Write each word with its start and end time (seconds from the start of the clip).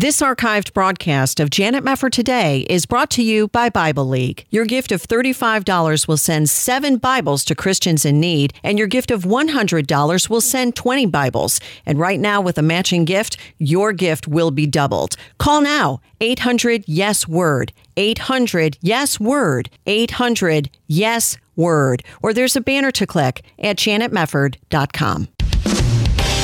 This 0.00 0.22
archived 0.22 0.72
broadcast 0.72 1.40
of 1.40 1.50
Janet 1.50 1.84
Mefford 1.84 2.12
Today 2.12 2.60
is 2.70 2.86
brought 2.86 3.10
to 3.10 3.22
you 3.22 3.48
by 3.48 3.68
Bible 3.68 4.08
League. 4.08 4.46
Your 4.48 4.64
gift 4.64 4.92
of 4.92 5.02
$35 5.02 6.08
will 6.08 6.16
send 6.16 6.48
seven 6.48 6.96
Bibles 6.96 7.44
to 7.44 7.54
Christians 7.54 8.06
in 8.06 8.18
need, 8.18 8.54
and 8.62 8.78
your 8.78 8.86
gift 8.86 9.10
of 9.10 9.24
$100 9.24 10.30
will 10.30 10.40
send 10.40 10.74
20 10.74 11.04
Bibles. 11.04 11.60
And 11.84 11.98
right 11.98 12.18
now, 12.18 12.40
with 12.40 12.56
a 12.56 12.62
matching 12.62 13.04
gift, 13.04 13.36
your 13.58 13.92
gift 13.92 14.26
will 14.26 14.50
be 14.50 14.66
doubled. 14.66 15.16
Call 15.36 15.60
now 15.60 16.00
800 16.22 16.84
Yes 16.86 17.28
Word, 17.28 17.70
800 17.98 18.78
Yes 18.80 19.20
Word, 19.20 19.68
800 19.84 20.70
Yes 20.86 21.36
Word, 21.56 22.02
or 22.22 22.32
there's 22.32 22.56
a 22.56 22.62
banner 22.62 22.90
to 22.92 23.06
click 23.06 23.42
at 23.58 23.76
janetmefford.com. 23.76 25.28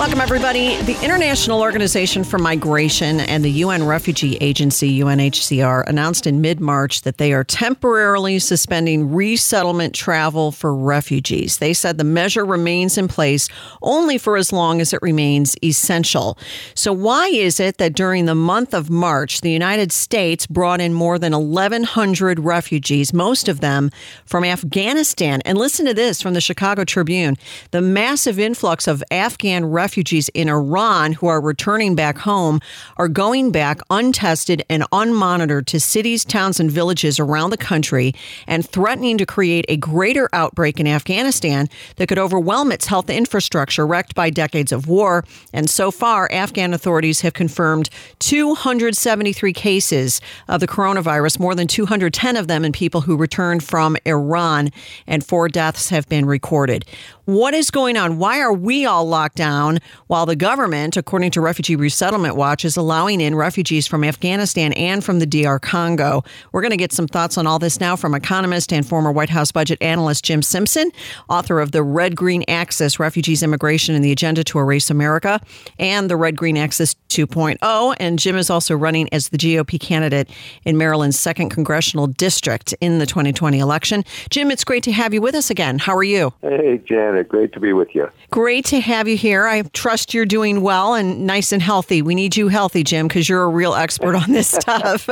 Welcome, 0.00 0.22
everybody. 0.22 0.80
The 0.84 0.98
International 1.04 1.60
Organization 1.60 2.24
for 2.24 2.38
Migration 2.38 3.20
and 3.20 3.44
the 3.44 3.50
UN 3.50 3.84
Refugee 3.84 4.38
Agency, 4.40 4.98
UNHCR, 4.98 5.86
announced 5.86 6.26
in 6.26 6.40
mid 6.40 6.58
March 6.58 7.02
that 7.02 7.18
they 7.18 7.34
are 7.34 7.44
temporarily 7.44 8.38
suspending 8.38 9.12
resettlement 9.12 9.94
travel 9.94 10.52
for 10.52 10.74
refugees. 10.74 11.58
They 11.58 11.74
said 11.74 11.98
the 11.98 12.04
measure 12.04 12.46
remains 12.46 12.96
in 12.96 13.08
place 13.08 13.50
only 13.82 14.16
for 14.16 14.38
as 14.38 14.54
long 14.54 14.80
as 14.80 14.94
it 14.94 15.02
remains 15.02 15.54
essential. 15.62 16.38
So, 16.74 16.94
why 16.94 17.26
is 17.26 17.60
it 17.60 17.76
that 17.76 17.92
during 17.92 18.24
the 18.24 18.34
month 18.34 18.72
of 18.72 18.88
March, 18.88 19.42
the 19.42 19.50
United 19.50 19.92
States 19.92 20.46
brought 20.46 20.80
in 20.80 20.94
more 20.94 21.18
than 21.18 21.34
1,100 21.34 22.40
refugees, 22.40 23.12
most 23.12 23.50
of 23.50 23.60
them 23.60 23.90
from 24.24 24.44
Afghanistan? 24.44 25.42
And 25.44 25.58
listen 25.58 25.84
to 25.84 25.92
this 25.92 26.22
from 26.22 26.32
the 26.32 26.40
Chicago 26.40 26.84
Tribune 26.84 27.36
the 27.70 27.82
massive 27.82 28.38
influx 28.38 28.88
of 28.88 29.04
Afghan 29.10 29.66
refugees 29.66 29.89
refugees 29.90 30.28
in 30.34 30.48
Iran 30.48 31.14
who 31.14 31.26
are 31.26 31.40
returning 31.40 31.96
back 31.96 32.18
home 32.18 32.60
are 32.96 33.08
going 33.08 33.50
back 33.50 33.80
untested 33.90 34.64
and 34.70 34.84
unmonitored 34.92 35.66
to 35.66 35.80
cities, 35.80 36.24
towns, 36.24 36.60
and 36.60 36.70
villages 36.70 37.18
around 37.18 37.50
the 37.50 37.56
country 37.56 38.14
and 38.46 38.64
threatening 38.64 39.18
to 39.18 39.26
create 39.26 39.64
a 39.68 39.76
greater 39.76 40.28
outbreak 40.32 40.78
in 40.78 40.86
Afghanistan 40.86 41.68
that 41.96 42.06
could 42.06 42.20
overwhelm 42.20 42.70
its 42.70 42.86
health 42.86 43.10
infrastructure 43.10 43.84
wrecked 43.84 44.14
by 44.14 44.30
decades 44.30 44.70
of 44.70 44.86
war. 44.86 45.24
And 45.52 45.68
so 45.68 45.90
far, 45.90 46.30
Afghan 46.30 46.72
authorities 46.72 47.22
have 47.22 47.34
confirmed 47.34 47.90
273 48.20 49.52
cases 49.52 50.20
of 50.46 50.60
the 50.60 50.68
coronavirus, 50.68 51.40
more 51.40 51.56
than 51.56 51.66
210 51.66 52.36
of 52.36 52.46
them 52.46 52.64
in 52.64 52.70
people 52.70 53.00
who 53.00 53.16
returned 53.16 53.64
from 53.64 53.96
Iran, 54.06 54.70
and 55.08 55.26
four 55.26 55.48
deaths 55.48 55.88
have 55.88 56.08
been 56.08 56.26
recorded. 56.26 56.84
What 57.24 57.54
is 57.54 57.72
going 57.72 57.96
on? 57.96 58.18
Why 58.18 58.40
are 58.40 58.52
we 58.52 58.86
all 58.86 59.04
locked 59.04 59.36
down 59.36 59.79
while 60.06 60.26
the 60.26 60.36
government, 60.36 60.96
according 60.96 61.30
to 61.32 61.40
Refugee 61.40 61.76
Resettlement 61.76 62.36
Watch, 62.36 62.64
is 62.64 62.76
allowing 62.76 63.20
in 63.20 63.34
refugees 63.34 63.86
from 63.86 64.04
Afghanistan 64.04 64.72
and 64.74 65.04
from 65.04 65.18
the 65.18 65.26
DR 65.26 65.58
Congo? 65.58 66.22
We're 66.52 66.62
going 66.62 66.70
to 66.70 66.76
get 66.76 66.92
some 66.92 67.06
thoughts 67.06 67.38
on 67.38 67.46
all 67.46 67.58
this 67.58 67.80
now 67.80 67.96
from 67.96 68.14
economist 68.14 68.72
and 68.72 68.86
former 68.86 69.12
White 69.12 69.30
House 69.30 69.52
budget 69.52 69.78
analyst 69.80 70.24
Jim 70.24 70.42
Simpson, 70.42 70.90
author 71.28 71.60
of 71.60 71.72
the 71.72 71.82
Red 71.82 72.16
Green 72.16 72.44
Axis 72.48 72.98
Refugees, 72.98 73.42
Immigration, 73.42 73.94
and 73.94 74.04
the 74.04 74.12
Agenda 74.12 74.44
to 74.44 74.58
Erase 74.58 74.90
America, 74.90 75.40
and 75.78 76.10
the 76.10 76.16
Red 76.16 76.36
Green 76.36 76.56
Axis 76.56 76.94
2.0. 77.10 77.96
And 78.00 78.18
Jim 78.18 78.36
is 78.36 78.50
also 78.50 78.74
running 78.76 79.08
as 79.12 79.28
the 79.28 79.38
GOP 79.38 79.78
candidate 79.78 80.30
in 80.64 80.76
Maryland's 80.76 81.18
2nd 81.18 81.50
Congressional 81.50 82.06
District 82.06 82.74
in 82.80 82.98
the 82.98 83.06
2020 83.06 83.58
election. 83.58 84.04
Jim, 84.30 84.50
it's 84.50 84.64
great 84.64 84.82
to 84.84 84.92
have 84.92 85.12
you 85.12 85.20
with 85.20 85.34
us 85.34 85.50
again. 85.50 85.78
How 85.78 85.96
are 85.96 86.02
you? 86.02 86.32
Hey, 86.42 86.80
Janet. 86.86 87.28
Great 87.28 87.52
to 87.52 87.60
be 87.60 87.72
with 87.72 87.94
you. 87.94 88.08
Great 88.30 88.64
to 88.66 88.80
have 88.80 89.08
you 89.08 89.16
here. 89.16 89.46
I 89.46 89.62
trust 89.62 90.14
you're 90.14 90.24
doing 90.24 90.62
well 90.62 90.94
and 90.94 91.26
nice 91.26 91.52
and 91.52 91.60
healthy. 91.60 92.02
We 92.02 92.14
need 92.14 92.36
you 92.36 92.48
healthy, 92.48 92.84
Jim, 92.84 93.08
because 93.08 93.28
you're 93.28 93.42
a 93.42 93.48
real 93.48 93.74
expert 93.74 94.14
on 94.14 94.32
this 94.32 94.48
stuff. 94.60 95.08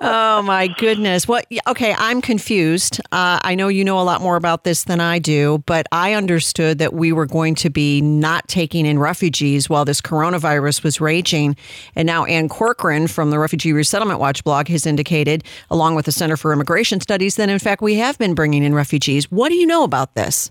oh, 0.00 0.42
my 0.42 0.68
goodness. 0.78 1.26
What? 1.26 1.46
Okay, 1.66 1.94
I'm 1.98 2.22
confused. 2.22 3.00
Uh, 3.12 3.40
I 3.42 3.54
know 3.54 3.68
you 3.68 3.84
know 3.84 4.00
a 4.00 4.02
lot 4.02 4.20
more 4.20 4.36
about 4.36 4.64
this 4.64 4.84
than 4.84 5.00
I 5.00 5.18
do, 5.18 5.62
but 5.66 5.86
I 5.92 6.14
understood 6.14 6.78
that 6.78 6.94
we 6.94 7.12
were 7.12 7.26
going 7.26 7.54
to 7.56 7.70
be 7.70 8.00
not 8.00 8.46
taking 8.48 8.86
in 8.86 8.98
refugees 8.98 9.68
while 9.68 9.84
this 9.84 10.00
coronavirus 10.00 10.82
was 10.82 11.00
raging. 11.08 11.56
And 11.96 12.06
now 12.06 12.24
Ann 12.26 12.48
Corcoran 12.48 13.08
from 13.08 13.30
the 13.30 13.38
Refugee 13.38 13.72
Resettlement 13.72 14.20
Watch 14.20 14.44
blog 14.44 14.68
has 14.68 14.84
indicated, 14.86 15.42
along 15.70 15.94
with 15.94 16.04
the 16.04 16.12
Center 16.12 16.36
for 16.36 16.52
Immigration 16.52 17.00
Studies, 17.00 17.36
that 17.36 17.48
in 17.48 17.58
fact 17.58 17.80
we 17.82 17.94
have 17.94 18.18
been 18.18 18.34
bringing 18.34 18.62
in 18.62 18.74
refugees. 18.74 19.30
What 19.30 19.48
do 19.48 19.54
you 19.54 19.66
know 19.66 19.84
about 19.84 20.14
this? 20.14 20.50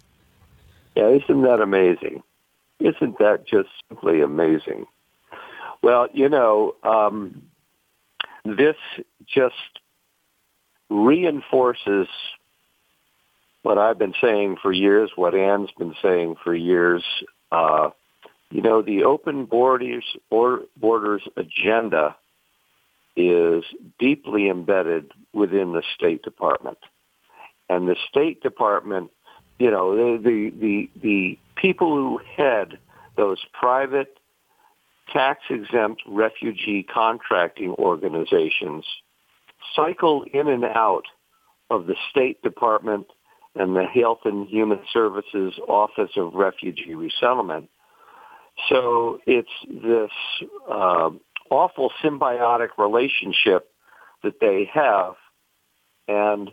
Yeah, 0.95 1.09
isn't 1.09 1.43
that 1.43 1.61
amazing? 1.61 2.23
Isn't 2.79 3.17
that 3.19 3.45
just 3.45 3.69
simply 3.87 4.21
amazing? 4.21 4.87
Well, 5.83 6.07
you 6.11 6.27
know, 6.27 6.73
um, 6.83 7.43
this 8.43 8.75
just 9.27 9.55
reinforces 10.89 12.07
what 13.61 13.77
I've 13.77 13.99
been 13.99 14.15
saying 14.21 14.57
for 14.61 14.71
years, 14.71 15.11
what 15.15 15.35
Ann's 15.35 15.71
been 15.77 15.95
saying 16.01 16.37
for 16.43 16.55
years. 16.55 17.03
Uh, 17.51 17.89
you 18.49 18.61
know, 18.61 18.81
the 18.81 19.03
open 19.03 19.45
borders, 19.45 20.05
or 20.29 20.61
borders 20.77 21.23
agenda 21.35 22.15
is 23.15 23.63
deeply 23.99 24.49
embedded 24.49 25.11
within 25.33 25.73
the 25.73 25.83
State 25.95 26.21
Department. 26.23 26.77
And 27.69 27.87
the 27.87 27.97
State 28.09 28.41
Department 28.41 29.11
you 29.59 29.71
know, 29.71 29.95
the, 29.95 30.21
the, 30.23 30.51
the, 30.59 30.89
the 31.01 31.39
people 31.55 31.95
who 31.95 32.19
head 32.35 32.77
those 33.15 33.39
private 33.53 34.19
tax 35.11 35.41
exempt 35.49 36.03
refugee 36.07 36.83
contracting 36.83 37.71
organizations 37.71 38.85
cycle 39.75 40.25
in 40.33 40.47
and 40.47 40.63
out 40.63 41.05
of 41.69 41.87
the 41.87 41.95
State 42.11 42.41
Department 42.43 43.07
and 43.55 43.75
the 43.75 43.85
Health 43.85 44.19
and 44.25 44.47
Human 44.47 44.79
Services 44.93 45.53
Office 45.67 46.11
of 46.15 46.33
Refugee 46.35 46.93
Resettlement. 46.93 47.69
So 48.69 49.19
it's 49.25 49.49
this 49.67 50.11
uh, 50.69 51.09
awful 51.49 51.91
symbiotic 52.03 52.69
relationship 52.77 53.69
that 54.23 54.39
they 54.39 54.69
have. 54.73 55.15
And 56.07 56.51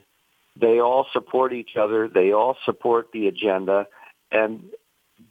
they 0.60 0.80
all 0.80 1.06
support 1.12 1.52
each 1.52 1.76
other. 1.76 2.08
They 2.08 2.32
all 2.32 2.56
support 2.64 3.08
the 3.12 3.26
agenda, 3.26 3.86
and 4.30 4.64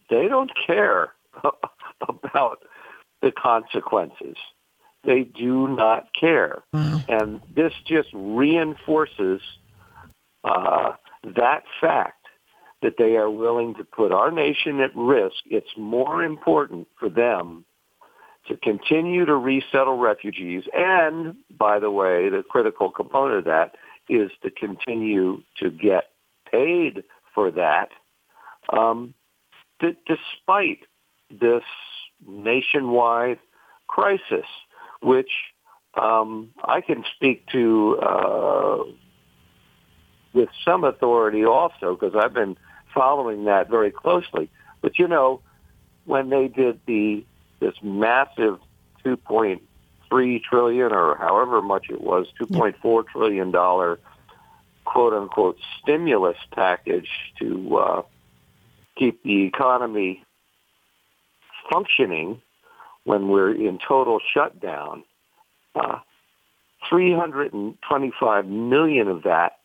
they 0.10 0.28
don't 0.28 0.52
care 0.68 1.14
about 2.02 2.60
the 3.22 3.32
consequences. 3.32 4.36
They 5.06 5.24
do 5.24 5.68
not 5.68 6.08
care. 6.20 6.64
Wow. 6.74 7.02
And 7.08 7.42
this 7.54 7.74
just 7.86 8.10
reinforces 8.14 9.42
uh, 10.44 10.94
that 11.24 11.64
fact 11.80 12.23
that 12.84 12.98
they 12.98 13.16
are 13.16 13.30
willing 13.30 13.74
to 13.76 13.84
put 13.84 14.12
our 14.12 14.32
nation 14.32 14.80
at 14.80 14.96
risk. 14.96 15.38
It's 15.46 15.76
more 15.78 16.24
important 16.24 16.88
for 17.00 17.10
them 17.10 17.66
to 18.48 18.58
continue 18.58 19.26
to 19.26 19.36
resettle 19.36 19.98
refugees. 19.98 20.64
And, 20.74 21.36
by 21.58 21.80
the 21.80 21.90
way, 21.90 22.30
the 22.30 22.44
critical 22.48 22.92
component 22.92 23.40
of 23.40 23.46
that 23.46 23.76
is 24.10 24.32
to 24.44 24.52
continue 24.52 25.42
to 25.58 25.72
get 25.72 26.10
paid 26.52 27.04
for 27.34 27.52
that, 27.52 27.90
um, 28.72 29.14
d- 29.80 29.98
despite 30.06 30.80
this 31.32 31.64
nationwide 32.28 33.40
crisis, 33.88 34.46
which 35.02 35.32
um, 35.96 36.50
I 36.64 36.82
can 36.82 37.04
speak 37.16 37.48
to 37.48 37.98
uh, 38.02 38.84
with 40.34 40.50
some 40.66 40.84
authority 40.84 41.46
also 41.46 41.96
because 41.96 42.16
I've 42.16 42.34
been 42.34 42.58
following 42.94 43.46
that 43.46 43.70
very 43.70 43.92
closely. 43.92 44.50
But 44.82 45.00
you 45.00 45.08
know, 45.08 45.42
when 46.06 46.30
they 46.30 46.48
did 46.48 46.80
the 46.86 47.26
this 47.60 47.76
massive 47.82 48.60
two 49.04 49.18
point 49.18 49.64
three 50.10 50.40
trillion 50.40 50.92
or 50.92 51.16
however 51.16 51.62
much 51.62 51.88
it 51.90 52.02
was, 52.02 52.28
two 52.38 52.48
point 52.48 52.76
four 52.82 53.04
trillion 53.04 53.52
dollar 53.52 54.00
quote 54.86 55.14
unquote 55.14 55.58
stimulus 55.82 56.38
package 56.54 57.10
to 57.40 57.78
uh, 57.78 58.02
keep 58.98 59.24
the 59.24 59.46
economy 59.46 60.24
functioning 61.72 62.42
when 63.06 63.30
we're 63.30 63.54
in 63.54 63.80
total 63.86 64.20
shutdown. 64.34 65.04
Uh, 65.76 66.00
325 66.90 68.46
million 68.46 69.08
of 69.08 69.24
that 69.24 69.60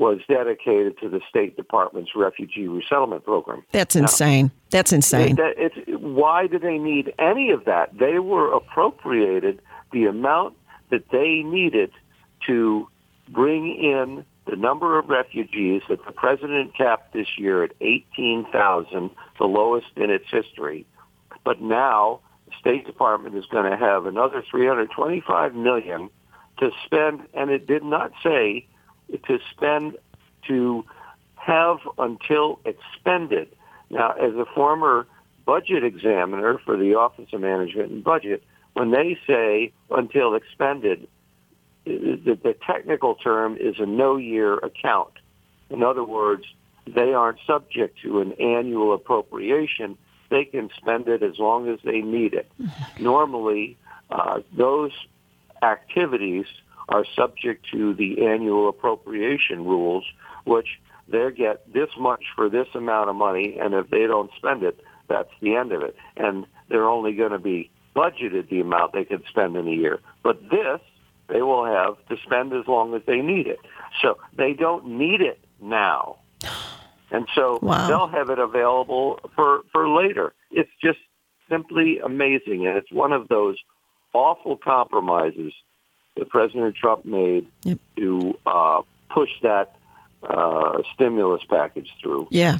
was 0.00 0.18
dedicated 0.26 0.98
to 0.98 1.10
the 1.10 1.20
State 1.28 1.56
Department's 1.56 2.12
refugee 2.16 2.66
resettlement 2.66 3.22
program. 3.22 3.62
That's 3.70 3.94
insane. 3.94 4.46
Now, 4.46 4.52
That's 4.70 4.94
insane. 4.94 5.36
It, 5.38 5.72
it, 5.86 6.00
why 6.00 6.46
do 6.46 6.58
they 6.58 6.78
need 6.78 7.12
any 7.18 7.50
of 7.50 7.66
that? 7.66 7.90
They 7.98 8.18
were 8.18 8.50
appropriated 8.50 9.60
the 9.92 10.06
amount 10.06 10.56
that 10.88 11.10
they 11.12 11.42
needed 11.44 11.90
to 12.46 12.88
bring 13.28 13.76
in 13.76 14.24
the 14.46 14.56
number 14.56 14.98
of 14.98 15.10
refugees 15.10 15.82
that 15.90 16.02
the 16.06 16.12
president 16.12 16.74
capped 16.74 17.12
this 17.12 17.28
year 17.36 17.62
at 17.62 17.72
18,000, 17.82 19.10
the 19.38 19.44
lowest 19.44 19.88
in 19.96 20.10
its 20.10 20.24
history. 20.30 20.86
But 21.44 21.60
now 21.60 22.20
the 22.46 22.52
State 22.58 22.86
Department 22.86 23.36
is 23.36 23.44
going 23.52 23.70
to 23.70 23.76
have 23.76 24.06
another 24.06 24.42
325 24.50 25.54
million 25.54 26.08
to 26.58 26.70
spend, 26.86 27.20
and 27.34 27.50
it 27.50 27.66
did 27.66 27.84
not 27.84 28.12
say 28.22 28.66
to 29.26 29.38
spend 29.50 29.96
to 30.48 30.84
have 31.36 31.78
until 31.98 32.60
expended. 32.64 33.48
Now, 33.88 34.12
as 34.12 34.34
a 34.34 34.46
former 34.54 35.06
budget 35.46 35.84
examiner 35.84 36.58
for 36.64 36.76
the 36.76 36.94
Office 36.94 37.28
of 37.32 37.40
Management 37.40 37.90
and 37.90 38.04
Budget, 38.04 38.42
when 38.74 38.90
they 38.90 39.18
say 39.26 39.72
until 39.90 40.34
expended, 40.34 41.08
the, 41.84 42.38
the 42.42 42.54
technical 42.66 43.14
term 43.16 43.56
is 43.58 43.76
a 43.78 43.86
no-year 43.86 44.58
account. 44.58 45.12
In 45.70 45.82
other 45.82 46.04
words, 46.04 46.44
they 46.86 47.12
aren't 47.14 47.38
subject 47.46 47.98
to 48.02 48.20
an 48.20 48.32
annual 48.32 48.92
appropriation. 48.92 49.96
They 50.28 50.44
can 50.44 50.70
spend 50.76 51.08
it 51.08 51.22
as 51.22 51.38
long 51.38 51.68
as 51.68 51.78
they 51.84 52.00
need 52.00 52.34
it. 52.34 52.50
Normally, 53.00 53.76
uh, 54.10 54.40
those 54.56 54.92
activities 55.62 56.46
are 56.90 57.04
subject 57.16 57.66
to 57.72 57.94
the 57.94 58.26
annual 58.26 58.68
appropriation 58.68 59.64
rules, 59.64 60.04
which 60.44 60.80
they 61.08 61.30
get 61.36 61.72
this 61.72 61.88
much 61.98 62.24
for 62.36 62.48
this 62.48 62.68
amount 62.74 63.10
of 63.10 63.16
money, 63.16 63.58
and 63.60 63.74
if 63.74 63.88
they 63.90 64.06
don't 64.06 64.30
spend 64.36 64.62
it, 64.62 64.80
that's 65.08 65.30
the 65.40 65.56
end 65.56 65.72
of 65.72 65.82
it. 65.82 65.96
And 66.16 66.46
they're 66.68 66.88
only 66.88 67.14
going 67.14 67.32
to 67.32 67.38
be 67.38 67.70
budgeted 67.94 68.48
the 68.48 68.60
amount 68.60 68.92
they 68.92 69.04
can 69.04 69.22
spend 69.28 69.56
in 69.56 69.66
a 69.66 69.72
year. 69.72 70.00
But 70.22 70.40
this, 70.50 70.80
they 71.28 71.42
will 71.42 71.64
have 71.64 71.96
to 72.08 72.16
spend 72.24 72.52
as 72.52 72.66
long 72.66 72.94
as 72.94 73.02
they 73.06 73.20
need 73.20 73.46
it. 73.46 73.60
So 74.02 74.18
they 74.36 74.52
don't 74.52 74.98
need 74.98 75.20
it 75.20 75.40
now. 75.60 76.18
And 77.10 77.26
so 77.34 77.58
wow. 77.62 77.88
they'll 77.88 78.08
have 78.08 78.30
it 78.30 78.38
available 78.38 79.18
for, 79.34 79.62
for 79.72 79.88
later. 79.88 80.32
It's 80.50 80.70
just 80.82 80.98
simply 81.48 81.98
amazing. 81.98 82.66
And 82.66 82.76
it's 82.76 82.92
one 82.92 83.12
of 83.12 83.28
those 83.28 83.56
awful 84.12 84.56
compromises 84.56 85.52
that 86.20 86.28
President 86.28 86.76
Trump 86.76 87.04
made 87.04 87.48
yep. 87.64 87.78
to 87.96 88.38
uh, 88.46 88.82
push 89.08 89.30
that 89.42 89.74
uh, 90.22 90.82
stimulus 90.94 91.42
package 91.48 91.90
through. 92.00 92.28
Yeah. 92.30 92.58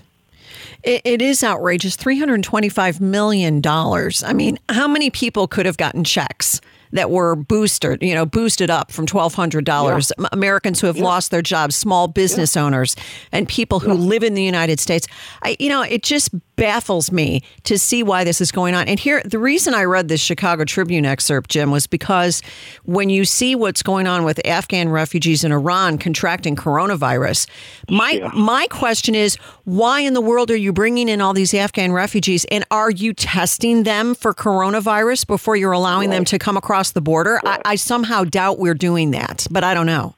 It, 0.83 1.03
it 1.05 1.23
is 1.23 1.45
outrageous. 1.45 1.97
$325 1.97 3.01
million. 3.01 3.63
I 3.65 4.33
mean, 4.33 4.59
how 4.69 4.89
many 4.89 5.11
people 5.11 5.47
could 5.47 5.67
have 5.67 5.77
gotten 5.77 6.03
checks? 6.03 6.61
that 6.93 7.11
were 7.11 7.37
boosted, 7.37 8.03
you 8.03 8.15
know, 8.15 8.27
boosted 8.27 8.69
up 8.69 8.91
from 8.91 9.07
twelve 9.07 9.35
hundred 9.35 9.65
dollars. 9.65 10.11
Yeah. 10.19 10.27
Americans 10.33 10.81
who 10.81 10.89
have 10.89 10.97
yeah. 10.97 11.05
lost 11.05 11.31
their 11.31 11.41
jobs, 11.41 11.77
small 11.77 12.09
business 12.09 12.57
yeah. 12.57 12.65
owners, 12.65 12.97
and 13.31 13.47
people 13.49 13.79
who 13.79 13.93
live 13.93 14.25
in 14.25 14.35
the 14.35 14.43
United 14.43 14.81
States. 14.81 15.07
I, 15.43 15.57
you 15.61 15.69
know, 15.69 15.83
it 15.83 16.03
just 16.03 16.31
baffles 16.61 17.11
me 17.11 17.43
to 17.65 17.79
see 17.79 18.03
why 18.03 18.23
this 18.23 18.39
is 18.39 18.53
going 18.53 18.75
on. 18.75 18.87
And 18.87 19.01
here, 19.01 19.23
the 19.25 19.39
reason 19.39 19.73
I 19.73 19.85
read 19.85 20.09
this 20.09 20.21
Chicago 20.21 20.67
Tribune 20.67 21.07
excerpt, 21.07 21.49
Jim, 21.49 21.71
was 21.71 21.87
because 21.87 22.43
when 22.85 23.09
you 23.09 23.25
see 23.25 23.55
what's 23.55 23.83
going 23.83 24.07
on 24.07 24.25
with 24.25 24.47
Afghan 24.47 24.91
refugees 24.91 25.43
in 25.43 25.53
Iran 25.53 25.97
contracting 25.97 26.57
coronavirus, 26.57 27.49
my 27.89 28.11
yeah. 28.11 28.31
my 28.35 28.67
question 28.67 29.15
is, 29.15 29.37
why 29.65 30.01
in 30.01 30.13
the 30.13 30.21
world 30.21 30.51
are 30.51 30.57
you 30.57 30.71
bringing 30.71 31.09
in 31.09 31.23
all 31.23 31.33
these 31.33 31.55
Afghan 31.55 31.93
refugees, 31.93 32.45
and 32.51 32.63
are 32.71 32.91
you 32.91 33.15
testing 33.15 33.85
them 33.85 34.15
for 34.15 34.35
coronavirus 34.35 35.27
before 35.27 35.57
you're 35.57 35.73
allowing 35.73 36.11
right. 36.11 36.17
them 36.17 36.25
to 36.27 36.39
come 36.39 36.59
across 36.59 36.91
the 36.91 37.01
border? 37.01 37.41
Right. 37.43 37.59
I, 37.65 37.73
I 37.73 37.77
somehow 37.77 38.25
doubt 38.25 38.59
we're 38.59 38.75
doing 38.75 39.13
that, 39.13 39.47
but 39.51 39.65
I 39.65 39.73
don't 39.73 39.87
know. 39.87 40.15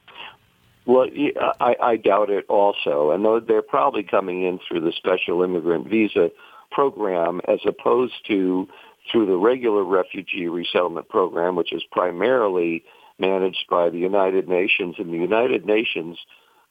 Well, 0.85 1.07
I, 1.59 1.75
I 1.81 1.95
doubt 1.97 2.29
it 2.29 2.45
also. 2.49 3.11
And 3.11 3.47
they're 3.47 3.61
probably 3.61 4.03
coming 4.03 4.43
in 4.43 4.59
through 4.67 4.81
the 4.81 4.91
special 4.91 5.43
immigrant 5.43 5.87
visa 5.87 6.29
program 6.71 7.39
as 7.47 7.59
opposed 7.65 8.13
to 8.27 8.67
through 9.11 9.25
the 9.25 9.37
regular 9.37 9.83
refugee 9.83 10.47
resettlement 10.47 11.09
program, 11.09 11.55
which 11.55 11.73
is 11.73 11.83
primarily 11.91 12.83
managed 13.19 13.65
by 13.69 13.89
the 13.89 13.97
United 13.97 14.47
Nations. 14.47 14.95
And 14.97 15.13
the 15.13 15.17
United 15.17 15.65
Nations 15.65 16.17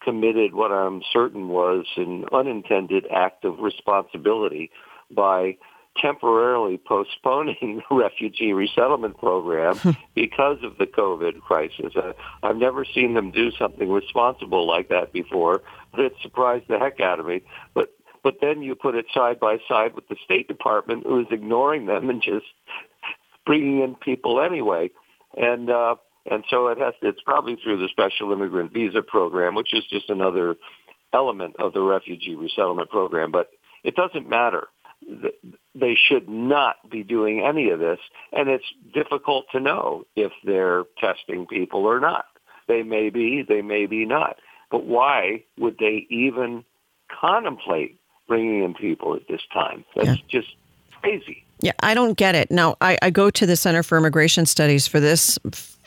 committed 0.03 0.55
what 0.55 0.73
I'm 0.73 1.03
certain 1.13 1.49
was 1.49 1.87
an 1.97 2.25
unintended 2.33 3.07
act 3.11 3.45
of 3.45 3.61
responsibility 3.61 4.71
by 5.11 5.57
temporarily 6.01 6.79
postponing 6.79 7.83
the 7.91 7.97
refugee 7.97 8.53
resettlement 8.53 9.19
program 9.19 9.79
because 10.15 10.59
of 10.63 10.79
the 10.79 10.87
COVID 10.87 11.41
crisis. 11.41 11.95
Uh, 11.97 12.13
I've 12.43 12.57
never 12.57 12.85
seen 12.85 13.15
them 13.15 13.31
do 13.31 13.51
something 13.53 13.91
responsible 13.91 14.67
like 14.67 14.89
that 14.89 15.13
before, 15.13 15.63
but 15.91 16.01
it 16.01 16.15
surprised 16.23 16.65
the 16.69 16.79
heck 16.79 17.01
out 17.01 17.21
of 17.21 17.27
me. 17.27 17.43
But 17.75 17.95
but 18.23 18.37
then 18.41 18.63
you 18.63 18.77
put 18.77 18.95
it 18.95 19.07
side 19.13 19.41
by 19.41 19.59
side 19.69 19.95
with 19.95 20.09
the 20.09 20.17
State 20.25 20.47
Department, 20.47 21.05
who 21.05 21.21
is 21.21 21.27
ignoring 21.31 21.87
them 21.87 22.09
and 22.09 22.23
just 22.23 22.47
bringing 23.47 23.81
in 23.81 23.97
people 23.97 24.41
anyway, 24.41 24.91
and 25.37 25.71
uh, 25.71 25.97
and 26.31 26.45
so 26.49 26.69
it 26.69 26.79
has. 26.79 26.95
It's 27.03 27.21
probably 27.25 27.57
through 27.63 27.79
the 27.79 27.89
Special 27.89 28.33
Immigrant 28.33 28.73
Visa 28.73 29.03
Program, 29.03 29.55
which 29.55 29.75
is 29.75 29.85
just 29.91 30.09
another 30.09 30.57
element 31.13 31.57
of 31.59 31.73
the 31.73 31.83
refugee 31.83 32.35
resettlement 32.35 32.91
program. 32.91 33.33
But 33.33 33.51
it 33.85 33.97
doesn't 33.97 34.29
matter 34.29 34.69
they 35.75 35.97
should 35.97 36.29
not 36.29 36.77
be 36.91 37.03
doing 37.03 37.41
any 37.41 37.71
of 37.71 37.79
this. 37.79 37.99
And 38.33 38.49
it's 38.49 38.65
difficult 38.93 39.47
to 39.53 39.61
know 39.61 40.05
if 40.17 40.33
they're 40.45 40.85
testing 40.99 41.47
people 41.47 41.85
or 41.85 42.01
not. 42.01 42.27
They 42.69 42.83
may 42.83 43.11
be, 43.11 43.43
they 43.47 43.63
may 43.63 43.87
be 43.87 44.05
not. 44.05 44.37
But 44.71 44.87
why 44.87 45.45
would 45.59 45.77
they 45.79 46.07
even 46.09 46.65
contemplate 47.21 47.99
bringing 48.29 48.65
in 48.65 48.75
people 48.75 49.15
at 49.15 49.29
this 49.29 49.43
time? 49.53 49.85
That's 49.95 50.09
yeah. 50.09 50.15
just 50.29 50.49
crazy. 51.01 51.45
Yeah, 51.61 51.73
I 51.81 51.95
don't 51.95 52.17
get 52.17 52.35
it. 52.35 52.51
Now, 52.51 52.77
I, 52.81 52.99
I 53.03 53.11
go 53.11 53.31
to 53.31 53.47
the 53.47 53.57
Center 53.57 53.83
for 53.83 53.97
Immigration 53.97 54.47
Studies 54.47 54.87
for 54.87 54.99
this 54.99 55.39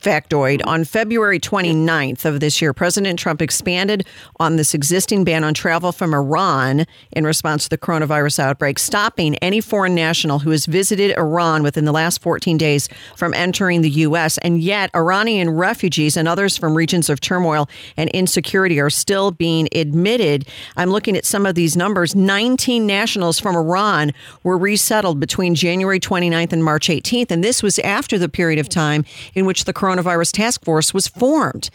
factoid. 0.06 0.64
On 0.64 0.84
February 0.84 1.40
29th 1.40 2.24
of 2.24 2.38
this 2.38 2.62
year, 2.62 2.72
President 2.72 3.18
Trump 3.18 3.42
expanded 3.42 4.06
on 4.38 4.54
this 4.54 4.72
existing 4.72 5.24
ban 5.24 5.42
on 5.42 5.52
travel 5.52 5.90
from 5.90 6.14
Iran 6.14 6.86
in 7.10 7.26
response 7.26 7.64
to 7.64 7.70
the 7.70 7.78
coronavirus 7.78 8.38
outbreak, 8.38 8.78
stopping 8.78 9.34
any 9.38 9.60
foreign 9.60 9.96
national 9.96 10.38
who 10.38 10.50
has 10.50 10.66
visited 10.66 11.18
Iran 11.18 11.64
within 11.64 11.86
the 11.86 11.92
last 11.92 12.22
14 12.22 12.56
days 12.56 12.88
from 13.16 13.34
entering 13.34 13.82
the 13.82 13.90
U.S. 14.06 14.38
And 14.38 14.60
yet, 14.60 14.90
Iranian 14.94 15.50
refugees 15.50 16.16
and 16.16 16.28
others 16.28 16.56
from 16.56 16.76
regions 16.76 17.10
of 17.10 17.18
turmoil 17.18 17.68
and 17.96 18.08
insecurity 18.10 18.78
are 18.78 18.90
still 18.90 19.32
being 19.32 19.68
admitted. 19.72 20.46
I'm 20.76 20.90
looking 20.90 21.16
at 21.16 21.24
some 21.24 21.46
of 21.46 21.56
these 21.56 21.76
numbers. 21.76 22.14
19 22.14 22.86
nationals 22.86 23.40
from 23.40 23.56
Iran 23.56 24.12
were 24.44 24.56
resettled 24.56 25.18
between 25.18 25.56
January 25.56 25.98
29th 25.98 26.52
and 26.52 26.62
March 26.62 26.86
18th. 26.86 27.32
And 27.32 27.42
this 27.42 27.60
was 27.60 27.80
after 27.80 28.18
the 28.18 28.28
period 28.28 28.60
of 28.60 28.68
time 28.68 29.04
in 29.34 29.46
which 29.46 29.64
the 29.64 29.74
coronavirus 29.74 29.95
task 30.02 30.64
force 30.64 30.94
was 30.94 31.08
formed. 31.08 31.70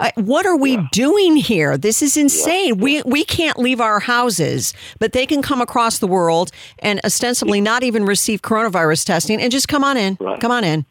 Uh, 0.00 0.10
what 0.14 0.46
are 0.46 0.56
we 0.56 0.74
yeah. 0.74 0.86
doing 0.92 1.36
here? 1.36 1.76
This 1.76 2.02
is 2.02 2.16
insane. 2.16 2.76
Yeah. 2.76 2.82
We 2.82 3.02
we 3.02 3.24
can't 3.24 3.58
leave 3.58 3.80
our 3.80 4.00
houses, 4.00 4.72
but 4.98 5.12
they 5.12 5.26
can 5.26 5.42
come 5.42 5.60
across 5.60 5.98
the 5.98 6.06
world 6.06 6.52
and 6.78 7.00
ostensibly 7.04 7.60
not 7.60 7.82
even 7.82 8.04
receive 8.04 8.42
coronavirus 8.42 9.04
testing 9.04 9.40
and 9.40 9.50
just 9.50 9.68
come 9.68 9.82
on 9.82 9.96
in. 9.96 10.16
Right. 10.20 10.40
Come 10.40 10.52
on 10.52 10.64
in. 10.64 10.86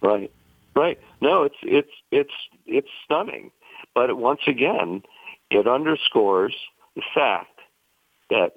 Right. 0.00 0.30
Right. 0.76 1.00
No, 1.20 1.42
it's 1.42 1.56
it's 1.62 1.90
it's 2.12 2.34
it's 2.66 2.88
stunning. 3.04 3.50
But 3.94 4.16
once 4.16 4.40
again, 4.46 5.02
it 5.50 5.66
underscores 5.66 6.54
the 6.94 7.02
fact 7.12 7.58
that 8.30 8.52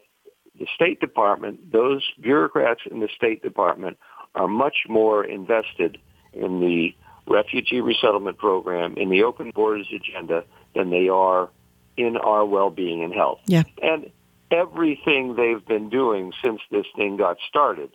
the 0.60 0.68
State 0.76 1.00
Department, 1.00 1.72
those 1.72 2.04
bureaucrats 2.22 2.82
in 2.90 3.00
the 3.00 3.10
State 3.16 3.42
Department 3.42 3.98
are 4.36 4.48
much 4.48 4.78
more 4.88 5.24
invested 5.24 5.98
in 6.34 6.60
the 6.60 6.94
refugee 7.28 7.82
resettlement 7.82 8.38
program, 8.38 8.96
in 8.98 9.10
the 9.10 9.24
open 9.24 9.52
borders 9.52 9.88
agenda 9.94 10.44
than 10.76 10.90
they 10.90 11.10
are 11.10 11.50
in 11.98 12.18
our 12.18 12.46
well-being 12.46 13.04
and 13.04 13.14
health. 13.14 13.40
Yeah. 13.46 13.64
And 13.82 14.12
everything 14.52 15.36
they've 15.36 15.66
been 15.66 15.90
doing 15.90 16.34
since 16.44 16.62
this 16.72 16.86
thing 16.96 17.18
got 17.18 17.38
started 17.48 17.92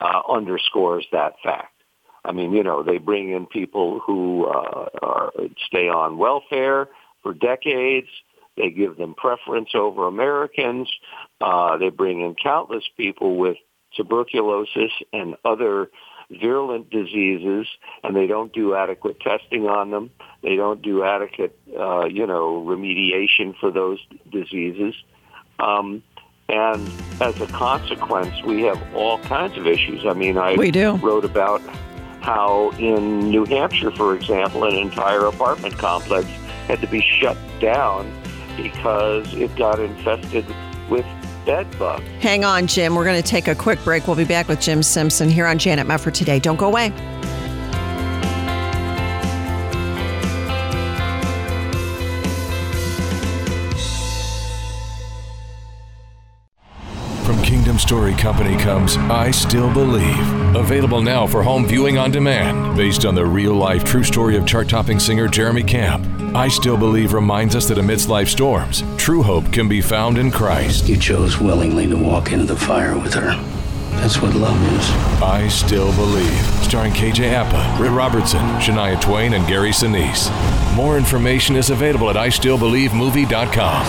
uh, 0.00 0.20
underscores 0.28 1.06
that 1.12 1.34
fact. 1.42 1.74
I 2.24 2.32
mean, 2.32 2.52
you 2.52 2.62
know, 2.62 2.82
they 2.82 2.98
bring 2.98 3.30
in 3.30 3.46
people 3.46 4.00
who 4.00 4.46
uh, 4.46 4.88
are, 5.02 5.32
stay 5.66 5.88
on 5.88 6.18
welfare 6.18 6.88
for 7.22 7.32
decades. 7.32 8.08
They 8.56 8.70
give 8.70 8.96
them 8.96 9.14
preference 9.14 9.70
over 9.74 10.06
Americans. 10.06 10.90
Uh, 11.40 11.76
they 11.78 11.90
bring 11.90 12.20
in 12.20 12.34
countless 12.34 12.84
people 12.96 13.36
with 13.36 13.56
tuberculosis 13.96 14.90
and 15.12 15.36
other 15.44 15.90
virulent 16.30 16.90
diseases, 16.90 17.66
and 18.04 18.14
they 18.14 18.26
don't 18.26 18.52
do 18.52 18.74
adequate 18.74 19.20
testing 19.20 19.66
on 19.66 19.90
them. 19.90 20.10
They 20.42 20.56
don't 20.56 20.82
do 20.82 21.02
adequate, 21.02 21.58
uh, 21.78 22.04
you 22.06 22.26
know, 22.26 22.62
remediation 22.66 23.56
for 23.58 23.70
those 23.70 23.98
diseases. 24.30 24.94
Um, 25.58 26.02
and 26.48 26.90
as 27.20 27.38
a 27.40 27.46
consequence, 27.48 28.42
we 28.44 28.62
have 28.62 28.80
all 28.94 29.18
kinds 29.20 29.56
of 29.56 29.66
issues. 29.66 30.04
I 30.06 30.12
mean, 30.14 30.38
I 30.38 30.54
We 30.54 30.70
do. 30.70 30.92
wrote 30.96 31.24
about 31.24 31.60
how 32.20 32.70
in 32.78 33.30
New 33.30 33.44
Hampshire, 33.44 33.90
for 33.90 34.14
example, 34.14 34.64
an 34.64 34.74
entire 34.74 35.26
apartment 35.26 35.76
complex 35.78 36.26
had 36.66 36.80
to 36.80 36.86
be 36.86 37.00
shut 37.00 37.36
down 37.60 38.10
because 38.56 39.32
it 39.34 39.54
got 39.56 39.78
infested 39.78 40.44
with 40.90 41.06
bed 41.44 41.66
bugs. 41.78 42.04
Hang 42.20 42.44
on, 42.44 42.66
Jim. 42.66 42.94
We're 42.94 43.04
going 43.04 43.20
to 43.20 43.28
take 43.28 43.48
a 43.48 43.54
quick 43.54 43.82
break. 43.84 44.06
We'll 44.06 44.16
be 44.16 44.24
back 44.24 44.48
with 44.48 44.60
Jim 44.60 44.82
Simpson 44.82 45.28
here 45.28 45.46
on 45.46 45.58
Janet 45.58 45.86
Mefford 45.86 46.14
today. 46.14 46.38
Don't 46.38 46.56
go 46.56 46.66
away. 46.66 46.92
From 57.24 57.42
Kingdom 57.42 57.78
Story 57.78 58.14
Company 58.14 58.56
comes 58.56 58.96
I 58.96 59.30
Still 59.32 59.70
Believe. 59.74 60.56
Available 60.56 61.02
now 61.02 61.26
for 61.26 61.42
home 61.42 61.66
viewing 61.66 61.98
on 61.98 62.10
demand. 62.10 62.74
Based 62.74 63.04
on 63.04 63.14
the 63.14 63.26
real 63.26 63.52
life 63.52 63.84
true 63.84 64.02
story 64.02 64.36
of 64.38 64.46
chart 64.46 64.66
topping 64.66 64.98
singer 64.98 65.28
Jeremy 65.28 65.62
Camp. 65.62 66.17
I 66.34 66.48
Still 66.48 66.76
Believe 66.76 67.14
reminds 67.14 67.56
us 67.56 67.66
that 67.68 67.78
amidst 67.78 68.08
life's 68.10 68.32
storms, 68.32 68.82
true 68.98 69.22
hope 69.22 69.50
can 69.52 69.66
be 69.68 69.80
found 69.80 70.18
in 70.18 70.30
Christ. 70.30 70.86
You 70.88 70.96
chose 70.98 71.40
willingly 71.40 71.86
to 71.86 71.96
walk 71.96 72.32
into 72.32 72.44
the 72.44 72.54
fire 72.56 72.98
with 72.98 73.14
her. 73.14 73.30
That's 73.92 74.20
what 74.20 74.34
love 74.34 74.60
is. 74.74 74.90
I 75.22 75.48
Still 75.48 75.90
Believe. 75.94 76.30
Starring 76.62 76.92
KJ 76.92 77.32
Apa, 77.32 77.76
Britt 77.78 77.92
Robertson, 77.92 78.40
Shania 78.60 79.00
Twain, 79.00 79.32
and 79.32 79.46
Gary 79.48 79.70
Sinise. 79.70 80.30
More 80.76 80.98
information 80.98 81.56
is 81.56 81.70
available 81.70 82.10
at 82.10 82.16
istillbelievemovie.com. 82.16 83.86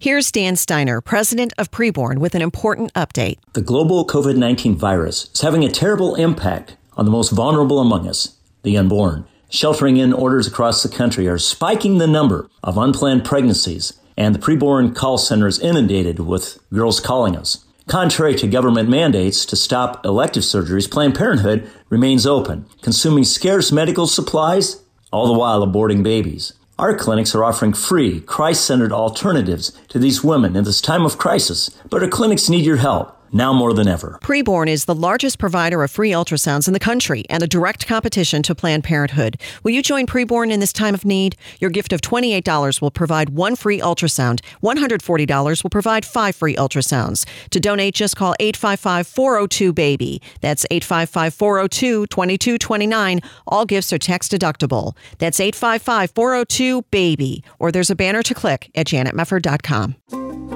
Here's 0.00 0.30
Dan 0.30 0.54
Steiner, 0.54 1.00
president 1.00 1.52
of 1.58 1.72
Preborn, 1.72 2.18
with 2.18 2.36
an 2.36 2.42
important 2.42 2.92
update. 2.94 3.38
The 3.54 3.60
global 3.62 4.06
COVID 4.06 4.36
19 4.36 4.76
virus 4.76 5.28
is 5.34 5.40
having 5.40 5.64
a 5.64 5.68
terrible 5.70 6.14
impact 6.14 6.76
on 6.96 7.04
the 7.04 7.10
most 7.10 7.30
vulnerable 7.30 7.80
among 7.80 8.06
us, 8.08 8.36
the 8.62 8.76
unborn. 8.76 9.26
Sheltering 9.50 9.96
in 9.96 10.12
orders 10.12 10.46
across 10.46 10.82
the 10.82 10.90
country 10.90 11.26
are 11.26 11.38
spiking 11.38 11.96
the 11.96 12.06
number 12.06 12.50
of 12.62 12.76
unplanned 12.76 13.24
pregnancies, 13.24 13.98
and 14.14 14.34
the 14.34 14.38
preborn 14.38 14.94
call 14.94 15.16
center 15.16 15.46
is 15.46 15.58
inundated 15.58 16.20
with 16.20 16.58
girls 16.70 17.00
calling 17.00 17.34
us. 17.34 17.64
Contrary 17.86 18.34
to 18.34 18.46
government 18.46 18.90
mandates 18.90 19.46
to 19.46 19.56
stop 19.56 20.04
elective 20.04 20.42
surgeries, 20.42 20.90
Planned 20.90 21.14
Parenthood 21.14 21.70
remains 21.88 22.26
open, 22.26 22.66
consuming 22.82 23.24
scarce 23.24 23.72
medical 23.72 24.06
supplies, 24.06 24.82
all 25.10 25.26
the 25.26 25.38
while 25.38 25.66
aborting 25.66 26.02
babies. 26.02 26.52
Our 26.78 26.94
clinics 26.94 27.34
are 27.34 27.42
offering 27.42 27.72
free, 27.72 28.20
Christ 28.20 28.66
centered 28.66 28.92
alternatives 28.92 29.72
to 29.88 29.98
these 29.98 30.22
women 30.22 30.56
in 30.56 30.64
this 30.64 30.82
time 30.82 31.06
of 31.06 31.16
crisis, 31.16 31.70
but 31.88 32.02
our 32.02 32.08
clinics 32.10 32.50
need 32.50 32.66
your 32.66 32.76
help 32.76 33.17
now 33.32 33.52
more 33.52 33.72
than 33.72 33.88
ever. 33.88 34.18
Preborn 34.22 34.68
is 34.68 34.84
the 34.84 34.94
largest 34.94 35.38
provider 35.38 35.82
of 35.82 35.90
free 35.90 36.10
ultrasounds 36.10 36.66
in 36.66 36.74
the 36.74 36.80
country 36.80 37.24
and 37.28 37.42
a 37.42 37.46
direct 37.46 37.86
competition 37.86 38.42
to 38.42 38.54
Planned 38.54 38.84
Parenthood. 38.84 39.38
Will 39.62 39.72
you 39.72 39.82
join 39.82 40.06
Preborn 40.06 40.50
in 40.50 40.60
this 40.60 40.72
time 40.72 40.94
of 40.94 41.04
need? 41.04 41.36
Your 41.60 41.70
gift 41.70 41.92
of 41.92 42.00
$28 42.00 42.80
will 42.80 42.90
provide 42.90 43.30
one 43.30 43.56
free 43.56 43.80
ultrasound. 43.80 44.40
$140 44.62 45.62
will 45.62 45.70
provide 45.70 46.04
five 46.04 46.34
free 46.34 46.56
ultrasounds. 46.56 47.26
To 47.50 47.60
donate, 47.60 47.94
just 47.94 48.16
call 48.16 48.34
855-402-BABY. 48.40 50.20
That's 50.40 50.66
855-402-2229. 50.70 53.24
All 53.46 53.64
gifts 53.64 53.92
are 53.92 53.98
tax 53.98 54.28
deductible. 54.28 54.96
That's 55.18 55.38
855-402-BABY. 55.40 57.42
Or 57.58 57.72
there's 57.72 57.90
a 57.90 57.96
banner 57.96 58.22
to 58.22 58.34
click 58.34 58.70
at 58.74 58.86
janetmefford.com. 58.86 59.96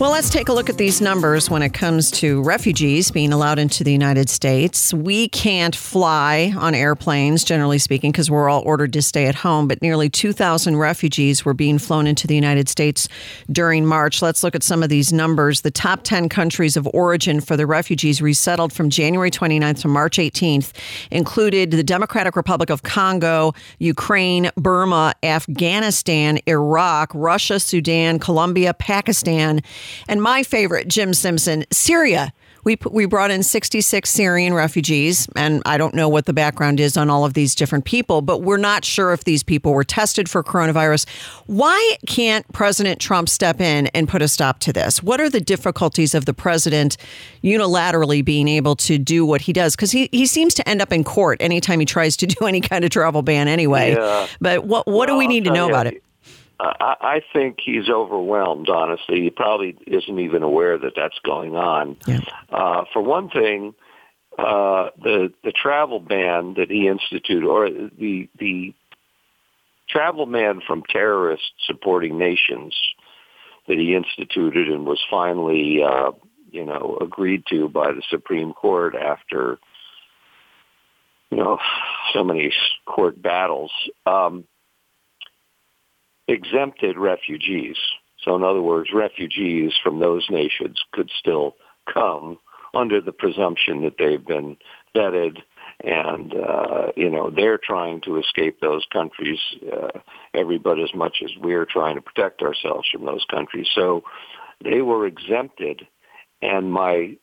Well, 0.00 0.12
let's 0.12 0.30
take 0.30 0.48
a 0.48 0.52
look 0.52 0.70
at 0.70 0.78
these 0.78 1.00
numbers 1.00 1.50
when 1.50 1.60
it 1.60 1.74
comes 1.74 2.12
to 2.12 2.40
refugees 2.44 3.10
being 3.10 3.32
allowed 3.32 3.58
into 3.58 3.82
the 3.82 3.90
United 3.90 4.30
States. 4.30 4.94
We 4.94 5.28
can't 5.28 5.74
fly 5.74 6.54
on 6.56 6.76
airplanes, 6.76 7.42
generally 7.42 7.78
speaking, 7.78 8.12
because 8.12 8.30
we're 8.30 8.48
all 8.48 8.62
ordered 8.62 8.92
to 8.92 9.02
stay 9.02 9.26
at 9.26 9.34
home, 9.34 9.66
but 9.66 9.82
nearly 9.82 10.08
2,000 10.08 10.76
refugees 10.76 11.44
were 11.44 11.52
being 11.52 11.80
flown 11.80 12.06
into 12.06 12.28
the 12.28 12.36
United 12.36 12.68
States 12.68 13.08
during 13.50 13.84
March. 13.84 14.22
Let's 14.22 14.44
look 14.44 14.54
at 14.54 14.62
some 14.62 14.84
of 14.84 14.88
these 14.88 15.12
numbers. 15.12 15.62
The 15.62 15.72
top 15.72 16.04
10 16.04 16.28
countries 16.28 16.76
of 16.76 16.86
origin 16.94 17.40
for 17.40 17.56
the 17.56 17.66
refugees 17.66 18.22
resettled 18.22 18.72
from 18.72 18.90
January 18.90 19.32
29th 19.32 19.80
to 19.80 19.88
March 19.88 20.18
18th 20.18 20.70
included 21.10 21.72
the 21.72 21.82
Democratic 21.82 22.36
Republic 22.36 22.70
of 22.70 22.84
Congo, 22.84 23.52
Ukraine, 23.80 24.52
Burma, 24.56 25.14
Afghanistan. 25.24 26.38
Iraq, 26.46 27.10
Russia, 27.14 27.58
Sudan, 27.58 28.20
Colombia, 28.20 28.72
Pakistan, 28.72 29.60
and 30.08 30.22
my 30.22 30.42
favorite, 30.42 30.88
Jim 30.88 31.14
Simpson, 31.14 31.64
Syria. 31.70 32.32
We, 32.64 32.76
we 32.90 33.06
brought 33.06 33.30
in 33.30 33.42
66 33.42 34.10
Syrian 34.10 34.52
refugees, 34.52 35.26
and 35.36 35.62
I 35.64 35.78
don't 35.78 35.94
know 35.94 36.08
what 36.08 36.26
the 36.26 36.32
background 36.32 36.80
is 36.80 36.96
on 36.98 37.08
all 37.08 37.24
of 37.24 37.32
these 37.32 37.54
different 37.54 37.84
people, 37.84 38.20
but 38.20 38.42
we're 38.42 38.58
not 38.58 38.84
sure 38.84 39.12
if 39.12 39.24
these 39.24 39.42
people 39.42 39.72
were 39.72 39.84
tested 39.84 40.28
for 40.28 40.42
coronavirus. 40.42 41.08
Why 41.46 41.96
can't 42.06 42.46
President 42.52 43.00
Trump 43.00 43.28
step 43.28 43.60
in 43.60 43.86
and 43.88 44.06
put 44.06 44.22
a 44.22 44.28
stop 44.28 44.58
to 44.60 44.72
this? 44.72 45.02
What 45.02 45.20
are 45.20 45.30
the 45.30 45.40
difficulties 45.40 46.14
of 46.14 46.26
the 46.26 46.34
president 46.34 46.96
unilaterally 47.42 48.24
being 48.24 48.48
able 48.48 48.76
to 48.76 48.98
do 48.98 49.24
what 49.24 49.40
he 49.40 49.52
does? 49.52 49.74
Because 49.74 49.92
he, 49.92 50.08
he 50.12 50.26
seems 50.26 50.52
to 50.54 50.68
end 50.68 50.82
up 50.82 50.92
in 50.92 51.04
court 51.04 51.38
anytime 51.40 51.80
he 51.80 51.86
tries 51.86 52.16
to 52.18 52.26
do 52.26 52.44
any 52.46 52.60
kind 52.60 52.84
of 52.84 52.90
travel 52.90 53.22
ban 53.22 53.48
anyway. 53.48 53.94
Yeah. 53.94 54.26
But 54.40 54.66
what, 54.66 54.86
what 54.86 55.06
do 55.06 55.16
we 55.16 55.26
need 55.26 55.44
to 55.44 55.52
know 55.52 55.68
about 55.68 55.86
it? 55.86 56.02
Uh, 56.60 56.74
I, 56.80 56.96
I 57.00 57.20
think 57.32 57.58
he's 57.64 57.88
overwhelmed. 57.88 58.68
Honestly, 58.68 59.22
he 59.22 59.30
probably 59.30 59.76
isn't 59.86 60.18
even 60.18 60.42
aware 60.42 60.76
that 60.78 60.94
that's 60.96 61.18
going 61.24 61.54
on. 61.54 61.96
Yeah. 62.06 62.20
Uh, 62.50 62.84
for 62.92 63.00
one 63.00 63.30
thing, 63.30 63.74
uh, 64.38 64.90
the 65.02 65.32
the 65.44 65.52
travel 65.52 66.00
ban 66.00 66.54
that 66.54 66.70
he 66.70 66.88
instituted, 66.88 67.44
or 67.44 67.70
the 67.70 68.28
the 68.38 68.74
travel 69.88 70.26
ban 70.26 70.60
from 70.66 70.82
terrorist 70.82 71.52
supporting 71.66 72.18
nations 72.18 72.74
that 73.66 73.78
he 73.78 73.94
instituted 73.94 74.68
and 74.68 74.86
was 74.86 75.00
finally, 75.10 75.82
uh, 75.82 76.12
you 76.50 76.64
know, 76.64 76.98
agreed 77.00 77.44
to 77.50 77.68
by 77.68 77.92
the 77.92 78.02
Supreme 78.08 78.52
Court 78.52 78.94
after, 78.94 79.58
you 81.30 81.36
know, 81.36 81.58
so 82.12 82.24
many 82.24 82.52
court 82.86 83.20
battles. 83.20 83.70
Um, 84.06 84.44
exempted 86.28 86.96
refugees. 86.96 87.76
So 88.22 88.36
in 88.36 88.44
other 88.44 88.62
words, 88.62 88.90
refugees 88.92 89.72
from 89.82 90.00
those 90.00 90.26
nations 90.30 90.82
could 90.92 91.10
still 91.18 91.56
come 91.92 92.38
under 92.74 93.00
the 93.00 93.12
presumption 93.12 93.82
that 93.82 93.94
they've 93.98 94.24
been 94.24 94.56
vetted 94.94 95.38
and, 95.82 96.34
uh, 96.34 96.92
you 96.96 97.08
know, 97.08 97.30
they're 97.30 97.58
trying 97.58 98.00
to 98.00 98.18
escape 98.18 98.60
those 98.60 98.84
countries, 98.92 99.38
uh, 99.72 100.00
every 100.34 100.58
but 100.58 100.78
as 100.80 100.92
much 100.94 101.22
as 101.24 101.30
we're 101.40 101.64
trying 101.64 101.94
to 101.94 102.02
protect 102.02 102.42
ourselves 102.42 102.88
from 102.90 103.06
those 103.06 103.24
countries. 103.30 103.68
So 103.74 104.02
they 104.62 104.82
were 104.82 105.06
exempted 105.06 105.86
and 106.42 106.72
my 106.72 107.16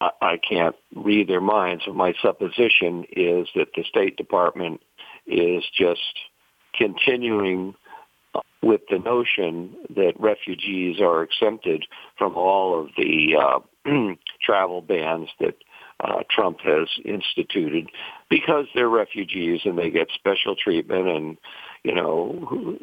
I 0.00 0.10
I 0.20 0.36
can't 0.36 0.76
read 0.94 1.28
their 1.28 1.40
minds, 1.40 1.84
but 1.86 1.96
my 1.96 2.14
supposition 2.22 3.04
is 3.10 3.48
that 3.54 3.68
the 3.74 3.84
State 3.84 4.16
Department 4.16 4.80
is 5.26 5.64
just 5.76 6.00
continuing 6.74 7.74
with 8.62 8.82
the 8.90 8.98
notion 8.98 9.74
that 9.94 10.14
refugees 10.18 11.00
are 11.00 11.22
exempted 11.22 11.84
from 12.16 12.34
all 12.36 12.80
of 12.80 12.88
the 12.96 13.36
uh, 13.36 13.58
travel 14.42 14.80
bans 14.80 15.28
that 15.40 15.56
uh, 16.00 16.22
Trump 16.30 16.60
has 16.60 16.88
instituted 17.04 17.88
because 18.28 18.66
they're 18.74 18.88
refugees 18.88 19.60
and 19.64 19.78
they 19.78 19.90
get 19.90 20.08
special 20.14 20.56
treatment 20.56 21.08
and 21.08 21.36
you 21.84 21.94
know, 21.94 22.46
who, 22.48 22.78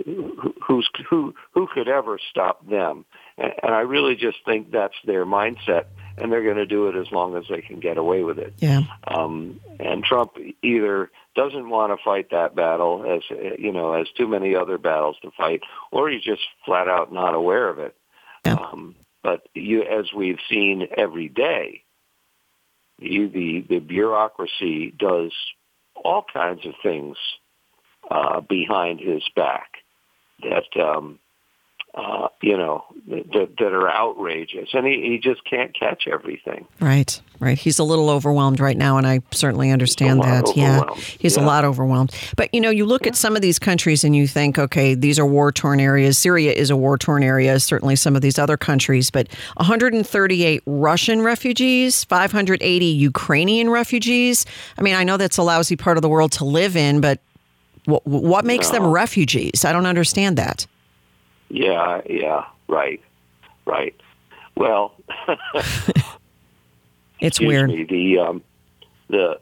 who's 0.61 0.89
who 1.09 1.33
who 1.53 1.67
could 1.73 1.87
ever 1.87 2.19
stop 2.29 2.67
them? 2.67 3.05
And, 3.39 3.73
I 3.73 3.81
really 3.81 4.15
just 4.15 4.37
think 4.45 4.71
that's 4.71 4.95
their 5.05 5.25
mindset, 5.25 5.85
and 6.17 6.31
they're 6.31 6.43
going 6.43 6.57
to 6.57 6.65
do 6.65 6.87
it 6.87 6.95
as 6.95 7.11
long 7.11 7.37
as 7.37 7.45
they 7.49 7.61
can 7.61 7.79
get 7.79 7.97
away 7.97 8.23
with 8.23 8.37
it. 8.39 8.53
Yeah. 8.57 8.81
Um, 9.07 9.59
and 9.79 10.03
Trump 10.03 10.31
either 10.61 11.09
doesn't 11.35 11.69
want 11.69 11.97
to 11.97 12.03
fight 12.03 12.31
that 12.31 12.55
battle, 12.55 13.05
as 13.07 13.21
you 13.57 13.71
know, 13.71 13.93
as 13.93 14.07
too 14.17 14.27
many 14.27 14.55
other 14.55 14.77
battles 14.77 15.17
to 15.21 15.31
fight, 15.37 15.61
or 15.91 16.09
he's 16.09 16.23
just 16.23 16.41
flat 16.65 16.87
out 16.87 17.13
not 17.13 17.33
aware 17.33 17.69
of 17.69 17.79
it. 17.79 17.95
Yeah. 18.45 18.55
Um, 18.55 18.95
but 19.23 19.47
you, 19.53 19.83
as 19.83 20.11
we've 20.13 20.39
seen 20.49 20.87
every 20.97 21.29
day, 21.29 21.83
the, 22.99 23.27
the 23.27 23.65
the 23.69 23.79
bureaucracy 23.79 24.93
does 24.97 25.31
all 25.95 26.25
kinds 26.33 26.65
of 26.65 26.73
things 26.81 27.17
uh, 28.09 28.41
behind 28.41 28.99
his 28.99 29.23
back 29.35 29.71
that 30.41 30.81
um, 30.81 31.19
uh, 31.99 32.27
you 32.41 32.55
know 32.55 32.85
that, 33.07 33.55
that 33.57 33.73
are 33.73 33.89
outrageous, 33.89 34.69
and 34.73 34.85
he, 34.87 34.93
he 35.01 35.19
just 35.21 35.43
can't 35.43 35.77
catch 35.77 36.07
everything. 36.07 36.65
Right, 36.79 37.19
right. 37.39 37.57
He's 37.57 37.79
a 37.79 37.83
little 37.83 38.09
overwhelmed 38.09 38.59
right 38.59 38.77
now, 38.77 38.97
and 38.97 39.05
I 39.05 39.21
certainly 39.31 39.71
understand 39.71 40.21
that. 40.23 40.45
Yeah, 40.55 40.83
he's 41.19 41.35
Yeah. 41.35 41.43
a 41.43 41.45
lot 41.45 41.65
overwhelmed. 41.65 42.13
But 42.37 42.53
you 42.53 42.61
know, 42.61 42.69
you 42.69 42.85
look 42.85 43.05
at 43.07 43.15
some 43.15 43.35
of 43.35 43.41
these 43.41 43.59
countries 43.59 44.03
and 44.03 44.15
you 44.15 44.27
think, 44.27 44.57
okay, 44.57 44.93
these 44.95 45.19
are 45.19 45.25
war 45.25 45.51
torn 45.51 45.79
areas. 45.79 46.17
Syria 46.17 46.53
is 46.53 46.69
a 46.69 46.77
war 46.77 46.97
torn 46.97 47.23
area. 47.23 47.59
Certainly, 47.59 47.97
some 47.97 48.15
of 48.15 48.21
these 48.21 48.39
other 48.39 48.57
countries, 48.57 49.09
but 49.09 49.27
138 49.57 50.63
Russian 50.65 51.21
refugees, 51.21 52.03
580 52.05 52.85
Ukrainian 52.85 53.69
refugees. 53.69 54.45
I 54.77 54.81
mean, 54.81 54.95
I 54.95 55.03
know 55.03 55.17
that's 55.17 55.37
a 55.37 55.43
lousy 55.43 55.75
part 55.75 55.97
of 55.97 56.01
the 56.01 56.09
world 56.09 56.31
to 56.33 56.45
live 56.45 56.75
in, 56.77 57.01
but 57.01 57.19
what, 57.85 58.05
what 58.05 58.45
makes 58.45 58.69
them 58.69 58.85
refugees? 58.87 59.65
I 59.65 59.71
don't 59.73 59.85
understand 59.85 60.37
that. 60.37 60.65
Yeah, 61.49 62.01
yeah, 62.09 62.45
right, 62.67 63.01
right. 63.65 63.95
Well, 64.55 64.93
It's 67.19 67.39
weird. 67.39 67.69
me, 67.69 67.83
the 67.83 68.19
um, 68.19 68.43
the 69.09 69.39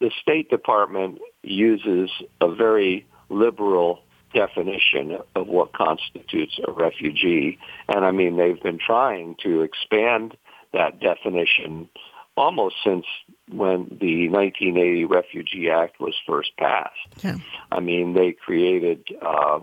the 0.00 0.10
State 0.20 0.50
Department 0.50 1.18
uses 1.42 2.10
a 2.40 2.50
very 2.50 3.06
liberal 3.28 4.00
definition 4.34 5.18
of 5.34 5.46
what 5.46 5.72
constitutes 5.72 6.58
a 6.66 6.72
refugee, 6.72 7.58
and 7.88 8.04
I 8.04 8.10
mean 8.10 8.36
they've 8.36 8.62
been 8.62 8.78
trying 8.78 9.36
to 9.42 9.62
expand 9.62 10.36
that 10.72 11.00
definition 11.00 11.88
almost 12.36 12.76
since 12.84 13.06
when 13.50 13.96
the 14.00 14.28
1980 14.28 15.04
Refugee 15.06 15.70
Act 15.70 15.98
was 16.00 16.14
first 16.26 16.50
passed. 16.58 17.24
Yeah. 17.24 17.36
I 17.72 17.80
mean, 17.80 18.12
they 18.12 18.32
created 18.32 19.06
uh, 19.22 19.60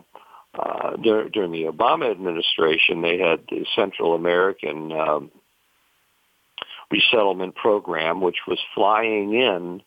uh, 0.58 0.96
dur- 0.98 1.30
during 1.30 1.52
the 1.52 1.64
Obama 1.64 2.10
administration, 2.12 3.02
they 3.02 3.18
had 3.18 3.42
the 3.50 3.66
Central 3.76 4.14
American 4.16 4.92
um, 4.92 5.32
resettlement 6.92 7.56
program, 7.56 8.22
which 8.22 8.38
was 8.48 8.60
flying 8.76 9.34
in 9.34 9.82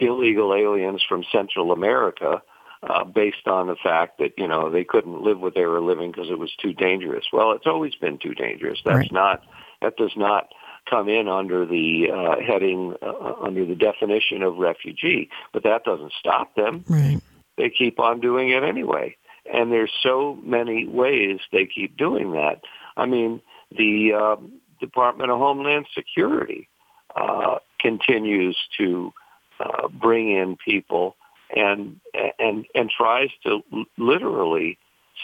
illegal 0.00 0.54
aliens 0.54 1.02
from 1.08 1.24
Central 1.30 1.70
America 1.72 2.42
uh, 2.82 3.04
based 3.04 3.46
on 3.46 3.68
the 3.68 3.76
fact 3.76 4.18
that 4.18 4.32
you 4.36 4.48
know 4.48 4.70
they 4.70 4.82
couldn't 4.84 5.22
live 5.22 5.38
where 5.38 5.52
they 5.52 5.64
were 5.66 5.80
living 5.80 6.10
because 6.10 6.30
it 6.30 6.38
was 6.38 6.50
too 6.60 6.72
dangerous. 6.72 7.24
Well, 7.32 7.52
it's 7.52 7.66
always 7.66 7.94
been 7.94 8.18
too 8.18 8.34
dangerous. 8.34 8.80
That's 8.84 8.96
Right. 8.96 9.12
not 9.12 9.44
that 9.82 9.96
does 9.96 10.12
not 10.16 10.48
come 10.90 11.08
in 11.08 11.28
under 11.28 11.64
the 11.64 12.08
uh, 12.12 12.40
heading 12.44 12.94
uh, 13.00 13.34
under 13.40 13.64
the 13.64 13.76
definition 13.76 14.42
of 14.42 14.56
refugee, 14.56 15.28
but 15.52 15.62
that 15.62 15.84
doesn't 15.84 16.12
stop 16.18 16.56
them 16.56 16.84
Right. 16.88 17.20
they 17.56 17.70
keep 17.70 18.00
on 18.00 18.18
doing 18.20 18.48
it 18.50 18.64
anyway. 18.64 19.16
And 19.50 19.72
there's 19.72 19.92
so 20.02 20.38
many 20.42 20.86
ways 20.86 21.40
they 21.50 21.66
keep 21.66 21.96
doing 21.96 22.32
that. 22.32 22.60
I 22.96 23.06
mean, 23.06 23.40
the 23.76 24.12
um, 24.14 24.60
Department 24.80 25.30
of 25.30 25.38
Homeland 25.38 25.86
Security 25.94 26.68
uh, 27.16 27.58
continues 27.80 28.56
to 28.78 29.12
uh, 29.60 29.88
bring 29.88 30.30
in 30.30 30.56
people 30.56 31.16
and 31.54 32.00
and 32.38 32.66
and 32.74 32.90
tries 32.90 33.30
to 33.44 33.60
literally 33.98 34.78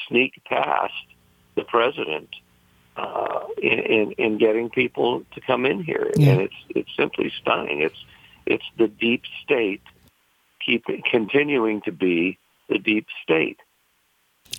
sneak 0.08 0.42
past 0.44 0.92
the 1.54 1.62
president 1.64 2.28
uh, 2.96 3.40
in, 3.62 3.78
in 3.78 4.12
in 4.12 4.38
getting 4.38 4.68
people 4.68 5.24
to 5.34 5.40
come 5.40 5.64
in 5.64 5.82
here, 5.82 6.10
Yeah. 6.16 6.32
and 6.32 6.40
it's 6.42 6.54
it's 6.70 6.90
simply 6.96 7.32
stunning. 7.40 7.80
It's 7.80 8.04
it's 8.46 8.64
the 8.76 8.88
deep 8.88 9.22
state 9.44 9.82
keep 10.64 10.84
continuing 11.10 11.80
to 11.82 11.92
be 11.92 12.38
the 12.68 12.78
deep 12.78 13.06
state. 13.22 13.58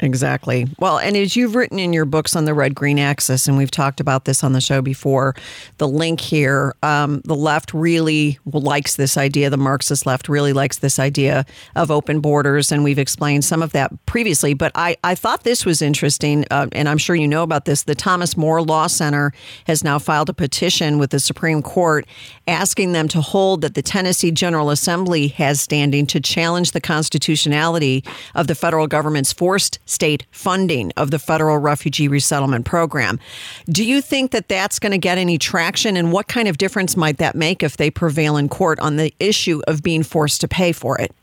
Exactly. 0.01 0.65
Well, 0.79 0.97
and 0.97 1.17
as 1.17 1.35
you've 1.35 1.55
written 1.55 1.77
in 1.77 1.91
your 1.91 2.05
books 2.05 2.35
on 2.35 2.45
the 2.45 2.53
red 2.53 2.73
green 2.73 2.97
axis, 2.99 3.47
and 3.47 3.57
we've 3.57 3.71
talked 3.71 3.99
about 3.99 4.23
this 4.23 4.43
on 4.45 4.53
the 4.53 4.62
show 4.62 4.81
before, 4.81 5.35
the 5.77 5.89
link 5.89 6.21
here, 6.21 6.73
um, 6.83 7.21
the 7.25 7.35
left 7.35 7.73
really 7.73 8.39
likes 8.45 8.95
this 8.95 9.17
idea. 9.17 9.49
The 9.49 9.57
Marxist 9.57 10.05
left 10.05 10.29
really 10.29 10.53
likes 10.53 10.77
this 10.77 10.99
idea 10.99 11.45
of 11.75 11.91
open 11.91 12.21
borders, 12.21 12.71
and 12.71 12.83
we've 12.83 12.99
explained 12.99 13.43
some 13.43 13.62
of 13.62 13.73
that 13.73 13.91
previously. 14.05 14.53
But 14.53 14.71
I, 14.73 14.95
I 15.03 15.15
thought 15.15 15.43
this 15.43 15.65
was 15.65 15.81
interesting, 15.81 16.45
uh, 16.49 16.67
and 16.71 16.88
I'm 16.88 16.97
sure 16.97 17.15
you 17.15 17.27
know 17.27 17.43
about 17.43 17.65
this. 17.65 17.83
The 17.83 17.95
Thomas 17.95 18.38
More 18.38 18.62
Law 18.62 18.88
Center 18.88 19.33
has 19.67 19.83
now 19.83 19.99
filed 19.99 20.29
a 20.29 20.33
petition 20.33 20.97
with 20.97 21.09
the 21.09 21.19
Supreme 21.19 21.62
Court 21.62 22.07
asking 22.47 22.93
them 22.93 23.09
to 23.09 23.19
hold 23.19 23.62
that 23.62 23.73
the 23.75 23.81
Tennessee 23.81 24.31
General 24.31 24.69
Assembly 24.69 25.27
has 25.27 25.59
standing 25.59 26.07
to 26.07 26.21
challenge 26.21 26.71
the 26.71 26.81
constitutionality 26.81 28.05
of 28.33 28.47
the 28.47 28.55
federal 28.55 28.88
government's 28.88 29.33
forced 29.33 29.77
state 29.89 30.25
funding 30.32 30.91
of 30.97 31.12
the 31.12 31.19
federal 31.19 31.58
refugee 31.58 32.08
resettlement 32.08 32.65
program. 32.65 33.19
Do 33.67 33.84
you 33.84 34.02
think 34.02 34.32
that 34.32 34.47
that's 34.47 34.80
going 34.80 34.91
to 34.91 34.97
get 34.97 35.17
any 35.17 35.38
traction, 35.38 35.97
and 35.97 36.12
what 36.12 36.28
kind 36.28 36.47
of 36.47 36.58
difference 36.58 36.95
might 36.95 37.17
that 37.17 37.36
make 37.36 37.63
if 37.63 37.78
they 37.78 37.89
prevail 37.89 38.38
in 38.38 38.49
court 38.49 38.80
on 38.80 38.97
the 38.97 39.13
issue 39.19 39.62
of 39.67 39.84
being 39.84 40.04
forced 40.04 40.41
to 40.41 40.47
pay 40.47 40.71
for 40.71 40.99
it? 40.99 41.13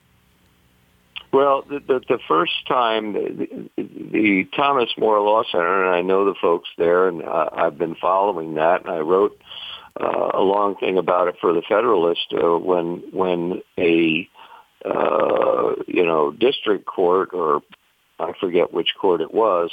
Well, 1.33 1.65
the, 1.69 1.81
the, 1.81 2.01
the 2.09 2.19
first 2.27 2.67
time 2.67 3.13
the, 3.13 3.69
the, 3.77 4.49
Thomas 4.57 4.89
More 4.97 5.21
Law 5.21 5.43
Center, 5.51 5.85
and 5.85 5.95
I 5.95 6.01
know 6.01 6.25
the 6.25 6.35
folks 6.41 6.69
there, 6.79 7.09
and 7.09 7.23
uh, 7.23 7.51
I've 7.53 7.77
been 7.77 7.95
following 7.95 8.55
that, 8.55 8.83
and 8.83 8.91
I 8.91 9.01
wrote 9.01 9.39
uh, 10.01 10.31
a 10.33 10.41
long 10.41 10.77
thing 10.77 10.97
about 10.97 11.29
it 11.29 11.37
for 11.41 11.53
the 11.53 11.63
Federalist 11.69 12.33
uh, 12.33 12.57
when 12.59 13.03
when 13.13 13.61
a 13.79 14.29
uh, 14.85 15.75
you 15.87 16.07
know 16.07 16.31
district 16.31 16.87
court 16.87 17.31
or 17.33 17.61
I 18.19 18.33
forget 18.41 18.73
which 18.73 18.95
court 19.01 19.21
it 19.21 19.33
was, 19.33 19.71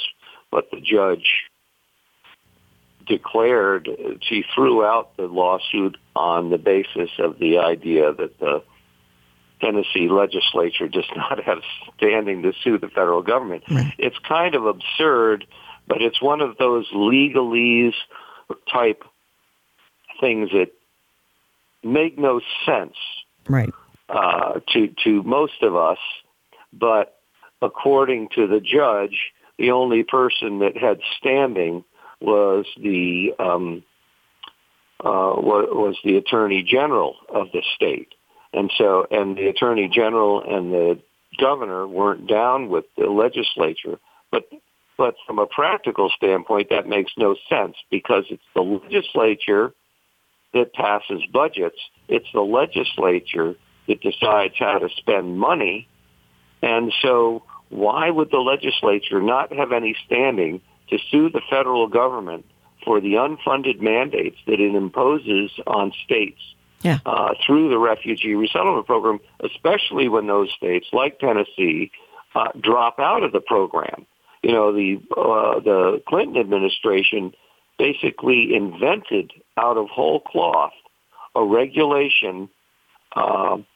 but 0.50 0.70
the 0.70 0.80
judge 0.80 1.44
declared 3.06 3.88
she 4.22 4.44
threw 4.54 4.84
out 4.84 5.16
the 5.16 5.26
lawsuit 5.26 5.96
on 6.16 6.50
the 6.50 6.58
basis 6.58 7.10
of 7.18 7.38
the 7.38 7.58
idea 7.58 8.12
that 8.12 8.38
the 8.38 8.62
Tennessee 9.60 10.08
legislature 10.08 10.88
does 10.88 11.04
not 11.16 11.42
have 11.42 11.58
standing 11.96 12.42
to 12.42 12.52
sue 12.62 12.78
the 12.78 12.88
federal 12.88 13.22
government. 13.22 13.64
It's 13.98 14.18
kind 14.26 14.54
of 14.54 14.66
absurd, 14.66 15.46
but 15.86 16.02
it's 16.02 16.20
one 16.20 16.40
of 16.40 16.56
those 16.58 16.86
legalese 16.92 17.94
type 18.72 19.04
things 20.20 20.50
that 20.52 20.70
make 21.82 22.18
no 22.18 22.40
sense 22.64 22.94
Right. 23.48 23.72
uh, 24.08 24.60
to 24.72 24.88
to 25.04 25.22
most 25.22 25.62
of 25.62 25.76
us, 25.76 25.98
but 26.72 27.13
according 27.64 28.28
to 28.34 28.46
the 28.46 28.60
judge, 28.60 29.32
the 29.58 29.70
only 29.70 30.02
person 30.02 30.58
that 30.58 30.76
had 30.76 31.00
standing 31.18 31.84
was 32.20 32.66
the 32.76 33.32
um, 33.38 33.82
uh, 35.00 35.34
wa- 35.36 35.72
was 35.72 35.96
the 36.04 36.16
attorney 36.16 36.62
general 36.62 37.16
of 37.28 37.48
the 37.52 37.62
state, 37.74 38.14
and 38.52 38.70
so 38.76 39.06
and 39.10 39.36
the 39.36 39.48
attorney 39.48 39.88
general 39.92 40.42
and 40.42 40.72
the 40.72 41.00
governor 41.40 41.86
weren't 41.86 42.26
down 42.28 42.68
with 42.68 42.84
the 42.96 43.06
legislature, 43.06 43.98
but 44.30 44.48
but 44.96 45.16
from 45.26 45.38
a 45.38 45.46
practical 45.46 46.10
standpoint, 46.16 46.68
that 46.70 46.86
makes 46.86 47.12
no 47.16 47.34
sense 47.48 47.76
because 47.90 48.24
it's 48.30 48.42
the 48.54 48.62
legislature 48.62 49.74
that 50.52 50.72
passes 50.72 51.22
budgets. 51.32 51.78
It's 52.08 52.28
the 52.32 52.42
legislature 52.42 53.56
that 53.88 54.00
decides 54.00 54.54
how 54.56 54.78
to 54.78 54.88
spend 54.96 55.38
money. 55.38 55.88
And 56.62 56.92
so 57.02 57.42
why 57.74 58.08
would 58.08 58.30
the 58.30 58.38
legislature 58.38 59.20
not 59.20 59.52
have 59.52 59.72
any 59.72 59.96
standing 60.06 60.60
to 60.90 60.98
sue 61.10 61.28
the 61.28 61.40
federal 61.50 61.88
government 61.88 62.44
for 62.84 63.00
the 63.00 63.14
unfunded 63.14 63.80
mandates 63.80 64.36
that 64.46 64.60
it 64.60 64.74
imposes 64.74 65.50
on 65.66 65.92
states 66.04 66.40
Yeah. 66.82 66.98
uh, 67.04 67.34
through 67.44 67.70
the 67.70 67.78
refugee 67.78 68.34
resettlement 68.34 68.86
program, 68.86 69.18
especially 69.40 70.08
when 70.08 70.26
those 70.28 70.50
states, 70.52 70.86
like 70.92 71.18
Tennessee, 71.18 71.90
uh, 72.34 72.48
drop 72.60 73.00
out 73.00 73.22
of 73.24 73.32
the 73.32 73.40
program. 73.40 74.06
You 74.42 74.52
know, 74.52 74.72
the 74.72 75.00
uh, 75.16 75.58
the 75.60 76.02
Clinton 76.06 76.36
administration 76.36 77.32
basically 77.78 78.54
invented 78.54 79.32
out 79.56 79.76
of 79.78 79.88
whole 79.88 80.20
cloth 80.20 80.74
a 81.34 81.42
regulation 81.42 82.48
um, 83.16 83.66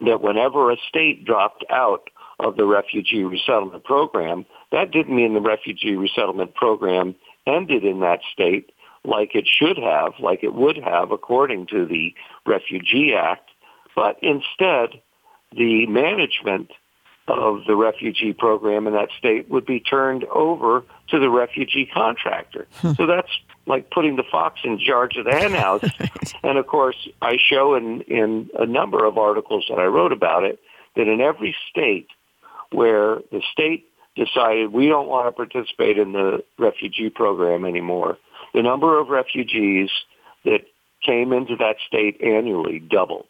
that 0.00 0.20
whenever 0.20 0.70
a 0.70 0.76
state 0.88 1.24
dropped 1.24 1.64
out 1.70 2.08
of 2.42 2.56
the 2.56 2.64
refugee 2.64 3.24
resettlement 3.24 3.84
program. 3.84 4.44
That 4.70 4.90
didn't 4.90 5.14
mean 5.14 5.34
the 5.34 5.40
refugee 5.40 5.94
resettlement 5.94 6.54
program 6.54 7.14
ended 7.46 7.84
in 7.84 8.00
that 8.00 8.20
state 8.32 8.72
like 9.04 9.34
it 9.34 9.48
should 9.48 9.78
have, 9.78 10.12
like 10.20 10.44
it 10.44 10.54
would 10.54 10.76
have 10.76 11.10
according 11.10 11.66
to 11.66 11.86
the 11.86 12.14
Refugee 12.46 13.14
Act, 13.14 13.50
but 13.96 14.16
instead 14.22 15.00
the 15.56 15.86
management 15.86 16.70
of 17.28 17.64
the 17.66 17.76
refugee 17.76 18.32
program 18.32 18.86
in 18.86 18.94
that 18.94 19.08
state 19.16 19.48
would 19.48 19.64
be 19.64 19.78
turned 19.78 20.24
over 20.24 20.84
to 21.08 21.18
the 21.18 21.30
refugee 21.30 21.88
contractor. 21.92 22.66
Hmm. 22.74 22.92
So 22.92 23.06
that's 23.06 23.30
like 23.66 23.90
putting 23.90 24.16
the 24.16 24.24
fox 24.30 24.60
in 24.64 24.78
charge 24.78 25.16
of 25.16 25.24
the 25.24 25.32
henhouse. 25.32 25.84
and 26.42 26.58
of 26.58 26.66
course, 26.66 27.08
I 27.20 27.36
show 27.38 27.74
in, 27.74 28.02
in 28.02 28.50
a 28.58 28.66
number 28.66 29.04
of 29.04 29.18
articles 29.18 29.66
that 29.68 29.78
I 29.78 29.84
wrote 29.84 30.12
about 30.12 30.44
it 30.44 30.58
that 30.96 31.06
in 31.06 31.20
every 31.20 31.54
state 31.70 32.08
where 32.72 33.16
the 33.30 33.42
state 33.52 33.86
decided 34.16 34.72
we 34.72 34.88
don't 34.88 35.08
want 35.08 35.26
to 35.26 35.32
participate 35.32 35.98
in 35.98 36.12
the 36.12 36.44
refugee 36.58 37.10
program 37.10 37.64
anymore, 37.64 38.18
the 38.54 38.62
number 38.62 38.98
of 38.98 39.08
refugees 39.08 39.90
that 40.44 40.62
came 41.02 41.32
into 41.32 41.56
that 41.56 41.76
state 41.86 42.20
annually 42.20 42.78
doubled. 42.78 43.26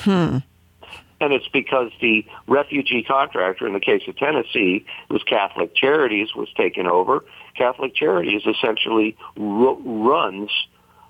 Hmm. 0.00 0.38
And 1.20 1.32
it's 1.32 1.48
because 1.48 1.90
the 2.00 2.26
refugee 2.48 3.02
contractor, 3.02 3.66
in 3.66 3.72
the 3.72 3.80
case 3.80 4.02
of 4.08 4.16
Tennessee, 4.16 4.84
was 5.08 5.22
Catholic 5.22 5.74
Charities, 5.74 6.34
was 6.34 6.48
taken 6.56 6.86
over. 6.86 7.24
Catholic 7.56 7.94
Charities 7.94 8.42
essentially 8.46 9.16
r- 9.38 9.76
runs 9.76 10.50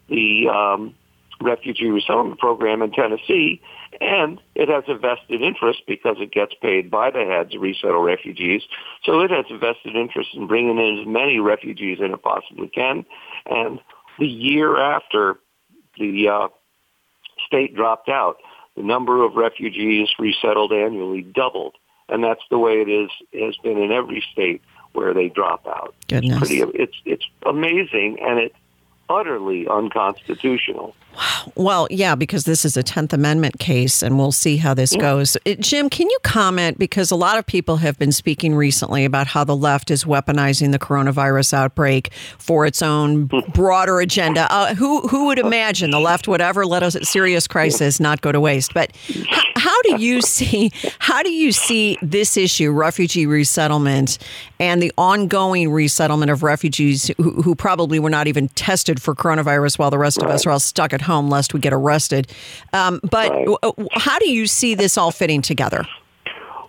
the 0.08 0.48
um, 0.48 0.94
refugee 1.40 1.88
resettlement 1.88 2.38
program 2.38 2.82
in 2.82 2.90
Tennessee, 2.92 3.60
and 4.00 4.40
it 4.54 4.68
has 4.68 4.84
a 4.88 4.96
vested 4.96 5.42
interest 5.42 5.82
because 5.86 6.16
it 6.18 6.32
gets 6.32 6.54
paid 6.60 6.90
by 6.90 7.10
the 7.10 7.24
heads 7.24 7.52
to 7.52 7.58
resettle 7.58 8.02
refugees. 8.02 8.62
So 9.04 9.20
it 9.20 9.30
has 9.30 9.46
a 9.50 9.58
vested 9.58 9.96
interest 9.96 10.30
in 10.34 10.46
bringing 10.46 10.78
in 10.78 11.00
as 11.00 11.06
many 11.06 11.38
refugees 11.38 11.98
as 12.02 12.10
it 12.10 12.22
possibly 12.22 12.68
can. 12.68 13.04
And 13.46 13.80
the 14.18 14.26
year 14.26 14.78
after 14.78 15.38
the 15.98 16.28
uh, 16.28 16.48
state 17.46 17.74
dropped 17.74 18.08
out, 18.08 18.36
the 18.76 18.82
number 18.82 19.24
of 19.24 19.34
refugees 19.34 20.08
resettled 20.18 20.72
annually 20.72 21.22
doubled. 21.22 21.76
And 22.08 22.22
that's 22.22 22.42
the 22.50 22.58
way 22.58 22.80
it 22.80 22.88
is 22.88 23.10
has 23.32 23.56
been 23.62 23.78
in 23.78 23.90
every 23.90 24.22
state 24.32 24.60
where 24.92 25.14
they 25.14 25.28
drop 25.28 25.66
out. 25.66 25.94
Goodness. 26.08 26.42
It's, 26.42 26.48
pretty, 26.48 26.82
it's, 26.82 26.96
it's 27.04 27.24
amazing, 27.46 28.18
and 28.20 28.38
it's 28.38 28.54
utterly 29.08 29.66
unconstitutional. 29.68 30.94
Well, 31.54 31.86
yeah, 31.90 32.14
because 32.14 32.44
this 32.44 32.64
is 32.64 32.76
a 32.76 32.82
10th 32.82 33.12
Amendment 33.12 33.58
case, 33.58 34.02
and 34.02 34.18
we'll 34.18 34.32
see 34.32 34.56
how 34.56 34.74
this 34.74 34.94
yeah. 34.94 35.00
goes. 35.00 35.36
Uh, 35.46 35.54
Jim, 35.60 35.88
can 35.90 36.08
you 36.08 36.18
comment? 36.22 36.78
Because 36.78 37.10
a 37.10 37.16
lot 37.16 37.38
of 37.38 37.46
people 37.46 37.76
have 37.78 37.98
been 37.98 38.12
speaking 38.12 38.54
recently 38.54 39.04
about 39.04 39.26
how 39.26 39.44
the 39.44 39.56
left 39.56 39.90
is 39.90 40.04
weaponizing 40.04 40.72
the 40.72 40.78
coronavirus 40.78 41.54
outbreak 41.54 42.12
for 42.38 42.66
its 42.66 42.82
own 42.82 43.26
broader 43.54 44.00
agenda. 44.00 44.46
Uh, 44.50 44.74
who, 44.74 45.06
who 45.08 45.26
would 45.26 45.38
imagine 45.38 45.90
the 45.90 46.00
left 46.00 46.28
would 46.28 46.40
ever 46.40 46.66
let 46.66 46.82
a 46.82 46.90
serious 47.04 47.46
crisis 47.46 48.00
not 48.00 48.20
go 48.20 48.32
to 48.32 48.40
waste? 48.40 48.74
But 48.74 48.96
how, 49.26 49.42
how 49.64 49.82
do 49.82 50.02
you 50.02 50.20
see 50.36 50.70
how 50.98 51.22
do 51.22 51.30
you 51.30 51.50
see 51.50 51.98
this 52.02 52.36
issue, 52.36 52.70
refugee 52.70 53.26
resettlement, 53.26 54.18
and 54.60 54.82
the 54.82 54.92
ongoing 54.98 55.70
resettlement 55.70 56.30
of 56.30 56.42
refugees 56.42 57.10
who, 57.16 57.42
who 57.42 57.54
probably 57.54 57.98
were 57.98 58.10
not 58.10 58.26
even 58.26 58.48
tested 58.48 59.00
for 59.00 59.14
coronavirus 59.14 59.78
while 59.78 59.90
the 59.90 59.98
rest 59.98 60.18
right. 60.18 60.28
of 60.28 60.34
us 60.34 60.46
are 60.46 60.50
all 60.50 60.60
stuck 60.60 60.92
at 60.92 61.00
home 61.00 61.30
lest 61.30 61.54
we 61.54 61.60
get 61.60 61.72
arrested. 61.72 62.30
Um, 62.72 63.00
but 63.10 63.30
right. 63.30 63.74
how 63.92 64.18
do 64.18 64.28
you 64.28 64.46
see 64.46 64.74
this 64.74 64.98
all 64.98 65.10
fitting 65.10 65.40
together? 65.40 65.86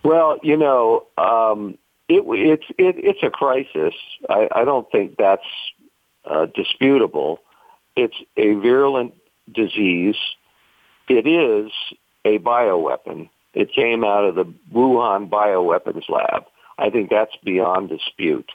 Well, 0.02 0.38
you 0.42 0.56
know, 0.56 1.06
um, 1.18 1.76
it, 2.08 2.24
it's 2.26 2.64
it, 2.78 2.96
it's 2.98 3.22
a 3.22 3.30
crisis. 3.30 3.94
I, 4.30 4.48
I 4.54 4.64
don't 4.64 4.90
think 4.90 5.16
that's 5.18 5.42
uh, 6.24 6.46
disputable. 6.54 7.40
It's 7.94 8.16
a 8.36 8.54
virulent 8.54 9.14
disease. 9.52 10.16
It 11.08 11.26
is 11.26 11.72
a 12.26 12.38
bioweapon. 12.38 13.28
It 13.54 13.72
came 13.72 14.04
out 14.04 14.24
of 14.24 14.34
the 14.34 14.52
Wuhan 14.74 15.30
bioweapons 15.30 16.08
lab. 16.08 16.44
I 16.78 16.90
think 16.90 17.08
that's 17.08 17.36
beyond 17.44 17.88
dispute. 17.88 18.50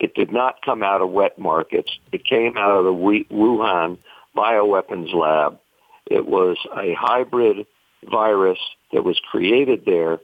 It 0.00 0.14
did 0.14 0.32
not 0.32 0.62
come 0.64 0.82
out 0.82 1.02
of 1.02 1.10
wet 1.10 1.38
markets. 1.38 1.90
It 2.10 2.24
came 2.24 2.56
out 2.56 2.78
of 2.78 2.84
the 2.84 3.24
Wuhan 3.30 3.98
bioweapons 4.36 5.12
lab. 5.14 5.60
It 6.06 6.26
was 6.26 6.56
a 6.74 6.94
hybrid 6.98 7.66
virus 8.10 8.58
that 8.92 9.04
was 9.04 9.20
created 9.30 9.84
there. 9.84 10.18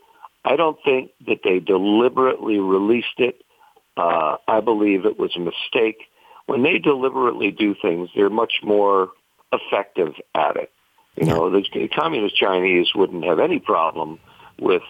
I 0.45 0.57
don't 0.57 0.79
think 0.85 1.11
that 1.27 1.41
they 1.45 1.59
deliberately 1.59 2.59
released 2.59 3.19
it. 3.19 3.43
Uh, 3.97 4.37
I 4.49 4.61
believe 4.61 5.05
it 5.05 5.19
was 5.19 5.37
a 5.37 5.41
mistake. 5.41 5.99
When 6.47 6.63
they 6.63 6.79
deliberately 6.79 7.51
do 7.51 7.75
things, 7.81 8.09
they're 8.15 8.31
much 8.31 8.55
more 8.63 9.11
effective 9.53 10.15
at 10.35 10.57
it. 10.57 10.71
You 11.17 11.27
know, 11.27 11.51
the 11.51 11.89
communist 11.89 12.37
Chinese 12.37 12.95
wouldn't 12.95 13.25
have 13.25 13.41
any 13.41 13.59
problem 13.59 14.19
with 14.59 14.83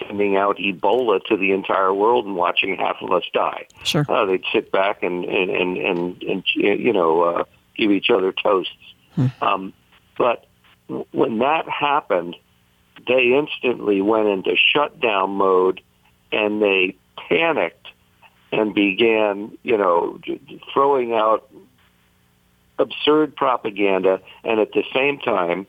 sending 0.00 0.36
out 0.36 0.56
Ebola 0.58 1.24
to 1.26 1.36
the 1.36 1.52
entire 1.52 1.94
world 1.94 2.26
and 2.26 2.34
watching 2.34 2.76
half 2.76 2.96
of 3.00 3.12
us 3.12 3.22
die. 3.32 3.66
Sure. 3.84 4.04
Uh, 4.08 4.26
they'd 4.26 4.42
sit 4.52 4.72
back 4.72 5.02
and 5.02 5.24
and 5.24 5.50
and 5.50 5.76
and, 5.76 6.22
and 6.22 6.44
you 6.54 6.92
know 6.92 7.22
uh, 7.22 7.44
give 7.76 7.90
each 7.90 8.10
other 8.10 8.32
toasts. 8.32 8.72
Hmm. 9.14 9.26
Um, 9.40 9.72
but 10.18 10.46
when 11.12 11.38
that 11.38 11.68
happened, 11.68 12.36
they 13.06 13.36
instantly 13.36 14.00
went 14.02 14.28
into 14.28 14.56
shutdown 14.56 15.30
mode 15.30 15.80
and 16.32 16.60
they 16.60 16.96
panicked 17.28 17.86
and 18.52 18.74
began, 18.74 19.56
you 19.62 19.76
know, 19.76 20.20
throwing 20.72 21.12
out 21.12 21.50
absurd 22.78 23.36
propaganda 23.36 24.20
and 24.42 24.60
at 24.60 24.72
the 24.72 24.84
same 24.94 25.18
time 25.18 25.66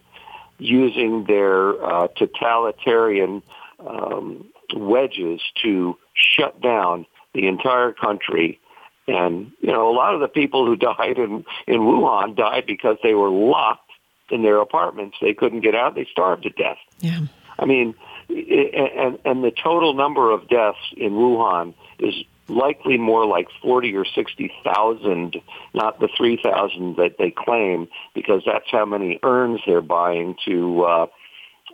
using 0.57 1.25
their 1.25 1.83
uh, 1.83 2.07
totalitarian 2.15 3.41
um, 3.85 4.45
wedges 4.75 5.41
to 5.61 5.97
shut 6.13 6.61
down 6.61 7.05
the 7.33 7.47
entire 7.47 7.91
country 7.91 8.59
and, 9.07 9.51
you 9.59 9.71
know, 9.71 9.89
a 9.89 9.93
lot 9.93 10.13
of 10.13 10.21
the 10.21 10.27
people 10.27 10.65
who 10.65 10.75
died 10.75 11.17
in, 11.17 11.45
in 11.67 11.81
Wuhan 11.81 12.35
died 12.35 12.65
because 12.65 12.97
they 13.03 13.13
were 13.13 13.29
locked 13.29 13.81
in 14.29 14.43
their 14.43 14.59
apartments. 14.59 15.17
They 15.21 15.33
couldn't 15.33 15.61
get 15.61 15.75
out. 15.75 15.95
They 15.95 16.07
starved 16.11 16.43
to 16.43 16.49
death. 16.49 16.77
Yeah. 16.99 17.21
I 17.57 17.65
mean, 17.65 17.95
and, 18.27 19.19
and 19.23 19.43
the 19.43 19.51
total 19.51 19.93
number 19.93 20.31
of 20.31 20.49
deaths 20.49 20.79
in 20.97 21.13
Wuhan 21.13 21.73
is 21.99 22.15
likely 22.47 22.97
more 22.97 23.25
like 23.25 23.47
40 23.61 23.95
or 23.95 24.05
60,000, 24.05 25.41
not 25.73 25.99
the 25.99 26.09
3,000 26.15 26.95
that 26.97 27.15
they 27.17 27.31
claim, 27.31 27.87
because 28.13 28.43
that's 28.45 28.69
how 28.71 28.85
many 28.85 29.19
urns 29.23 29.61
they're 29.65 29.81
buying 29.81 30.35
to, 30.45 30.83
uh, 30.83 31.07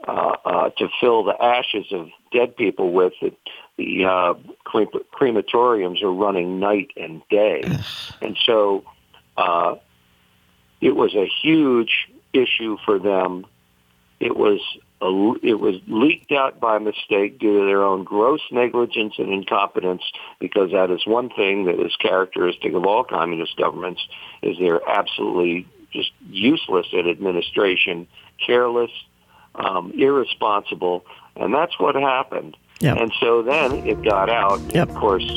uh, 0.07 0.35
uh, 0.45 0.69
to 0.77 0.87
fill 0.99 1.23
the 1.23 1.35
ashes 1.41 1.87
of 1.91 2.09
dead 2.31 2.55
people 2.55 2.93
with. 2.93 3.13
It, 3.21 3.37
the 3.77 4.05
uh, 4.05 4.33
crematoriums 4.65 6.01
are 6.03 6.13
running 6.13 6.59
night 6.59 6.91
and 6.95 7.21
day, 7.29 7.63
and 8.21 8.37
so 8.45 8.83
uh, 9.37 9.75
it 10.79 10.95
was 10.95 11.15
a 11.15 11.29
huge 11.41 12.07
issue 12.33 12.77
for 12.85 12.99
them. 12.99 13.45
It 14.19 14.35
was 14.35 14.59
it 15.01 15.59
was 15.59 15.75
leaked 15.87 16.31
out 16.31 16.59
by 16.59 16.77
mistake 16.77 17.39
due 17.39 17.59
to 17.59 17.65
their 17.65 17.83
own 17.83 18.03
gross 18.03 18.41
negligence 18.51 19.15
and 19.17 19.33
incompetence 19.33 20.03
because 20.39 20.71
that 20.71 20.91
is 20.91 21.05
one 21.07 21.29
thing 21.29 21.65
that 21.65 21.79
is 21.79 21.95
characteristic 21.95 22.73
of 22.73 22.85
all 22.85 23.03
communist 23.03 23.57
governments 23.57 24.01
is 24.43 24.57
they're 24.59 24.87
absolutely 24.87 25.67
just 25.91 26.11
useless 26.29 26.87
at 26.97 27.07
administration, 27.07 28.07
careless, 28.45 28.91
um, 29.55 29.91
irresponsible, 29.97 31.03
and 31.35 31.53
that's 31.53 31.79
what 31.79 31.95
happened. 31.95 32.55
Yep. 32.79 32.97
And 32.97 33.13
so 33.19 33.41
then 33.41 33.87
it 33.87 34.03
got 34.03 34.29
out. 34.29 34.59
Yep. 34.73 34.89
Of 34.89 34.95
course, 34.95 35.29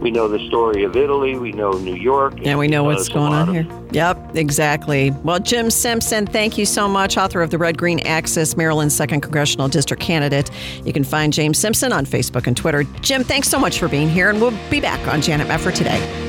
we 0.00 0.10
know 0.10 0.28
the 0.28 0.38
story 0.48 0.84
of 0.84 0.96
Italy. 0.96 1.36
We 1.38 1.52
know 1.52 1.72
New 1.72 1.94
York. 1.94 2.34
Yeah, 2.40 2.56
we 2.56 2.68
know 2.68 2.84
uh, 2.84 2.94
what's 2.94 3.08
going 3.08 3.32
on 3.32 3.52
here. 3.52 3.66
Yep, 3.92 4.36
exactly. 4.36 5.10
Well, 5.24 5.40
Jim 5.40 5.70
Simpson, 5.70 6.26
thank 6.26 6.58
you 6.58 6.66
so 6.66 6.88
much, 6.88 7.16
author 7.16 7.42
of 7.42 7.50
the 7.50 7.58
Red 7.58 7.78
Green 7.78 8.00
Axis, 8.00 8.56
Maryland's 8.56 8.98
2nd 8.98 9.22
Congressional 9.22 9.68
District 9.68 10.02
candidate. 10.02 10.50
You 10.84 10.92
can 10.92 11.04
find 11.04 11.32
James 11.32 11.58
Simpson 11.58 11.92
on 11.92 12.06
Facebook 12.06 12.46
and 12.46 12.56
Twitter. 12.56 12.84
Jim, 13.00 13.24
thanks 13.24 13.48
so 13.48 13.58
much 13.58 13.78
for 13.78 13.88
being 13.88 14.08
here, 14.08 14.30
and 14.30 14.40
we'll 14.40 14.56
be 14.70 14.80
back 14.80 15.06
on 15.08 15.22
Janet 15.22 15.48
Mefford 15.48 15.74
today. 15.74 16.27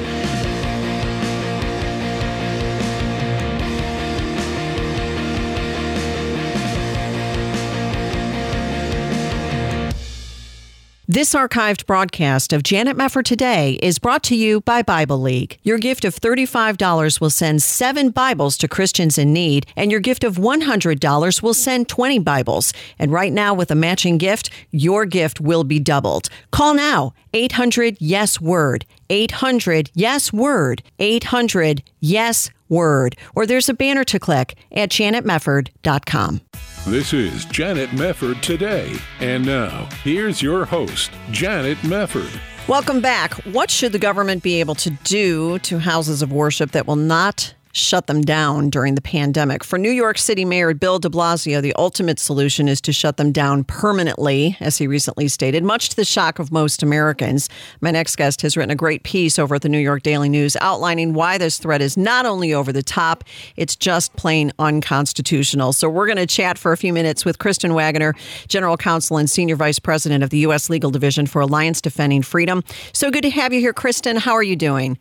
This 11.11 11.33
archived 11.33 11.87
broadcast 11.87 12.53
of 12.53 12.61
Janet 12.61 12.95
Mefford 12.95 13.23
Today 13.23 13.79
is 13.81 13.97
brought 13.97 14.21
to 14.25 14.35
you 14.35 14.61
by 14.61 14.83
Bible 14.83 15.19
League. 15.19 15.57
Your 15.63 15.79
gift 15.79 16.05
of 16.05 16.13
$35 16.13 17.19
will 17.19 17.31
send 17.31 17.63
seven 17.63 18.11
Bibles 18.11 18.55
to 18.59 18.67
Christians 18.67 19.17
in 19.17 19.33
need, 19.33 19.65
and 19.75 19.89
your 19.89 20.01
gift 20.01 20.23
of 20.23 20.35
$100 20.35 21.41
will 21.41 21.55
send 21.55 21.89
20 21.89 22.19
Bibles. 22.19 22.73
And 22.99 23.11
right 23.11 23.33
now, 23.33 23.55
with 23.55 23.71
a 23.71 23.75
matching 23.75 24.19
gift, 24.19 24.51
your 24.69 25.07
gift 25.07 25.41
will 25.41 25.63
be 25.63 25.79
doubled. 25.79 26.29
Call 26.51 26.75
now 26.75 27.15
800 27.33 27.97
Yes 27.99 28.39
Word. 28.39 28.85
800 29.09 29.89
Yes 29.95 30.31
Word. 30.31 30.83
800 30.99 31.81
Yes 31.99 32.51
Word. 32.67 33.15
Or 33.33 33.47
there's 33.47 33.67
a 33.67 33.73
banner 33.73 34.03
to 34.03 34.19
click 34.19 34.59
at 34.71 34.89
janetmefford.com. 34.89 36.41
This 36.87 37.13
is 37.13 37.45
Janet 37.45 37.89
Mefford 37.91 38.41
today. 38.41 38.95
And 39.19 39.45
now, 39.45 39.87
here's 40.03 40.41
your 40.41 40.63
host, 40.65 41.11
Janet 41.29 41.77
Mefford. 41.79 42.39
Welcome 42.67 43.01
back. 43.01 43.33
What 43.45 43.69
should 43.69 43.91
the 43.91 43.99
government 43.99 44.43
be 44.43 44.59
able 44.61 44.75
to 44.75 44.89
do 45.03 45.59
to 45.59 45.79
houses 45.79 46.21
of 46.21 46.31
worship 46.31 46.71
that 46.71 46.87
will 46.87 46.95
not 46.95 47.53
shut 47.71 48.07
them 48.07 48.21
down 48.21 48.69
during 48.69 48.95
the 48.95 49.01
pandemic. 49.01 49.63
For 49.63 49.77
New 49.77 49.91
York 49.91 50.17
City 50.17 50.45
Mayor 50.45 50.73
Bill 50.73 50.99
de 50.99 51.09
Blasio, 51.09 51.61
the 51.61 51.73
ultimate 51.73 52.19
solution 52.19 52.67
is 52.67 52.81
to 52.81 52.93
shut 52.93 53.17
them 53.17 53.31
down 53.31 53.63
permanently, 53.63 54.57
as 54.59 54.77
he 54.77 54.87
recently 54.87 55.27
stated, 55.27 55.63
much 55.63 55.89
to 55.89 55.95
the 55.95 56.05
shock 56.05 56.39
of 56.39 56.51
most 56.51 56.81
Americans. 56.81 57.49
My 57.81 57.91
next 57.91 58.15
guest 58.15 58.41
has 58.41 58.57
written 58.57 58.71
a 58.71 58.75
great 58.75 59.03
piece 59.03 59.37
over 59.37 59.55
at 59.55 59.61
the 59.61 59.69
New 59.69 59.79
York 59.79 60.03
Daily 60.03 60.29
News 60.29 60.57
outlining 60.61 61.13
why 61.13 61.37
this 61.37 61.57
threat 61.57 61.81
is 61.81 61.97
not 61.97 62.25
only 62.25 62.53
over 62.53 62.71
the 62.71 62.83
top, 62.83 63.23
it's 63.55 63.75
just 63.75 64.15
plain 64.15 64.51
unconstitutional. 64.59 65.73
So 65.73 65.89
we're 65.89 66.07
going 66.07 66.17
to 66.17 66.27
chat 66.27 66.57
for 66.57 66.71
a 66.71 66.77
few 66.77 66.93
minutes 66.93 67.25
with 67.25 67.39
Kristen 67.39 67.73
Waggoner, 67.73 68.15
General 68.47 68.77
Counsel 68.77 69.17
and 69.17 69.29
Senior 69.29 69.55
Vice 69.55 69.79
President 69.79 70.23
of 70.23 70.29
the 70.29 70.39
U.S. 70.39 70.69
Legal 70.69 70.91
Division 70.91 71.27
for 71.27 71.41
Alliance 71.41 71.81
Defending 71.81 72.21
Freedom. 72.21 72.63
So 72.93 73.11
good 73.11 73.23
to 73.23 73.29
have 73.29 73.53
you 73.53 73.59
here, 73.59 73.73
Kristen. 73.73 74.17
How 74.17 74.33
are 74.33 74.43
you 74.43 74.55
doing? 74.55 74.97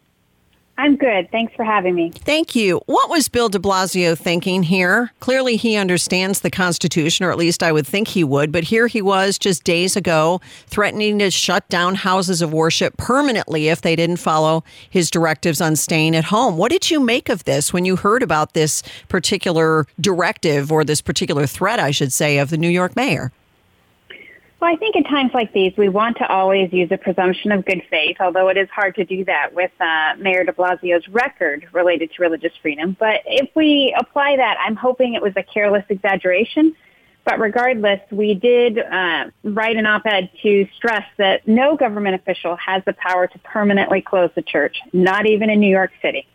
I'm 0.78 0.94
good. 0.94 1.28
Thanks 1.32 1.52
for 1.56 1.64
having 1.64 1.96
me. 1.96 2.12
Thank 2.12 2.54
you. 2.54 2.80
What 2.86 3.10
was 3.10 3.28
Bill 3.28 3.48
de 3.48 3.58
Blasio 3.58 4.16
thinking 4.16 4.62
here? 4.62 5.10
Clearly, 5.18 5.56
he 5.56 5.74
understands 5.74 6.40
the 6.40 6.52
Constitution, 6.52 7.26
or 7.26 7.32
at 7.32 7.36
least 7.36 7.64
I 7.64 7.72
would 7.72 7.84
think 7.84 8.06
he 8.06 8.22
would. 8.22 8.52
But 8.52 8.62
here 8.62 8.86
he 8.86 9.02
was 9.02 9.40
just 9.40 9.64
days 9.64 9.96
ago 9.96 10.40
threatening 10.68 11.18
to 11.18 11.32
shut 11.32 11.68
down 11.68 11.96
houses 11.96 12.40
of 12.42 12.52
worship 12.52 12.96
permanently 12.96 13.68
if 13.68 13.80
they 13.80 13.96
didn't 13.96 14.18
follow 14.18 14.62
his 14.88 15.10
directives 15.10 15.60
on 15.60 15.74
staying 15.74 16.14
at 16.14 16.26
home. 16.26 16.56
What 16.56 16.70
did 16.70 16.92
you 16.92 17.00
make 17.00 17.28
of 17.28 17.42
this 17.42 17.72
when 17.72 17.84
you 17.84 17.96
heard 17.96 18.22
about 18.22 18.54
this 18.54 18.84
particular 19.08 19.84
directive 20.00 20.70
or 20.70 20.84
this 20.84 21.00
particular 21.00 21.48
threat, 21.48 21.80
I 21.80 21.90
should 21.90 22.12
say, 22.12 22.38
of 22.38 22.50
the 22.50 22.56
New 22.56 22.68
York 22.68 22.94
mayor? 22.94 23.32
Well, 24.60 24.72
I 24.72 24.76
think 24.76 24.96
in 24.96 25.04
times 25.04 25.30
like 25.34 25.52
these, 25.52 25.72
we 25.76 25.88
want 25.88 26.16
to 26.16 26.26
always 26.26 26.72
use 26.72 26.90
a 26.90 26.96
presumption 26.96 27.52
of 27.52 27.64
good 27.64 27.82
faith, 27.88 28.16
although 28.18 28.48
it 28.48 28.56
is 28.56 28.68
hard 28.70 28.96
to 28.96 29.04
do 29.04 29.24
that 29.26 29.54
with 29.54 29.70
uh, 29.80 30.14
Mayor 30.18 30.42
de 30.42 30.52
Blasio's 30.52 31.06
record 31.08 31.68
related 31.72 32.10
to 32.14 32.22
religious 32.22 32.52
freedom. 32.60 32.96
But 32.98 33.22
if 33.24 33.54
we 33.54 33.94
apply 33.96 34.36
that, 34.36 34.56
I'm 34.60 34.74
hoping 34.74 35.14
it 35.14 35.22
was 35.22 35.32
a 35.36 35.44
careless 35.44 35.84
exaggeration. 35.88 36.74
But 37.24 37.38
regardless, 37.38 38.00
we 38.10 38.34
did 38.34 38.78
uh, 38.78 39.26
write 39.44 39.76
an 39.76 39.86
op-ed 39.86 40.30
to 40.42 40.66
stress 40.74 41.04
that 41.18 41.46
no 41.46 41.76
government 41.76 42.16
official 42.16 42.56
has 42.56 42.82
the 42.84 42.94
power 42.94 43.28
to 43.28 43.38
permanently 43.40 44.00
close 44.00 44.30
the 44.34 44.42
church, 44.42 44.78
not 44.92 45.26
even 45.26 45.50
in 45.50 45.60
New 45.60 45.70
York 45.70 45.92
City. 46.02 46.26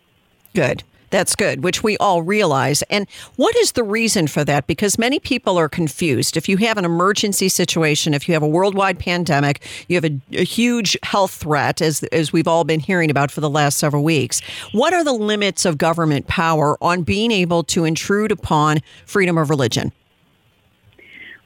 Good. 0.53 0.83
That's 1.13 1.35
good, 1.35 1.63
which 1.63 1.83
we 1.83 1.95
all 1.97 2.23
realize. 2.23 2.81
And 2.89 3.07
what 3.35 3.55
is 3.57 3.73
the 3.73 3.83
reason 3.83 4.25
for 4.25 4.43
that? 4.45 4.65
Because 4.65 4.97
many 4.97 5.19
people 5.19 5.59
are 5.59 5.69
confused. 5.69 6.35
If 6.35 6.49
you 6.49 6.57
have 6.57 6.75
an 6.79 6.85
emergency 6.85 7.49
situation, 7.49 8.15
if 8.15 8.27
you 8.27 8.33
have 8.33 8.41
a 8.41 8.47
worldwide 8.47 8.97
pandemic, 8.97 9.63
you 9.87 9.95
have 9.95 10.05
a, 10.05 10.19
a, 10.31 10.43
huge 10.43 10.97
health 11.03 11.35
threat, 11.35 11.83
as, 11.83 12.01
as 12.05 12.33
we've 12.33 12.47
all 12.47 12.63
been 12.63 12.79
hearing 12.79 13.11
about 13.11 13.29
for 13.29 13.41
the 13.41 13.49
last 13.49 13.77
several 13.77 14.03
weeks. 14.03 14.41
What 14.71 14.91
are 14.91 15.03
the 15.03 15.13
limits 15.13 15.65
of 15.65 15.77
government 15.77 16.25
power 16.25 16.83
on 16.83 17.03
being 17.03 17.29
able 17.29 17.63
to 17.65 17.85
intrude 17.85 18.31
upon 18.31 18.79
freedom 19.05 19.37
of 19.37 19.51
religion? 19.51 19.91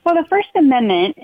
Well, 0.06 0.16
the 0.16 0.30
First 0.30 0.48
Amendment 0.56 1.18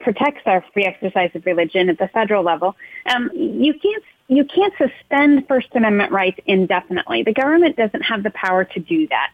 protects 0.00 0.40
our 0.46 0.64
free 0.72 0.86
exercise 0.86 1.30
of 1.34 1.44
religion 1.44 1.90
at 1.90 1.98
the 1.98 2.08
federal 2.08 2.42
level. 2.42 2.74
Um, 3.14 3.28
you 3.34 3.74
can't 3.74 4.02
you 4.36 4.44
can't 4.44 4.72
suspend 4.78 5.46
First 5.48 5.68
Amendment 5.74 6.12
rights 6.12 6.38
indefinitely. 6.46 7.22
The 7.22 7.32
government 7.32 7.76
doesn't 7.76 8.02
have 8.02 8.22
the 8.22 8.30
power 8.30 8.64
to 8.64 8.80
do 8.80 9.08
that. 9.08 9.32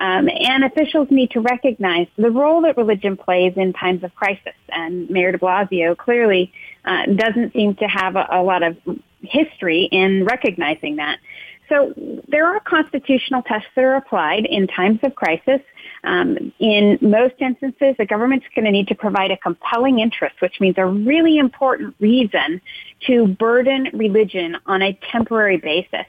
Um, 0.00 0.30
and 0.30 0.64
officials 0.64 1.08
need 1.10 1.32
to 1.32 1.40
recognize 1.40 2.06
the 2.16 2.30
role 2.30 2.62
that 2.62 2.78
religion 2.78 3.18
plays 3.18 3.52
in 3.56 3.74
times 3.74 4.02
of 4.02 4.14
crisis. 4.14 4.54
And 4.70 5.10
Mayor 5.10 5.32
de 5.32 5.38
Blasio 5.38 5.94
clearly 5.94 6.52
uh, 6.86 7.04
doesn't 7.06 7.52
seem 7.52 7.74
to 7.76 7.84
have 7.84 8.16
a, 8.16 8.26
a 8.30 8.42
lot 8.42 8.62
of 8.62 8.78
history 9.22 9.88
in 9.92 10.24
recognizing 10.24 10.96
that. 10.96 11.18
So 11.70 11.94
there 12.28 12.46
are 12.46 12.58
constitutional 12.60 13.42
tests 13.42 13.68
that 13.76 13.84
are 13.84 13.94
applied 13.94 14.44
in 14.44 14.66
times 14.66 14.98
of 15.04 15.14
crisis. 15.14 15.60
Um, 16.02 16.52
in 16.58 16.98
most 17.00 17.36
instances, 17.38 17.94
the 17.96 18.06
government's 18.06 18.46
going 18.56 18.64
to 18.64 18.72
need 18.72 18.88
to 18.88 18.94
provide 18.96 19.30
a 19.30 19.36
compelling 19.36 20.00
interest, 20.00 20.34
which 20.40 20.60
means 20.60 20.74
a 20.78 20.84
really 20.84 21.38
important 21.38 21.94
reason 22.00 22.60
to 23.06 23.28
burden 23.28 23.88
religion 23.94 24.56
on 24.66 24.82
a 24.82 24.98
temporary 25.12 25.58
basis. 25.58 26.06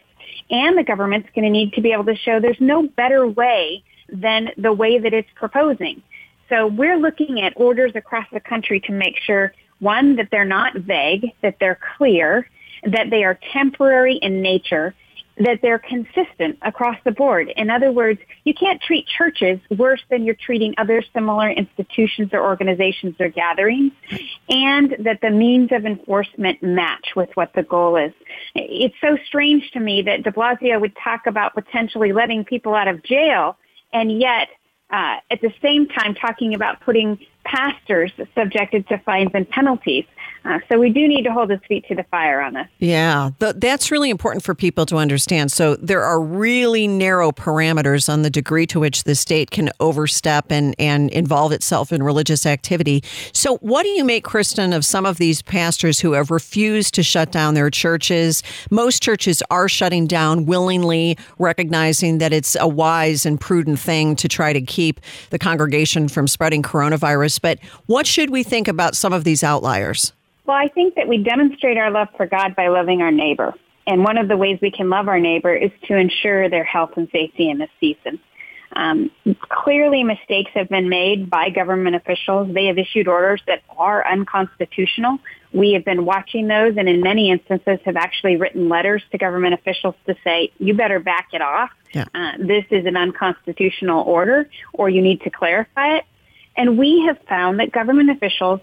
And 0.49 0.77
the 0.77 0.83
government's 0.83 1.29
going 1.35 1.45
to 1.45 1.51
need 1.51 1.73
to 1.73 1.81
be 1.81 1.91
able 1.91 2.05
to 2.05 2.15
show 2.15 2.39
there's 2.39 2.59
no 2.59 2.87
better 2.87 3.27
way 3.27 3.83
than 4.09 4.49
the 4.57 4.73
way 4.73 4.97
that 4.97 5.13
it's 5.13 5.29
proposing. 5.35 6.01
So 6.49 6.67
we're 6.67 6.97
looking 6.97 7.39
at 7.41 7.53
orders 7.55 7.91
across 7.95 8.25
the 8.33 8.39
country 8.39 8.79
to 8.81 8.91
make 8.91 9.17
sure, 9.17 9.53
one, 9.79 10.15
that 10.15 10.29
they're 10.31 10.43
not 10.43 10.75
vague, 10.75 11.27
that 11.43 11.57
they're 11.59 11.79
clear, 11.97 12.49
that 12.83 13.11
they 13.11 13.23
are 13.23 13.39
temporary 13.53 14.15
in 14.15 14.41
nature, 14.41 14.95
that 15.37 15.59
they're 15.61 15.79
consistent 15.79 16.57
across 16.61 16.97
the 17.03 17.11
board. 17.11 17.51
In 17.55 17.69
other 17.69 17.91
words, 17.91 18.19
you 18.43 18.53
can't 18.53 18.81
treat 18.81 19.07
churches 19.07 19.59
worse 19.75 20.01
than 20.09 20.23
you're 20.23 20.35
treating 20.35 20.73
other 20.77 21.03
similar 21.13 21.49
institutions 21.49 22.29
or 22.33 22.43
organizations 22.43 23.15
or 23.19 23.29
gatherings, 23.29 23.93
and 24.49 24.95
that 24.99 25.19
the 25.21 25.29
means 25.29 25.71
of 25.71 25.85
enforcement 25.85 26.61
match 26.61 27.13
with 27.15 27.29
what 27.35 27.53
the 27.53 27.63
goal 27.63 27.95
is. 27.95 28.13
It's 28.55 28.95
so 29.01 29.17
strange 29.25 29.71
to 29.71 29.79
me 29.79 30.01
that 30.03 30.23
de 30.23 30.31
Blasio 30.31 30.79
would 30.79 30.95
talk 31.01 31.25
about 31.27 31.53
potentially 31.55 32.11
letting 32.11 32.43
people 32.43 32.75
out 32.75 32.87
of 32.87 33.03
jail, 33.03 33.57
and 33.93 34.19
yet 34.19 34.49
uh, 34.91 35.17
at 35.29 35.39
the 35.41 35.53
same 35.61 35.87
time 35.87 36.13
talking 36.13 36.53
about 36.53 36.81
putting 36.81 37.17
pastors 37.45 38.11
subjected 38.35 38.87
to 38.89 38.97
fines 38.99 39.31
and 39.33 39.49
penalties. 39.49 40.05
Uh, 40.43 40.57
so 40.71 40.79
we 40.79 40.89
do 40.89 41.07
need 41.07 41.23
to 41.23 41.31
hold 41.31 41.51
his 41.51 41.59
feet 41.67 41.85
to 41.87 41.93
the 41.93 42.03
fire 42.09 42.41
on 42.41 42.53
this. 42.53 42.67
Yeah, 42.79 43.29
th- 43.39 43.55
that's 43.57 43.91
really 43.91 44.09
important 44.09 44.43
for 44.43 44.55
people 44.55 44.87
to 44.87 44.97
understand. 44.97 45.51
So 45.51 45.75
there 45.75 46.03
are 46.03 46.19
really 46.19 46.87
narrow 46.87 47.31
parameters 47.31 48.11
on 48.11 48.23
the 48.23 48.29
degree 48.29 48.65
to 48.67 48.79
which 48.79 49.03
the 49.03 49.13
state 49.13 49.51
can 49.51 49.69
overstep 49.79 50.51
and, 50.51 50.73
and 50.79 51.11
involve 51.11 51.51
itself 51.51 51.91
in 51.91 52.01
religious 52.01 52.47
activity. 52.47 53.03
So 53.33 53.57
what 53.57 53.83
do 53.83 53.89
you 53.89 54.03
make, 54.03 54.23
Kristen, 54.23 54.73
of 54.73 54.83
some 54.83 55.05
of 55.05 55.17
these 55.17 55.43
pastors 55.43 55.99
who 55.99 56.13
have 56.13 56.31
refused 56.31 56.95
to 56.95 57.03
shut 57.03 57.31
down 57.31 57.53
their 57.53 57.69
churches? 57.69 58.41
Most 58.71 59.03
churches 59.03 59.43
are 59.51 59.69
shutting 59.69 60.07
down 60.07 60.47
willingly, 60.47 61.17
recognizing 61.37 62.17
that 62.17 62.33
it's 62.33 62.57
a 62.59 62.67
wise 62.67 63.27
and 63.27 63.39
prudent 63.39 63.79
thing 63.79 64.15
to 64.15 64.27
try 64.27 64.53
to 64.53 64.61
keep 64.61 65.01
the 65.29 65.37
congregation 65.37 66.07
from 66.07 66.27
spreading 66.27 66.63
coronavirus. 66.63 67.41
But 67.41 67.59
what 67.85 68.07
should 68.07 68.31
we 68.31 68.41
think 68.41 68.67
about 68.67 68.95
some 68.95 69.13
of 69.13 69.23
these 69.23 69.43
outliers? 69.43 70.13
Well, 70.45 70.57
I 70.57 70.67
think 70.69 70.95
that 70.95 71.07
we 71.07 71.17
demonstrate 71.17 71.77
our 71.77 71.91
love 71.91 72.07
for 72.17 72.25
God 72.25 72.55
by 72.55 72.67
loving 72.67 73.01
our 73.01 73.11
neighbor. 73.11 73.53
And 73.87 74.03
one 74.03 74.17
of 74.17 74.27
the 74.27 74.37
ways 74.37 74.59
we 74.61 74.71
can 74.71 74.89
love 74.89 75.07
our 75.07 75.19
neighbor 75.19 75.53
is 75.53 75.71
to 75.87 75.95
ensure 75.95 76.49
their 76.49 76.63
health 76.63 76.91
and 76.97 77.09
safety 77.11 77.49
in 77.49 77.57
this 77.57 77.69
season. 77.79 78.19
Um, 78.73 79.11
clearly, 79.49 80.03
mistakes 80.03 80.51
have 80.53 80.69
been 80.69 80.87
made 80.87 81.29
by 81.29 81.49
government 81.49 81.95
officials. 81.95 82.53
They 82.53 82.67
have 82.67 82.77
issued 82.77 83.07
orders 83.07 83.41
that 83.47 83.63
are 83.77 84.07
unconstitutional. 84.07 85.19
We 85.51 85.73
have 85.73 85.83
been 85.83 86.05
watching 86.05 86.47
those 86.47 86.77
and 86.77 86.87
in 86.87 87.01
many 87.01 87.31
instances 87.31 87.79
have 87.83 87.97
actually 87.97 88.37
written 88.37 88.69
letters 88.69 89.03
to 89.11 89.17
government 89.17 89.55
officials 89.55 89.95
to 90.05 90.15
say, 90.23 90.51
you 90.57 90.73
better 90.73 90.99
back 90.99 91.29
it 91.33 91.41
off. 91.41 91.71
Yeah. 91.93 92.05
Uh, 92.15 92.33
this 92.39 92.63
is 92.71 92.85
an 92.85 92.95
unconstitutional 92.95 94.03
order 94.03 94.49
or 94.71 94.89
you 94.89 95.01
need 95.01 95.21
to 95.21 95.29
clarify 95.29 95.97
it. 95.97 96.05
And 96.55 96.77
we 96.77 97.03
have 97.07 97.17
found 97.27 97.59
that 97.59 97.71
government 97.73 98.09
officials 98.09 98.61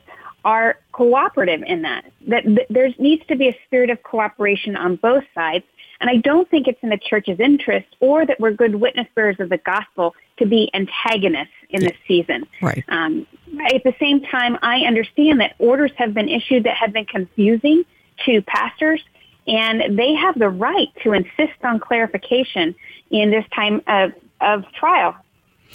are 0.49 0.79
cooperative 0.93 1.63
in 1.67 1.83
that. 1.83 2.07
That, 2.27 2.43
that 2.47 2.67
there 2.71 2.89
needs 2.99 3.23
to 3.27 3.37
be 3.37 3.49
a 3.49 3.57
spirit 3.67 3.91
of 3.91 4.03
cooperation 4.03 4.77
on 4.77 4.97
both 4.97 5.25
sides. 5.35 5.67
And 6.01 6.09
I 6.09 6.17
don't 6.17 6.49
think 6.49 6.67
it's 6.67 6.79
in 6.83 6.89
the 6.89 6.97
church's 6.97 7.39
interest 7.39 7.89
or 8.01 8.25
that 8.25 8.41
we're 8.41 8.53
good 8.53 8.77
witness 8.77 9.07
bearers 9.15 9.37
of 9.41 9.51
the 9.51 9.59
gospel 9.59 10.15
to 10.39 10.47
be 10.47 10.71
antagonists 10.73 11.59
in 11.69 11.83
this 11.83 11.99
season. 12.07 12.47
Right. 12.63 12.83
Um, 12.89 13.27
at 13.75 13.85
the 13.85 13.93
same 14.01 14.23
time, 14.23 14.57
I 14.63 14.87
understand 14.87 15.39
that 15.41 15.55
orders 15.59 15.93
have 15.97 16.15
been 16.15 16.31
issued 16.31 16.65
that 16.65 16.77
have 16.79 16.95
been 16.95 17.05
confusing 17.05 17.85
to 18.25 18.41
pastors, 18.43 19.03
and 19.47 19.99
they 19.99 20.15
have 20.15 20.39
the 20.39 20.49
right 20.49 20.89
to 21.03 21.13
insist 21.13 21.63
on 21.63 21.79
clarification 21.79 22.75
in 23.11 23.31
this 23.31 23.45
time 23.55 23.83
of, 23.87 24.13
of 24.41 24.65
trial 24.73 25.15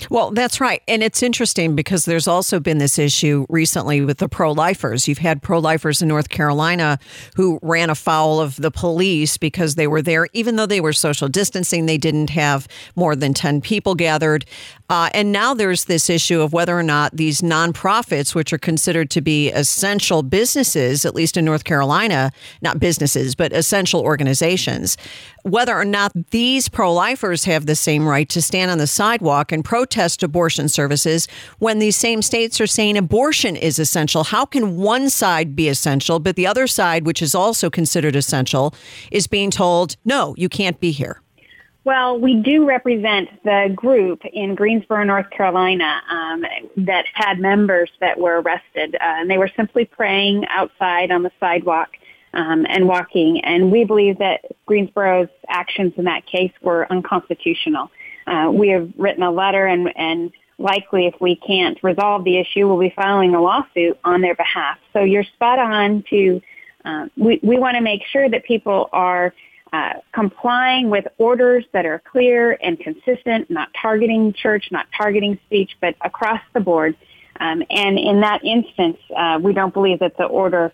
Well, 0.10 0.32
that's 0.32 0.60
right. 0.60 0.82
And 0.88 1.04
it's 1.04 1.22
interesting 1.22 1.76
because 1.76 2.06
there's 2.06 2.28
also 2.28 2.60
been 2.60 2.80
this 2.80 2.98
issue 2.98 3.46
recently 3.50 4.02
with 4.02 4.18
the 4.18 4.28
pro 4.28 4.52
lifers. 4.52 5.08
You've 5.08 5.20
had 5.20 5.42
pro 5.42 5.60
lifers 5.60 6.02
in 6.02 6.08
North 6.08 6.30
Carolina 6.30 7.00
who 7.36 7.60
ran 7.62 7.90
afoul 7.90 8.40
of 8.40 8.56
the 8.56 8.72
police 8.72 9.38
because 9.38 9.76
they 9.76 9.88
were 9.88 10.02
there, 10.02 10.28
even 10.34 10.56
though 10.56 10.66
they 10.66 10.82
were 10.82 10.94
social 10.94 11.28
distancing, 11.28 11.86
they 11.86 11.98
didn't 11.98 12.32
have 12.32 12.68
more 12.96 13.16
than 13.16 13.34
10 13.34 13.62
people 13.62 13.96
gathered. 13.96 14.46
Uh, 14.90 15.10
and 15.14 15.32
now 15.32 15.54
there's 15.54 15.86
this 15.86 16.10
issue 16.10 16.42
of 16.42 16.52
whether 16.54 16.78
or 16.78 16.84
not 16.84 17.16
these 17.16 17.42
nonprofits, 17.42 18.36
which 18.36 18.52
are 18.52 18.58
considered 18.58 19.10
to 19.10 19.22
be 19.22 19.50
essential 19.50 20.22
businesses, 20.22 21.06
at 21.06 21.16
least 21.16 21.38
in 21.38 21.46
North 21.46 21.64
Carolina, 21.64 22.32
not 22.62 22.80
businesses, 22.80 23.34
but 23.34 23.54
essential 23.54 24.02
organizations, 24.02 24.98
whether 25.44 25.76
or 25.76 25.86
not 25.86 26.12
these 26.32 26.68
pro 26.70 26.94
lifers 26.94 27.46
have 27.46 27.66
the 27.66 27.76
same 27.76 28.06
right 28.06 28.28
to 28.30 28.42
stand 28.42 28.70
on 28.70 28.78
the 28.78 28.88
sidewalk 28.88 29.52
and 29.52 29.64
protest 29.64 30.22
abortion 30.22 30.68
services 30.68 31.28
when 31.60 31.80
these 31.80 31.96
same 31.96 32.22
states 32.22 32.60
are 32.60 32.68
saying 32.68 32.98
abortion 32.98 33.56
is 33.56 33.80
essential. 33.80 34.26
How 34.26 34.46
can 34.46 34.78
one 34.78 35.10
side 35.10 35.56
be 35.56 35.70
essential, 35.70 36.20
but 36.20 36.36
the 36.36 36.46
other 36.46 36.68
side, 36.68 37.06
which 37.06 37.22
is 37.22 37.34
also 37.34 37.70
considered 37.70 38.16
essential, 38.16 38.76
is 39.12 39.28
being 39.28 39.50
told, 39.50 39.96
no, 40.04 40.36
you 40.38 40.50
can't 40.50 40.80
be 40.80 40.92
here? 40.92 41.23
Well, 41.86 42.18
we 42.18 42.36
do 42.36 42.66
represent 42.66 43.30
the 43.44 43.72
group 43.76 44.22
in 44.32 44.56
Greensboro, 44.56 45.04
North 45.04 45.30
Carolina, 45.32 46.02
um, 46.10 46.46
that 46.78 47.06
had 47.14 47.40
members 47.40 47.92
that 48.00 48.18
were 48.18 48.40
arrested, 48.40 48.96
uh, 48.96 49.00
and 49.02 49.30
they 49.30 49.38
were 49.38 49.52
simply 49.56 49.84
praying 49.84 50.46
outside 50.48 51.12
on 51.12 51.24
the 51.24 51.32
sidewalk 51.42 51.90
um, 52.34 52.66
and 52.70 52.88
walking. 52.88 53.42
And 53.44 53.70
we 53.70 53.84
believe 53.84 54.20
that 54.20 54.46
Greensboro's 54.66 55.28
actions 55.50 55.94
in 55.98 56.06
that 56.06 56.26
case 56.26 56.54
were 56.62 56.90
unconstitutional. 56.90 57.92
Uh, 58.26 58.50
we 58.54 58.70
have 58.70 58.90
written 58.98 59.22
a 59.22 59.32
letter, 59.32 59.66
and, 59.66 59.92
and 59.98 60.32
likely, 60.58 61.08
if 61.08 61.16
we 61.20 61.36
can't 61.36 61.78
resolve 61.84 62.24
the 62.24 62.38
issue, 62.38 62.66
we'll 62.66 62.80
be 62.80 62.94
filing 62.96 63.36
a 63.36 63.42
lawsuit 63.42 64.00
on 64.06 64.22
their 64.22 64.36
behalf. 64.36 64.78
So 64.94 65.02
you're 65.02 65.26
spot 65.26 65.60
on 65.60 66.06
to. 66.10 66.42
Uh, 66.86 67.08
we 67.16 67.40
we 67.44 67.58
want 67.58 67.76
to 67.76 67.82
make 67.82 68.02
sure 68.12 68.30
that 68.30 68.44
people 68.44 68.90
are 68.92 69.34
uh, 69.74 69.94
complying 70.14 70.92
with 70.92 71.06
orders 71.18 71.66
that 71.74 71.84
are 71.84 72.00
clear 72.12 72.56
and 72.62 72.80
consistent, 72.80 73.50
not 73.50 73.70
targeting 73.82 74.32
church, 74.32 74.68
not 74.72 74.86
targeting 74.96 75.40
speech, 75.48 75.72
but 75.82 75.96
across 76.02 76.42
the 76.54 76.60
board. 76.60 76.96
Um, 77.40 77.64
and 77.72 77.98
in 77.98 78.22
that 78.22 78.46
instance, 78.46 79.00
uh, 79.18 79.40
we 79.42 79.52
don't 79.52 79.74
believe 79.74 79.98
that 80.00 80.16
the 80.16 80.26
order 80.26 80.72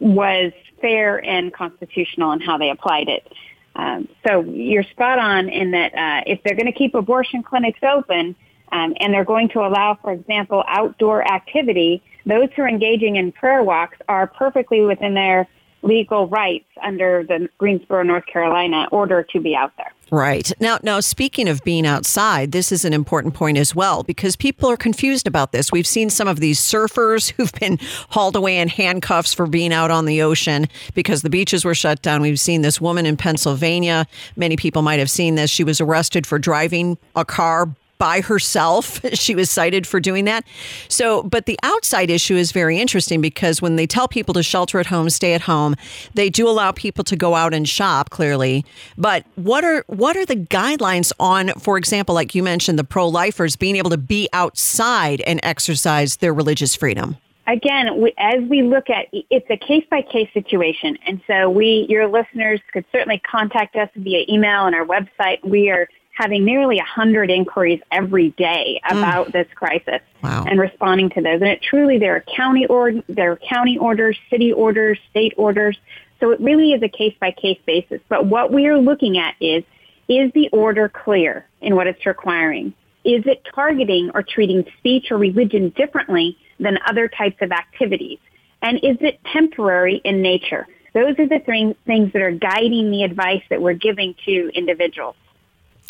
was 0.00 0.52
fair 0.80 1.24
and 1.24 1.52
constitutional 1.52 2.32
in 2.32 2.40
how 2.40 2.58
they 2.58 2.70
applied 2.70 3.08
it. 3.08 3.32
Um, 3.76 4.08
so 4.26 4.40
you're 4.40 4.82
spot 4.82 5.20
on 5.20 5.48
in 5.48 5.70
that 5.70 5.94
uh, 5.94 6.24
if 6.26 6.42
they're 6.42 6.56
going 6.56 6.66
to 6.66 6.76
keep 6.76 6.96
abortion 6.96 7.44
clinics 7.44 7.80
open 7.84 8.34
um, 8.72 8.94
and 8.98 9.14
they're 9.14 9.24
going 9.24 9.48
to 9.50 9.60
allow, 9.60 9.96
for 10.02 10.10
example, 10.10 10.64
outdoor 10.66 11.22
activity, 11.22 12.02
those 12.26 12.48
who 12.56 12.62
are 12.62 12.68
engaging 12.68 13.14
in 13.14 13.30
prayer 13.30 13.62
walks 13.62 13.96
are 14.08 14.26
perfectly 14.26 14.80
within 14.80 15.14
their 15.14 15.48
legal 15.82 16.26
rights 16.28 16.68
under 16.82 17.24
the 17.26 17.48
Greensboro, 17.58 18.02
North 18.02 18.26
Carolina 18.26 18.88
order 18.90 19.22
to 19.22 19.40
be 19.40 19.54
out 19.54 19.72
there. 19.76 19.92
Right. 20.10 20.50
Now 20.58 20.78
now 20.82 21.00
speaking 21.00 21.48
of 21.48 21.62
being 21.64 21.86
outside, 21.86 22.52
this 22.52 22.72
is 22.72 22.84
an 22.84 22.94
important 22.94 23.34
point 23.34 23.58
as 23.58 23.74
well 23.74 24.02
because 24.02 24.36
people 24.36 24.70
are 24.70 24.76
confused 24.76 25.26
about 25.26 25.52
this. 25.52 25.70
We've 25.70 25.86
seen 25.86 26.08
some 26.08 26.28
of 26.28 26.40
these 26.40 26.58
surfers 26.58 27.30
who've 27.36 27.52
been 27.52 27.78
hauled 28.08 28.36
away 28.36 28.58
in 28.58 28.68
handcuffs 28.68 29.34
for 29.34 29.46
being 29.46 29.72
out 29.72 29.90
on 29.90 30.06
the 30.06 30.22
ocean 30.22 30.66
because 30.94 31.22
the 31.22 31.30
beaches 31.30 31.64
were 31.64 31.74
shut 31.74 32.00
down. 32.00 32.22
We've 32.22 32.40
seen 32.40 32.62
this 32.62 32.80
woman 32.80 33.04
in 33.04 33.16
Pennsylvania. 33.16 34.06
Many 34.36 34.56
people 34.56 34.82
might 34.82 34.98
have 34.98 35.10
seen 35.10 35.34
this. 35.34 35.50
She 35.50 35.64
was 35.64 35.80
arrested 35.80 36.26
for 36.26 36.38
driving 36.38 36.96
a 37.14 37.24
car 37.24 37.68
by 37.98 38.20
herself. 38.20 39.00
She 39.18 39.34
was 39.34 39.50
cited 39.50 39.86
for 39.86 39.98
doing 40.00 40.26
that. 40.26 40.44
So, 40.88 41.24
but 41.24 41.46
the 41.46 41.58
outside 41.62 42.08
issue 42.08 42.36
is 42.36 42.52
very 42.52 42.78
interesting 42.78 43.20
because 43.20 43.60
when 43.60 43.76
they 43.76 43.86
tell 43.86 44.06
people 44.06 44.32
to 44.34 44.42
shelter 44.42 44.78
at 44.78 44.86
home, 44.86 45.10
stay 45.10 45.34
at 45.34 45.40
home, 45.42 45.74
they 46.14 46.30
do 46.30 46.48
allow 46.48 46.70
people 46.72 47.02
to 47.04 47.16
go 47.16 47.34
out 47.34 47.52
and 47.52 47.68
shop 47.68 48.10
clearly. 48.10 48.64
But 48.96 49.24
what 49.34 49.64
are 49.64 49.84
what 49.88 50.16
are 50.16 50.24
the 50.24 50.36
guidelines 50.36 51.12
on, 51.18 51.48
for 51.58 51.76
example, 51.76 52.14
like 52.14 52.34
you 52.34 52.42
mentioned, 52.42 52.78
the 52.78 52.84
pro-lifers 52.84 53.56
being 53.56 53.76
able 53.76 53.90
to 53.90 53.98
be 53.98 54.28
outside 54.32 55.20
and 55.22 55.40
exercise 55.42 56.16
their 56.16 56.32
religious 56.32 56.74
freedom? 56.76 57.16
Again, 57.48 57.98
we, 58.02 58.12
as 58.18 58.42
we 58.42 58.62
look 58.62 58.90
at 58.90 59.06
it's 59.12 59.46
a 59.48 59.56
case 59.56 59.84
by 59.90 60.02
case 60.02 60.28
situation, 60.34 60.98
and 61.06 61.18
so 61.26 61.48
we, 61.48 61.86
your 61.88 62.06
listeners, 62.06 62.60
could 62.72 62.84
certainly 62.92 63.18
contact 63.20 63.74
us 63.74 63.88
via 63.96 64.26
email 64.28 64.66
and 64.66 64.74
our 64.74 64.84
website. 64.84 65.42
We 65.42 65.70
are 65.70 65.88
having 66.18 66.44
nearly 66.44 66.76
100 66.76 67.30
inquiries 67.30 67.80
every 67.92 68.30
day 68.30 68.80
mm. 68.84 68.98
about 68.98 69.28
mm. 69.28 69.32
this 69.32 69.46
crisis 69.54 70.00
wow. 70.22 70.44
and 70.48 70.58
responding 70.58 71.08
to 71.10 71.22
those. 71.22 71.40
And 71.40 71.48
it 71.48 71.62
truly, 71.62 71.98
there 71.98 72.16
are 72.16 72.24
county 72.36 72.66
or 72.66 72.92
there 73.08 73.32
are 73.32 73.36
county 73.36 73.78
orders, 73.78 74.18
city 74.28 74.52
orders, 74.52 74.98
state 75.10 75.32
orders. 75.36 75.78
So 76.18 76.32
it 76.32 76.40
really 76.40 76.72
is 76.72 76.82
a 76.82 76.88
case 76.88 77.14
by 77.20 77.30
case 77.30 77.60
basis. 77.64 78.00
But 78.08 78.26
what 78.26 78.52
we 78.52 78.66
are 78.66 78.78
looking 78.78 79.16
at 79.16 79.36
is, 79.40 79.62
is 80.08 80.32
the 80.34 80.48
order 80.52 80.88
clear 80.88 81.46
in 81.60 81.76
what 81.76 81.86
it's 81.86 82.04
requiring? 82.04 82.74
Is 83.04 83.24
it 83.26 83.46
targeting 83.54 84.10
or 84.12 84.24
treating 84.24 84.64
speech 84.78 85.12
or 85.12 85.18
religion 85.18 85.68
differently 85.76 86.36
than 86.58 86.78
other 86.84 87.06
types 87.06 87.36
of 87.42 87.52
activities? 87.52 88.18
And 88.60 88.78
is 88.78 88.96
it 89.00 89.20
temporary 89.32 90.00
in 90.04 90.20
nature? 90.20 90.66
Those 90.94 91.16
are 91.20 91.28
the 91.28 91.38
th- 91.38 91.76
things 91.86 92.12
that 92.12 92.22
are 92.22 92.32
guiding 92.32 92.90
the 92.90 93.04
advice 93.04 93.42
that 93.50 93.62
we're 93.62 93.74
giving 93.74 94.16
to 94.24 94.50
individuals. 94.52 95.14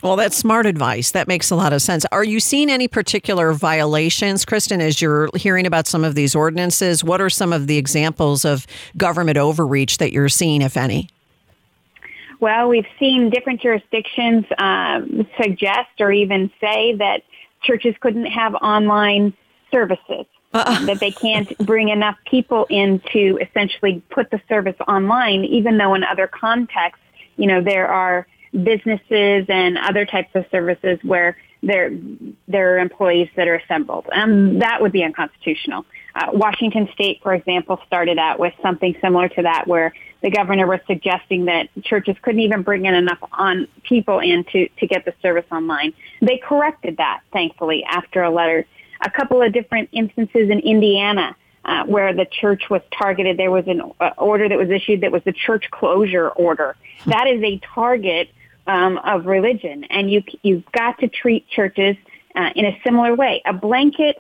Well, 0.03 0.15
that's 0.15 0.37
smart 0.37 0.67
advice. 0.67 1.11
That 1.11 1.27
makes 1.27 1.51
a 1.51 1.57
lot 1.57 1.73
of 1.73 1.83
sense. 1.83 2.07
Are 2.13 2.23
you 2.23 2.39
seeing 2.39 2.71
any 2.71 2.87
particular 2.87 3.53
violations, 3.53 4.45
Kristen, 4.45 4.81
as 4.81 5.03
you're 5.03 5.29
hearing 5.35 5.67
about 5.67 5.89
some 5.89 6.05
of 6.05 6.15
these 6.15 6.37
ordinances? 6.37 7.03
What 7.03 7.21
are 7.21 7.31
some 7.31 7.53
of 7.53 7.67
the 7.67 7.77
examples 7.77 8.45
of 8.45 8.65
government 8.97 9.39
overreach 9.39 9.99
that 9.99 10.13
you're 10.13 10.29
seeing, 10.29 10.63
if 10.63 10.77
any? 10.77 11.09
Well, 12.39 12.69
we've 12.69 12.87
seen 13.01 13.31
different 13.31 13.61
jurisdictions 13.61 14.45
um, 14.59 15.27
suggest 15.43 15.91
or 15.99 16.13
even 16.13 16.53
say 16.61 16.95
that 16.95 17.23
churches 17.65 17.97
couldn't 17.99 18.27
have 18.27 18.55
online 18.55 19.35
services, 19.73 20.27
uh-uh. 20.55 20.87
that 20.87 21.01
they 21.01 21.11
can't 21.11 21.59
bring 21.59 21.89
enough 21.89 22.17
people 22.25 22.69
in 22.71 23.01
to 23.13 23.39
essentially 23.41 24.01
put 24.11 24.31
the 24.31 24.41
service 24.49 24.77
online, 24.87 25.45
even 25.45 25.79
though 25.79 25.95
in 25.95 26.05
other 26.05 26.29
contexts, 26.29 27.03
you 27.37 27.49
know, 27.49 27.61
there 27.61 27.89
are 27.89 28.29
businesses 28.53 29.47
and 29.49 29.79
other 29.79 30.07
types 30.07 30.31
of 30.35 30.45
services 30.51 30.99
where 31.03 31.37
there 31.63 31.91
there 32.47 32.75
are 32.75 32.79
employees 32.79 33.29
that 33.37 33.49
are 33.49 33.57
assembled. 33.57 34.07
Um, 34.13 34.61
that 34.61 34.81
would 34.81 34.93
be 34.93 35.03
unconstitutional. 35.03 35.85
Uh, 36.15 36.29
Washington 36.33 36.89
State, 36.93 37.21
for 37.23 37.35
example, 37.35 37.81
started 37.87 38.19
out 38.19 38.39
with 38.39 38.55
something 38.63 38.97
similar 39.01 39.29
to 39.29 39.43
that, 39.43 39.67
where 39.67 39.93
the 40.23 40.31
governor 40.31 40.67
was 40.67 40.81
suggesting 40.87 41.47
that 41.47 41.69
churches 41.83 42.17
couldn't 42.23 42.41
even 42.41 42.63
bring 42.63 42.87
in 42.87 42.95
enough 42.95 43.19
on 43.33 43.67
people 43.83 44.21
in 44.21 44.45
to 44.53 44.69
to 44.69 44.87
get 44.87 45.05
the 45.05 45.15
service 45.21 45.47
online. 45.51 45.93
They 46.21 46.39
corrected 46.39 46.99
that, 46.99 47.21
thankfully, 47.33 47.85
after 47.85 48.23
a 48.23 48.31
letter. 48.31 48.65
A 49.01 49.11
couple 49.11 49.41
of 49.43 49.53
different 49.53 49.91
instances 49.93 50.51
in 50.51 50.61
Indiana. 50.61 51.37
Uh, 51.65 51.85
where 51.85 52.15
the 52.15 52.25
church 52.25 52.71
was 52.71 52.81
targeted, 52.97 53.37
there 53.37 53.51
was 53.51 53.67
an 53.67 53.83
uh, 54.01 54.11
order 54.17 54.49
that 54.49 54.57
was 54.57 54.71
issued 54.71 55.03
that 55.03 55.13
was 55.13 55.23
the 55.25 55.33
church 55.33 55.71
closure 55.71 56.31
order. 56.31 56.75
That 57.05 57.27
is 57.27 57.43
a 57.43 57.61
target 57.75 58.31
um, 58.69 58.99
of 58.99 59.27
religion, 59.27 59.85
and 59.85 60.11
you 60.11 60.23
you've 60.43 60.71
got 60.73 60.99
to 61.01 61.09
treat 61.09 61.49
churches 61.49 61.97
uh, 62.37 62.51
in 62.55 62.67
a 62.67 62.79
similar 62.85 63.15
way. 63.17 63.43
A 63.47 63.53
blanket 63.53 64.17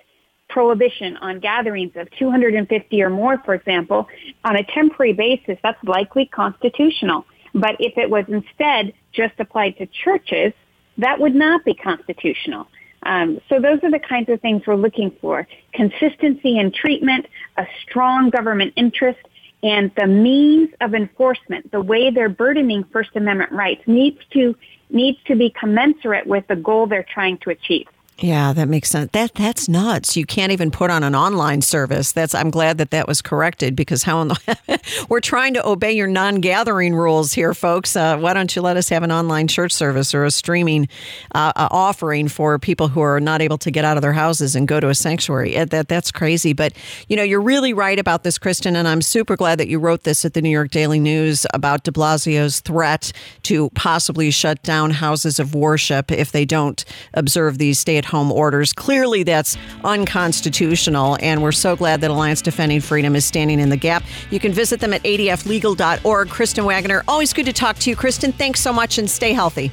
prohibition 0.48 1.16
on 1.18 1.38
gatherings 1.40 1.92
of 1.94 2.08
250 2.18 3.02
or 3.02 3.10
more, 3.10 3.38
for 3.44 3.54
example, 3.54 4.08
on 4.44 4.56
a 4.56 4.64
temporary 4.64 5.12
basis, 5.12 5.58
that's 5.62 5.82
likely 5.84 6.26
constitutional. 6.26 7.26
But 7.54 7.76
if 7.78 7.96
it 7.98 8.08
was 8.08 8.24
instead 8.28 8.94
just 9.12 9.34
applied 9.38 9.76
to 9.78 9.86
churches, 9.86 10.52
that 10.96 11.20
would 11.20 11.34
not 11.34 11.64
be 11.64 11.74
constitutional. 11.74 12.66
Um, 13.02 13.40
so 13.48 13.60
those 13.60 13.78
are 13.82 13.90
the 13.90 14.00
kinds 14.00 14.28
of 14.28 14.40
things 14.40 14.62
we're 14.66 14.74
looking 14.74 15.12
for. 15.20 15.46
Consistency 15.72 16.58
in 16.58 16.72
treatment, 16.72 17.26
a 17.56 17.66
strong 17.82 18.30
government 18.30 18.72
interest, 18.76 19.20
and 19.62 19.90
the 19.96 20.06
means 20.06 20.70
of 20.80 20.94
enforcement, 20.94 21.70
the 21.72 21.80
way 21.80 22.10
they're 22.10 22.28
burdening 22.28 22.84
First 22.92 23.10
Amendment 23.16 23.52
rights 23.52 23.82
needs 23.86 24.18
to 24.32 24.54
needs 24.90 25.18
to 25.26 25.36
be 25.36 25.50
commensurate 25.50 26.26
with 26.26 26.46
the 26.46 26.56
goal 26.56 26.86
they're 26.86 27.06
trying 27.12 27.38
to 27.38 27.50
achieve. 27.50 27.86
Yeah, 28.20 28.52
that 28.52 28.66
makes 28.66 28.90
sense. 28.90 29.10
That 29.12 29.32
that's 29.34 29.68
nuts. 29.68 30.16
You 30.16 30.26
can't 30.26 30.50
even 30.50 30.72
put 30.72 30.90
on 30.90 31.04
an 31.04 31.14
online 31.14 31.62
service. 31.62 32.10
That's 32.10 32.34
I'm 32.34 32.50
glad 32.50 32.78
that 32.78 32.90
that 32.90 33.06
was 33.06 33.22
corrected 33.22 33.76
because 33.76 34.02
how 34.02 34.20
in 34.22 34.28
the 34.28 34.80
we're 35.08 35.20
trying 35.20 35.54
to 35.54 35.64
obey 35.64 35.92
your 35.92 36.08
non-gathering 36.08 36.96
rules 36.96 37.32
here, 37.32 37.54
folks. 37.54 37.94
Uh, 37.94 38.18
why 38.18 38.34
don't 38.34 38.56
you 38.56 38.62
let 38.62 38.76
us 38.76 38.88
have 38.88 39.04
an 39.04 39.12
online 39.12 39.46
church 39.46 39.70
service 39.70 40.14
or 40.14 40.24
a 40.24 40.32
streaming 40.32 40.88
uh, 41.32 41.52
uh, 41.54 41.68
offering 41.70 42.26
for 42.26 42.58
people 42.58 42.88
who 42.88 43.00
are 43.00 43.20
not 43.20 43.40
able 43.40 43.58
to 43.58 43.70
get 43.70 43.84
out 43.84 43.96
of 43.96 44.02
their 44.02 44.14
houses 44.14 44.56
and 44.56 44.66
go 44.66 44.80
to 44.80 44.88
a 44.88 44.96
sanctuary? 44.96 45.54
That 45.64 45.86
that's 45.86 46.10
crazy. 46.10 46.52
But 46.52 46.72
you 47.06 47.14
know, 47.14 47.22
you're 47.22 47.40
really 47.40 47.72
right 47.72 48.00
about 48.00 48.24
this, 48.24 48.36
Kristen, 48.36 48.74
and 48.74 48.88
I'm 48.88 49.00
super 49.00 49.36
glad 49.36 49.60
that 49.60 49.68
you 49.68 49.78
wrote 49.78 50.02
this 50.02 50.24
at 50.24 50.34
the 50.34 50.42
New 50.42 50.50
York 50.50 50.72
Daily 50.72 50.98
News 50.98 51.46
about 51.54 51.84
De 51.84 51.92
Blasio's 51.92 52.58
threat 52.58 53.12
to 53.44 53.70
possibly 53.76 54.32
shut 54.32 54.60
down 54.64 54.90
houses 54.90 55.38
of 55.38 55.54
worship 55.54 56.10
if 56.10 56.32
they 56.32 56.44
don't 56.44 56.84
observe 57.14 57.58
these 57.58 57.78
stay-at 57.78 58.07
home 58.08 58.32
orders. 58.32 58.72
Clearly, 58.72 59.22
that's 59.22 59.56
unconstitutional, 59.84 61.16
and 61.20 61.42
we're 61.42 61.52
so 61.52 61.76
glad 61.76 62.00
that 62.00 62.10
Alliance 62.10 62.42
Defending 62.42 62.80
Freedom 62.80 63.14
is 63.14 63.24
standing 63.24 63.60
in 63.60 63.68
the 63.68 63.76
gap. 63.76 64.02
You 64.30 64.40
can 64.40 64.52
visit 64.52 64.80
them 64.80 64.92
at 64.92 65.02
adflegal.org. 65.04 66.28
Kristen 66.28 66.64
Waggoner, 66.64 67.04
always 67.06 67.32
good 67.32 67.46
to 67.46 67.52
talk 67.52 67.76
to 67.78 67.90
you. 67.90 67.96
Kristen, 67.96 68.32
thanks 68.32 68.60
so 68.60 68.72
much 68.72 68.98
and 68.98 69.08
stay 69.08 69.32
healthy. 69.32 69.70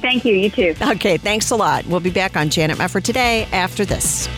Thank 0.00 0.24
you. 0.24 0.34
You 0.34 0.50
too. 0.50 0.74
Okay, 0.82 1.16
thanks 1.16 1.50
a 1.50 1.56
lot. 1.56 1.86
We'll 1.86 2.00
be 2.00 2.10
back 2.10 2.36
on 2.36 2.50
Janet 2.50 2.78
Mefford 2.78 3.02
today 3.02 3.48
after 3.52 3.84
this. 3.84 4.28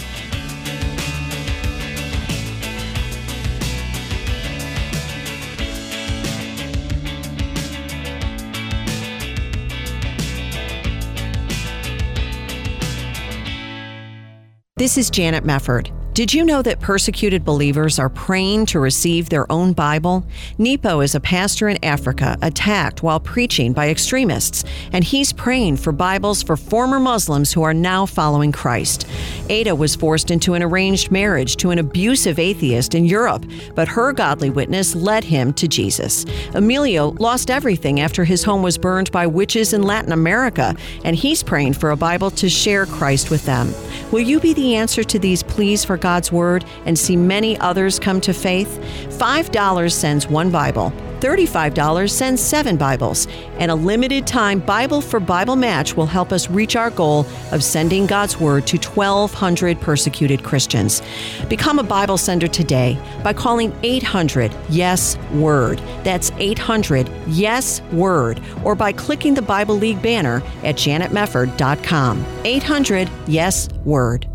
This 14.79 14.97
is 14.97 15.11
Janet 15.11 15.43
Mefford. 15.43 15.91
Did 16.19 16.35
you 16.35 16.45
know 16.45 16.63
that 16.63 16.81
persecuted 16.81 17.45
believers 17.45 18.01
are 18.01 18.09
praying 18.09 18.67
to 18.67 18.81
receive 18.81 19.29
their 19.29 19.47
own 19.53 19.73
Bible? 19.73 20.25
Nepo 20.59 20.99
is 20.99 21.15
a 21.15 21.21
pastor 21.21 21.69
in 21.69 21.79
Africa 21.85 22.37
attacked 22.43 23.05
while 23.05 23.21
preaching 23.21 23.73
by 23.73 23.89
extremists, 23.89 24.65
and 24.93 25.05
he's 25.05 25.33
praying 25.33 25.77
for 25.77 25.93
Bibles 25.93 26.43
for 26.43 26.57
former 26.57 26.99
Muslims 26.99 27.53
who 27.53 27.63
are 27.63 27.73
now 27.73 28.05
following 28.05 28.51
Christ. 28.51 29.07
Ada 29.49 29.77
was 29.77 29.95
forced 29.95 30.33
into 30.33 30.55
an 30.55 30.63
arranged 30.65 31.13
marriage 31.13 31.55
to 31.59 31.71
an 31.71 31.79
abusive 31.79 32.41
atheist 32.41 32.97
in 32.97 33.05
Europe, 33.05 33.47
but 33.77 33.87
her 33.87 34.13
godly 34.13 34.51
witness 34.51 34.97
led 34.97 35.23
him 35.23 35.53
to 35.53 35.69
Jesus. 35.69 36.27
Emilio 36.53 37.11
lost 37.21 37.49
everything 37.49 38.01
after 38.01 38.25
his 38.25 38.43
home 38.43 38.65
was 38.65 38.77
burned 38.77 39.13
by 39.13 39.25
witches 39.25 39.73
in 39.73 39.85
Latin 39.85 40.11
America, 40.11 40.75
and 41.05 41.15
he's 41.15 41.45
praying 41.45 41.75
for 41.75 41.93
a 41.93 41.97
Bible 41.97 42.33
to 42.33 42.49
share 42.49 42.87
Christ 42.87 43.31
with 43.31 43.47
them. 43.47 43.73
Will 44.11 44.19
you 44.19 44.41
be 44.41 44.53
the 44.53 44.75
answer 44.75 45.05
to 45.05 45.19
these 45.21 45.45
pleas 45.45 45.85
for 45.85 45.97
God's 46.09 46.33
Word 46.33 46.65
and 46.87 46.99
see 46.99 47.17
many 47.17 47.59
others 47.59 47.99
come 47.99 48.19
to 48.23 48.33
faith? 48.33 48.81
$5 49.11 49.93
sends 49.93 50.27
one 50.27 50.51
Bible. 50.51 50.91
$35 51.21 52.11
sends 52.11 52.41
seven 52.43 52.79
Bibles, 52.79 53.27
and 53.59 53.71
a 53.71 53.75
limited 53.75 54.27
time 54.27 54.61
Bible 54.61 55.03
for 55.03 55.21
Bible 55.21 55.57
match 55.57 55.97
will 55.97 56.07
help 56.07 56.33
us 56.33 56.49
reach 56.49 56.77
our 56.77 56.89
goal 56.91 57.27
of 57.53 57.63
sending 57.63 58.07
God's 58.07 58.41
Word 58.41 58.67
to 58.69 58.79
1,200 58.79 59.79
persecuted 59.83 60.43
Christians. 60.43 61.03
Become 61.51 61.79
a 61.79 61.83
Bible 61.83 62.17
sender 62.17 62.49
today 62.49 62.97
by 63.23 63.35
calling 63.35 63.71
800 63.83 64.51
Yes 64.71 65.19
Word. 65.35 65.79
That's 66.05 66.31
800 66.39 67.11
Yes 67.27 67.83
Word, 67.93 68.41
or 68.65 68.75
by 68.75 68.93
clicking 68.93 69.35
the 69.35 69.43
Bible 69.43 69.75
League 69.75 70.01
banner 70.01 70.43
at 70.65 70.77
janetmefford.com. 70.77 72.25
800 72.45 73.11
Yes 73.27 73.69
Word. 73.85 74.27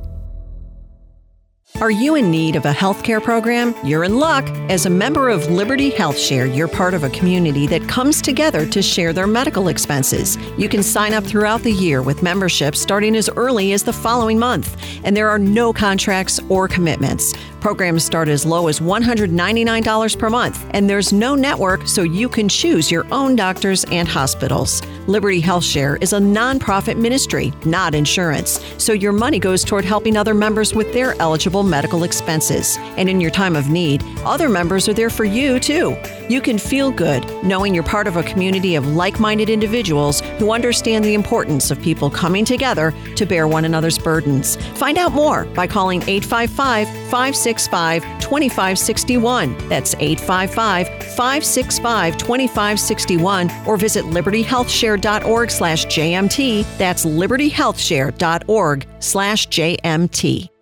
Are 1.81 1.89
you 1.89 2.13
in 2.13 2.29
need 2.29 2.55
of 2.55 2.65
a 2.65 2.71
healthcare 2.71 3.21
program? 3.21 3.73
You're 3.83 4.03
in 4.03 4.19
luck. 4.19 4.45
As 4.69 4.85
a 4.85 4.91
member 4.91 5.29
of 5.29 5.49
Liberty 5.49 5.89
Health 5.89 6.19
Share, 6.19 6.45
you're 6.45 6.67
part 6.67 6.93
of 6.93 7.03
a 7.03 7.09
community 7.09 7.65
that 7.65 7.89
comes 7.89 8.21
together 8.21 8.67
to 8.67 8.81
share 8.81 9.11
their 9.11 9.25
medical 9.25 9.69
expenses. 9.69 10.37
You 10.55 10.69
can 10.69 10.83
sign 10.83 11.13
up 11.15 11.23
throughout 11.23 11.63
the 11.63 11.73
year 11.73 12.03
with 12.03 12.21
membership 12.21 12.75
starting 12.75 13.15
as 13.15 13.27
early 13.35 13.73
as 13.73 13.83
the 13.83 13.91
following 13.91 14.37
month, 14.37 14.77
and 15.03 15.17
there 15.17 15.29
are 15.29 15.39
no 15.39 15.73
contracts 15.73 16.39
or 16.47 16.67
commitments. 16.67 17.33
Programs 17.59 18.03
start 18.03 18.27
as 18.27 18.45
low 18.45 18.67
as 18.67 18.81
$199 18.81 20.19
per 20.19 20.29
month, 20.29 20.65
and 20.71 20.89
there's 20.89 21.13
no 21.13 21.33
network, 21.33 21.87
so 21.87 22.03
you 22.03 22.27
can 22.27 22.49
choose 22.49 22.91
your 22.91 23.05
own 23.11 23.37
doctors 23.37 23.85
and 23.85 24.05
hospitals. 24.05 24.81
Liberty 25.07 25.39
Health 25.39 25.63
Share 25.63 25.95
is 25.97 26.11
a 26.11 26.19
nonprofit 26.19 26.97
ministry, 26.97 27.53
not 27.63 27.95
insurance, 27.95 28.59
so 28.77 28.91
your 28.91 29.13
money 29.13 29.39
goes 29.39 29.63
toward 29.63 29.85
helping 29.85 30.17
other 30.17 30.33
members 30.33 30.75
with 30.75 30.91
their 30.91 31.19
eligible 31.21 31.62
medical 31.63 32.03
expenses. 32.03 32.77
And 32.97 33.09
in 33.09 33.21
your 33.21 33.31
time 33.31 33.55
of 33.55 33.69
need, 33.69 34.03
other 34.25 34.49
members 34.49 34.87
are 34.87 34.93
there 34.93 35.09
for 35.09 35.25
you 35.25 35.59
too. 35.59 35.97
You 36.29 36.41
can 36.41 36.57
feel 36.57 36.91
good 36.91 37.25
knowing 37.43 37.73
you're 37.73 37.83
part 37.83 38.07
of 38.07 38.17
a 38.17 38.23
community 38.23 38.75
of 38.75 38.87
like 38.87 39.19
minded 39.19 39.49
individuals 39.49 40.21
who 40.39 40.51
understand 40.51 41.03
the 41.03 41.13
importance 41.13 41.71
of 41.71 41.81
people 41.81 42.09
coming 42.09 42.45
together 42.45 42.93
to 43.15 43.25
bear 43.25 43.47
one 43.47 43.65
another's 43.65 43.97
burdens. 43.97 44.55
Find 44.77 44.97
out 44.97 45.11
more 45.11 45.45
by 45.45 45.67
calling 45.67 46.01
855 46.03 46.87
565 47.09 48.03
2561. 48.19 49.69
That's 49.69 49.95
855 49.95 50.87
565 51.15 52.17
2561 52.17 53.51
or 53.65 53.77
visit 53.77 54.05
libertyhealthshare.org 54.05 55.51
slash 55.51 55.85
JMT. 55.85 56.77
That's 56.77 57.05
libertyhealthshare.org 57.05 58.87
slash 58.99 59.47
JMT. 59.49 60.52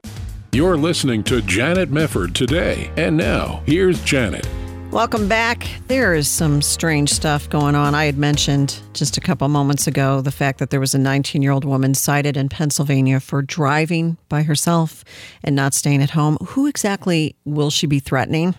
You're 0.54 0.76
listening 0.76 1.24
to 1.24 1.42
Janet 1.42 1.92
Mefford 1.92 2.34
today. 2.34 2.92
And 2.98 3.16
now, 3.16 3.64
here's 3.66 4.04
Janet. 4.04 4.46
Welcome 4.92 5.30
back. 5.30 5.66
There 5.88 6.14
is 6.14 6.28
some 6.28 6.62
strange 6.62 7.10
stuff 7.10 7.50
going 7.50 7.74
on. 7.74 7.96
I 7.96 8.04
had 8.04 8.18
mentioned 8.18 8.78
just 8.92 9.16
a 9.16 9.22
couple 9.22 9.48
moments 9.48 9.88
ago 9.88 10.20
the 10.20 10.30
fact 10.30 10.60
that 10.60 10.70
there 10.70 10.82
was 10.82 10.94
a 10.94 11.00
19 11.00 11.42
year 11.42 11.54
old 11.54 11.64
woman 11.64 11.94
cited 11.94 12.36
in 12.36 12.50
Pennsylvania 12.50 13.22
for 13.22 13.42
driving 13.42 14.18
by 14.28 14.44
herself 14.44 15.06
and 15.42 15.56
not 15.56 15.74
staying 15.74 16.04
at 16.04 16.10
home. 16.10 16.36
Who 16.48 16.68
exactly 16.68 17.38
will 17.46 17.70
she 17.70 17.88
be 17.88 18.00
threatening? 18.02 18.54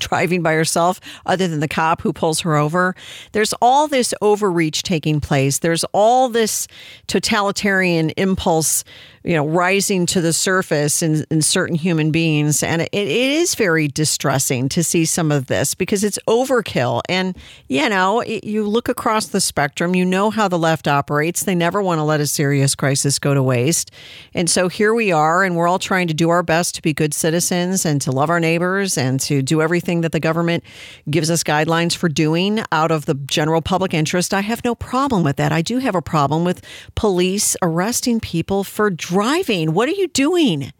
Driving 0.00 0.42
by 0.42 0.54
herself, 0.54 1.00
other 1.26 1.46
than 1.46 1.60
the 1.60 1.68
cop 1.68 2.02
who 2.02 2.12
pulls 2.12 2.40
her 2.40 2.56
over. 2.56 2.94
There's 3.32 3.52
all 3.60 3.86
this 3.86 4.12
overreach 4.20 4.82
taking 4.82 5.20
place. 5.20 5.58
There's 5.58 5.84
all 5.92 6.28
this 6.28 6.66
totalitarian 7.06 8.10
impulse 8.10 8.84
you 9.22 9.34
know, 9.34 9.46
rising 9.46 10.06
to 10.06 10.20
the 10.22 10.32
surface 10.32 11.02
in, 11.02 11.26
in 11.30 11.42
certain 11.42 11.74
human 11.74 12.10
beings. 12.10 12.62
And 12.62 12.80
it, 12.80 12.88
it 12.92 13.08
is 13.08 13.54
very 13.54 13.86
distressing 13.86 14.68
to 14.70 14.82
see 14.82 15.04
some 15.04 15.30
of 15.30 15.46
this 15.46 15.74
because 15.74 16.04
it's 16.04 16.18
overkill. 16.26 17.02
And, 17.06 17.36
you 17.68 17.86
know, 17.90 18.20
it, 18.20 18.44
you 18.44 18.66
look 18.66 18.88
across 18.88 19.26
the 19.26 19.40
spectrum, 19.40 19.94
you 19.94 20.06
know 20.06 20.30
how 20.30 20.48
the 20.48 20.58
left 20.58 20.88
operates. 20.88 21.44
They 21.44 21.54
never 21.54 21.82
want 21.82 21.98
to 21.98 22.02
let 22.02 22.20
a 22.20 22.26
serious 22.26 22.74
crisis 22.74 23.18
go 23.18 23.34
to 23.34 23.42
waste. 23.42 23.90
And 24.32 24.48
so 24.48 24.68
here 24.68 24.94
we 24.94 25.12
are, 25.12 25.44
and 25.44 25.54
we're 25.54 25.68
all 25.68 25.78
trying 25.78 26.08
to 26.08 26.14
do 26.14 26.30
our 26.30 26.42
best 26.42 26.74
to 26.76 26.82
be 26.82 26.94
good 26.94 27.12
citizens 27.12 27.84
and 27.84 28.00
to 28.02 28.12
love 28.12 28.30
our 28.30 28.40
neighbors 28.40 28.96
and 28.96 29.20
to 29.20 29.42
do 29.42 29.60
everything 29.60 29.89
that 30.02 30.12
the 30.12 30.20
government 30.20 30.62
gives 31.10 31.30
us 31.30 31.42
guidelines 31.42 31.96
for 31.96 32.08
doing 32.08 32.60
out 32.70 32.90
of 32.90 33.06
the 33.06 33.14
general 33.14 33.60
public 33.60 33.92
interest. 33.92 34.32
I 34.32 34.42
have 34.42 34.64
no 34.64 34.74
problem 34.74 35.24
with 35.24 35.36
that. 35.36 35.52
I 35.52 35.62
do 35.62 35.78
have 35.78 35.96
a 35.96 36.02
problem 36.02 36.44
with 36.44 36.64
police 36.94 37.56
arresting 37.60 38.20
people 38.20 38.62
for 38.62 38.90
driving. 38.90 39.74
What 39.74 39.88
are 39.88 39.92
you 39.92 40.08
doing? 40.08 40.72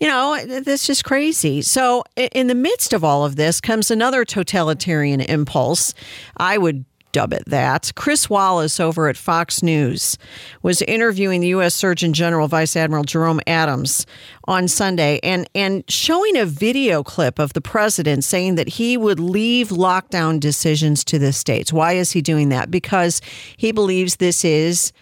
You 0.00 0.08
know, 0.08 0.38
that's 0.46 0.86
just 0.86 1.04
crazy. 1.04 1.62
So, 1.62 2.04
in 2.16 2.46
the 2.46 2.54
midst 2.54 2.92
of 2.92 3.04
all 3.04 3.24
of 3.24 3.36
this 3.36 3.60
comes 3.60 3.90
another 3.90 4.24
totalitarian 4.24 5.20
impulse. 5.20 5.94
I 6.36 6.58
would 6.58 6.84
dub 7.14 7.32
it 7.32 7.44
that. 7.46 7.92
Chris 7.94 8.28
Wallace 8.28 8.80
over 8.80 9.08
at 9.08 9.16
Fox 9.16 9.62
News 9.62 10.18
was 10.62 10.82
interviewing 10.82 11.40
the 11.40 11.48
U.S. 11.48 11.72
Surgeon 11.72 12.12
General 12.12 12.48
Vice 12.48 12.74
Admiral 12.76 13.04
Jerome 13.04 13.40
Adams 13.46 14.04
on 14.46 14.66
Sunday 14.66 15.20
and, 15.22 15.48
and 15.54 15.84
showing 15.88 16.36
a 16.36 16.44
video 16.44 17.04
clip 17.04 17.38
of 17.38 17.52
the 17.52 17.60
president 17.60 18.24
saying 18.24 18.56
that 18.56 18.68
he 18.68 18.96
would 18.96 19.20
leave 19.20 19.68
lockdown 19.68 20.40
decisions 20.40 21.04
to 21.04 21.18
the 21.18 21.32
states. 21.32 21.72
Why 21.72 21.92
is 21.92 22.10
he 22.10 22.20
doing 22.20 22.48
that? 22.48 22.70
Because 22.70 23.22
he 23.56 23.70
believes 23.70 24.16
this 24.16 24.44
is 24.44 24.92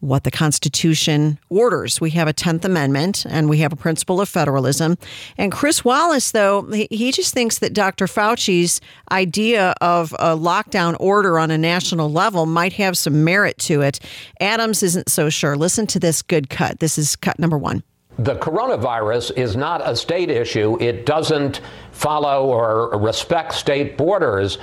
what 0.00 0.24
the 0.24 0.30
Constitution 0.30 1.38
orders. 1.48 2.00
We 2.00 2.10
have 2.10 2.28
a 2.28 2.34
10th 2.34 2.64
Amendment 2.64 3.26
and 3.28 3.48
we 3.48 3.58
have 3.58 3.72
a 3.72 3.76
principle 3.76 4.20
of 4.20 4.28
federalism. 4.28 4.96
And 5.36 5.50
Chris 5.50 5.84
Wallace, 5.84 6.30
though, 6.30 6.62
he 6.90 7.12
just 7.12 7.34
thinks 7.34 7.58
that 7.58 7.72
Dr. 7.72 8.06
Fauci's 8.06 8.80
idea 9.10 9.74
of 9.80 10.12
a 10.18 10.36
lockdown 10.36 10.96
order 11.00 11.38
on 11.38 11.50
a 11.50 11.58
national 11.58 12.12
level 12.12 12.46
might 12.46 12.74
have 12.74 12.96
some 12.96 13.24
merit 13.24 13.58
to 13.58 13.82
it. 13.82 14.00
Adams 14.40 14.82
isn't 14.82 15.08
so 15.08 15.30
sure. 15.30 15.56
Listen 15.56 15.86
to 15.88 15.98
this 15.98 16.22
good 16.22 16.50
cut. 16.50 16.78
This 16.80 16.98
is 16.98 17.16
cut 17.16 17.38
number 17.38 17.58
one. 17.58 17.82
The 18.18 18.34
coronavirus 18.34 19.36
is 19.38 19.54
not 19.54 19.80
a 19.88 19.94
state 19.94 20.28
issue. 20.28 20.76
It 20.80 21.06
doesn't 21.06 21.60
follow 21.92 22.46
or 22.46 22.98
respect 22.98 23.54
state 23.54 23.96
borders. 23.96 24.58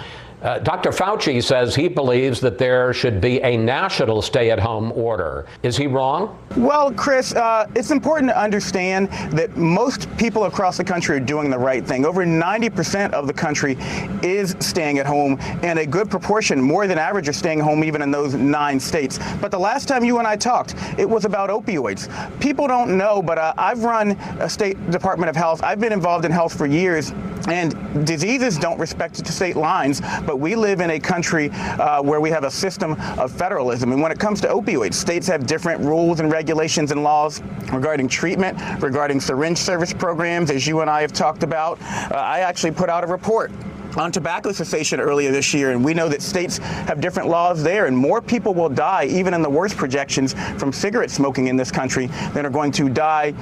Uh, 0.46 0.60
Dr. 0.60 0.92
Fauci 0.92 1.42
says 1.42 1.74
he 1.74 1.88
believes 1.88 2.40
that 2.42 2.60
there 2.60 2.94
should 2.94 3.20
be 3.20 3.42
a 3.42 3.58
national 3.58 4.22
stay 4.22 4.52
at 4.52 4.60
home 4.60 4.92
order. 4.92 5.48
Is 5.64 5.76
he 5.76 5.88
wrong? 5.88 6.38
Well, 6.56 6.94
Chris, 6.94 7.34
uh, 7.34 7.68
it's 7.76 7.90
important 7.90 8.30
to 8.30 8.40
understand 8.40 9.10
that 9.32 9.58
most 9.58 10.08
people 10.18 10.44
across 10.44 10.78
the 10.78 10.84
country 10.84 11.18
are 11.18 11.20
doing 11.20 11.50
the 11.50 11.58
right 11.58 11.84
thing. 11.84 12.06
Over 12.06 12.28
90% 12.28 13.12
of 13.14 13.26
the 13.26 13.34
country 13.34 13.76
is 14.22 14.56
staying 14.60 15.00
at 15.00 15.08
home, 15.08 15.40
and 15.64 15.80
a 15.80 15.86
good 15.86 16.12
proportion, 16.12 16.62
more 16.62 16.86
than 16.86 17.00
average, 17.00 17.28
are 17.28 17.34
staying 17.34 17.60
home 17.60 17.84
even 17.84 18.04
in 18.04 18.12
those 18.12 18.36
nine 18.36 18.80
states. 18.80 19.18
But 19.42 19.50
the 19.50 19.60
last 19.60 19.88
time 19.88 20.06
you 20.06 20.20
and 20.20 20.28
I 20.28 20.36
talked, 20.36 20.76
it 21.00 21.10
was 21.10 21.26
about 21.26 21.50
opioids. 21.50 22.08
People 22.40 22.68
don't 22.68 22.96
know, 22.96 23.20
but 23.20 23.40
uh, 23.40 23.56
I've 23.58 23.84
run 23.84 24.12
a 24.40 24.48
state 24.48 24.92
Department 24.92 25.32
of 25.32 25.36
Health. 25.36 25.64
I've 25.64 25.80
been 25.80 25.92
involved 25.92 26.24
in 26.24 26.32
health 26.32 26.56
for 26.56 26.68
years, 26.68 27.14
and 27.48 28.06
diseases 28.06 28.60
don't 28.60 28.78
respect 28.78 29.26
state 29.26 29.56
lines, 29.56 30.02
but 30.26 30.35
we 30.36 30.56
live 30.56 30.82
in 30.82 30.92
a 30.92 31.00
country 31.00 31.50
uh, 31.52 32.02
where 32.02 32.22
we 32.22 32.30
have 32.30 32.44
a 32.44 32.52
system 32.52 32.94
of 33.18 33.32
federalism. 33.32 33.92
And 33.92 34.02
when 34.02 34.12
it 34.12 34.20
comes 34.20 34.42
to 34.42 34.48
opioids, 34.48 34.94
states 34.94 35.28
have 35.28 35.46
different 35.48 35.82
rules 35.82 36.20
and 36.20 36.32
regulations 36.32 36.92
and 36.92 37.04
laws 37.04 37.42
regarding 37.72 38.08
treatment, 38.08 38.58
regarding 38.82 39.20
syringe 39.20 39.58
service 39.58 39.94
programs, 39.94 40.52
as 40.52 40.68
you 40.68 40.82
and 40.82 40.90
I 40.90 41.02
have 41.02 41.14
talked 41.14 41.44
about. 41.44 41.82
Uh, 41.82 42.16
I 42.16 42.40
actually 42.40 42.72
put 42.72 42.90
out 42.90 43.04
a 43.04 43.08
report 43.08 43.52
on 43.98 44.12
tobacco 44.12 44.52
cessation 44.52 45.00
earlier 45.00 45.32
this 45.32 45.54
year, 45.54 45.72
and 45.72 45.84
we 45.84 45.94
know 45.94 46.10
that 46.10 46.22
states 46.22 46.58
have 46.58 47.00
different 47.00 47.30
laws 47.30 47.64
there, 47.64 47.86
and 47.86 47.96
more 47.96 48.22
people 48.22 48.54
will 48.54 48.70
die, 48.70 49.06
even 49.06 49.34
in 49.34 49.42
the 49.42 49.50
worst 49.50 49.78
projections, 49.78 50.34
from 50.58 50.74
cigarette 50.74 51.10
smoking 51.10 51.48
in 51.48 51.56
this 51.56 51.72
country 51.72 52.08
than 52.34 52.46
are 52.46 52.50
going 52.50 52.72
to 52.74 52.90
die 52.90 53.34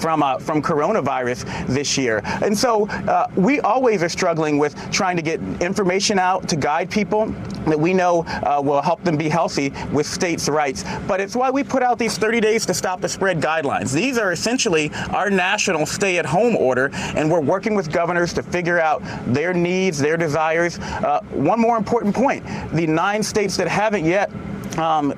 from 0.00 0.22
uh, 0.22 0.38
from 0.38 0.62
coronavirus 0.62 1.66
this 1.66 1.96
year. 1.98 2.20
And 2.42 2.56
so 2.56 2.88
uh, 2.88 3.28
we 3.36 3.60
always 3.60 4.02
are 4.02 4.08
struggling 4.08 4.58
with 4.58 4.74
trying 4.90 5.16
to 5.16 5.22
get 5.22 5.40
information 5.60 6.18
out 6.18 6.48
to 6.48 6.56
guide 6.56 6.90
people 6.90 7.26
that 7.66 7.78
we 7.78 7.94
know 7.94 8.24
uh, 8.26 8.60
will 8.62 8.82
help 8.82 9.02
them 9.04 9.16
be 9.16 9.28
healthy 9.28 9.72
with 9.92 10.06
states' 10.06 10.48
rights. 10.48 10.84
But 11.06 11.20
it's 11.20 11.36
why 11.36 11.50
we 11.50 11.62
put 11.62 11.82
out 11.82 11.98
these 11.98 12.18
30 12.18 12.40
days 12.40 12.66
to 12.66 12.74
stop 12.74 13.00
the 13.00 13.08
spread 13.08 13.40
guidelines. 13.40 13.92
These 13.92 14.18
are 14.18 14.32
essentially 14.32 14.90
our 15.10 15.30
national 15.30 15.86
stay-at-home 15.86 16.56
order, 16.56 16.90
and 16.92 17.30
we're 17.30 17.40
working 17.40 17.74
with 17.74 17.92
governors 17.92 18.32
to 18.34 18.42
figure 18.42 18.80
out 18.80 19.02
their 19.26 19.54
needs, 19.54 19.98
their 19.98 20.16
desires. 20.16 20.78
Uh, 20.78 21.20
one 21.30 21.60
more 21.60 21.76
important 21.76 22.14
point: 22.14 22.44
the 22.72 22.86
nine 22.86 23.22
states 23.22 23.56
that 23.56 23.68
haven't 23.68 24.04
yet 24.04 24.30
um, 24.78 25.12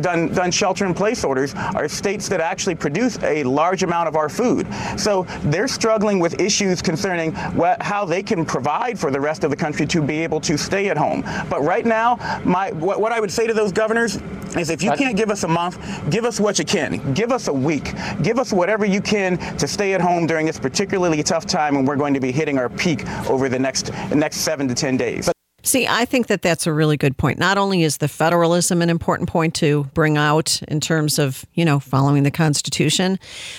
done, 0.00 0.32
done 0.32 0.50
shelter 0.50 0.86
in 0.86 0.94
place 0.94 1.24
orders 1.24 1.54
are 1.54 1.88
states 1.88 2.28
that 2.28 2.40
actually 2.40 2.74
produce 2.74 3.22
a 3.22 3.44
large 3.44 3.82
amount 3.82 4.08
of 4.08 4.16
our 4.16 4.28
food. 4.28 4.66
So 4.96 5.24
they're 5.44 5.68
struggling 5.68 6.18
with 6.18 6.40
issues 6.40 6.82
concerning 6.82 7.34
what, 7.54 7.82
how 7.82 8.04
they 8.04 8.22
can 8.22 8.44
provide 8.44 8.98
for 8.98 9.10
the 9.10 9.20
rest 9.20 9.44
of 9.44 9.50
the 9.50 9.56
country 9.56 9.86
to 9.86 10.02
be 10.02 10.18
able 10.18 10.40
to 10.42 10.56
stay 10.56 10.88
at 10.88 10.96
home. 10.96 11.22
But 11.48 11.62
right 11.62 11.84
now, 11.84 12.40
my, 12.44 12.72
what, 12.72 13.00
what 13.00 13.12
I 13.12 13.20
would 13.20 13.30
say 13.30 13.46
to 13.46 13.54
those 13.54 13.72
governors 13.72 14.18
is 14.56 14.70
if 14.70 14.82
you 14.82 14.92
can't 14.92 15.16
give 15.16 15.30
us 15.30 15.44
a 15.44 15.48
month, 15.48 15.78
give 16.10 16.24
us 16.24 16.40
what 16.40 16.58
you 16.58 16.64
can. 16.64 17.12
Give 17.12 17.32
us 17.32 17.48
a 17.48 17.52
week. 17.52 17.92
Give 18.22 18.38
us 18.38 18.52
whatever 18.52 18.86
you 18.86 19.00
can 19.00 19.38
to 19.58 19.68
stay 19.68 19.94
at 19.94 20.00
home 20.00 20.26
during 20.26 20.46
this 20.46 20.58
particularly 20.58 21.22
tough 21.22 21.46
time 21.46 21.74
when 21.74 21.84
we're 21.84 21.96
going 21.96 22.14
to 22.14 22.20
be 22.20 22.32
hitting 22.32 22.58
our 22.58 22.68
peak 22.68 23.06
over 23.28 23.48
the 23.48 23.58
next 23.58 23.92
next 24.14 24.38
seven 24.38 24.66
to 24.68 24.74
ten 24.74 24.96
days. 24.96 25.35
See, 25.66 25.84
I 25.88 26.04
think 26.04 26.28
that 26.28 26.42
that's 26.42 26.68
a 26.68 26.72
really 26.72 26.96
good 26.96 27.16
point. 27.16 27.40
Not 27.40 27.58
only 27.58 27.82
is 27.82 27.96
the 27.96 28.06
federalism 28.06 28.82
an 28.82 28.88
important 28.88 29.28
point 29.28 29.52
to 29.56 29.82
bring 29.94 30.16
out 30.16 30.62
in 30.68 30.78
terms 30.78 31.18
of, 31.18 31.44
you 31.54 31.64
know, 31.64 31.80
following 31.80 32.22
the 32.22 32.30
Constitution, 32.30 33.18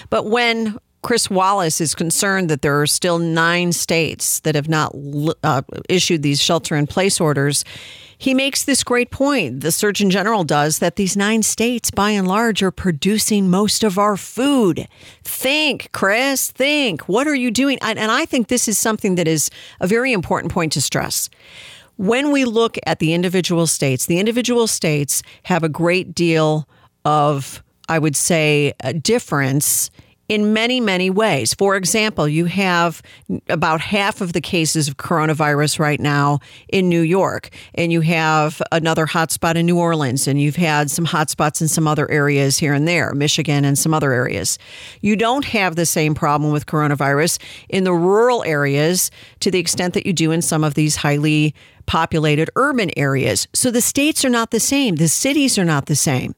but 0.09 0.25
when 0.25 0.77
Chris 1.01 1.29
Wallace 1.29 1.81
is 1.81 1.93
concerned 1.93 2.49
that 2.49 2.61
there 2.61 2.81
are 2.81 2.87
still 2.87 3.19
nine 3.19 3.73
states 3.73 4.39
that 4.41 4.55
have 4.55 4.69
not 4.69 4.95
uh, 5.43 5.63
issued 5.89 6.23
these 6.23 6.41
shelter 6.41 6.77
in 6.77 6.87
place 6.87 7.19
orders. 7.19 7.65
He 8.17 8.33
makes 8.33 8.63
this 8.63 8.83
great 8.83 9.11
point. 9.11 9.59
The 9.59 9.71
Surgeon 9.71 10.09
General 10.09 10.43
does 10.43 10.79
that 10.79 10.95
these 10.95 11.15
nine 11.15 11.43
states, 11.43 11.91
by 11.91 12.11
and 12.11 12.27
large, 12.27 12.63
are 12.63 12.71
producing 12.71 13.49
most 13.49 13.83
of 13.83 13.99
our 13.99 14.17
food. 14.17 14.87
Think, 15.23 15.89
Chris, 15.91 16.51
think. 16.51 17.01
What 17.01 17.27
are 17.27 17.35
you 17.35 17.51
doing? 17.51 17.77
And 17.81 17.99
I 17.99 18.25
think 18.25 18.47
this 18.47 18.67
is 18.67 18.77
something 18.79 19.15
that 19.15 19.27
is 19.27 19.49
a 19.81 19.87
very 19.87 20.13
important 20.13 20.51
point 20.51 20.71
to 20.73 20.81
stress 20.81 21.29
when 21.97 22.31
we 22.31 22.45
look 22.45 22.77
at 22.85 22.99
the 22.99 23.13
individual 23.13 23.67
states, 23.67 24.05
the 24.05 24.19
individual 24.19 24.67
states 24.67 25.21
have 25.43 25.63
a 25.63 25.69
great 25.69 26.15
deal 26.15 26.67
of, 27.05 27.63
I 27.89 27.99
would 27.99 28.15
say, 28.15 28.73
a 28.81 28.93
difference 28.93 29.89
in 30.29 30.53
many, 30.53 30.79
many 30.79 31.09
ways. 31.09 31.53
For 31.53 31.75
example, 31.75 32.27
you 32.27 32.45
have 32.45 33.01
about 33.49 33.79
half 33.81 34.21
of 34.21 34.33
the 34.33 34.41
cases 34.41 34.87
of 34.87 34.97
coronavirus 34.97 35.79
right 35.79 35.99
now 35.99 36.39
in 36.67 36.89
New 36.89 37.01
York, 37.01 37.49
and 37.75 37.91
you 37.91 38.01
have 38.01 38.61
another 38.71 39.05
hotspot 39.05 39.55
in 39.55 39.65
New 39.65 39.77
Orleans, 39.77 40.27
and 40.27 40.41
you've 40.41 40.55
had 40.55 40.91
some 40.91 41.05
hotspots 41.05 41.61
in 41.61 41.67
some 41.67 41.87
other 41.87 42.09
areas 42.11 42.57
here 42.57 42.73
and 42.73 42.87
there, 42.87 43.13
Michigan 43.13 43.63
and 43.63 43.77
some 43.77 43.93
other 43.93 44.11
areas. 44.11 44.59
You 45.01 45.15
don't 45.15 45.45
have 45.45 45.75
the 45.75 45.85
same 45.85 46.13
problem 46.13 46.51
with 46.51 46.65
coronavirus 46.65 47.41
in 47.69 47.83
the 47.83 47.93
rural 47.93 48.43
areas 48.43 49.11
to 49.39 49.51
the 49.51 49.59
extent 49.59 49.93
that 49.93 50.05
you 50.05 50.13
do 50.13 50.31
in 50.31 50.41
some 50.41 50.63
of 50.63 50.73
these 50.73 50.97
highly 50.97 51.55
populated 51.85 52.49
urban 52.55 52.91
areas. 52.97 53.47
So 53.53 53.71
the 53.71 53.81
states 53.81 54.25
are 54.25 54.29
not 54.29 54.51
the 54.51 54.59
same, 54.59 54.97
the 54.97 55.07
cities 55.07 55.57
are 55.57 55.65
not 55.65 55.85
the 55.85 55.95
same. 55.95 56.35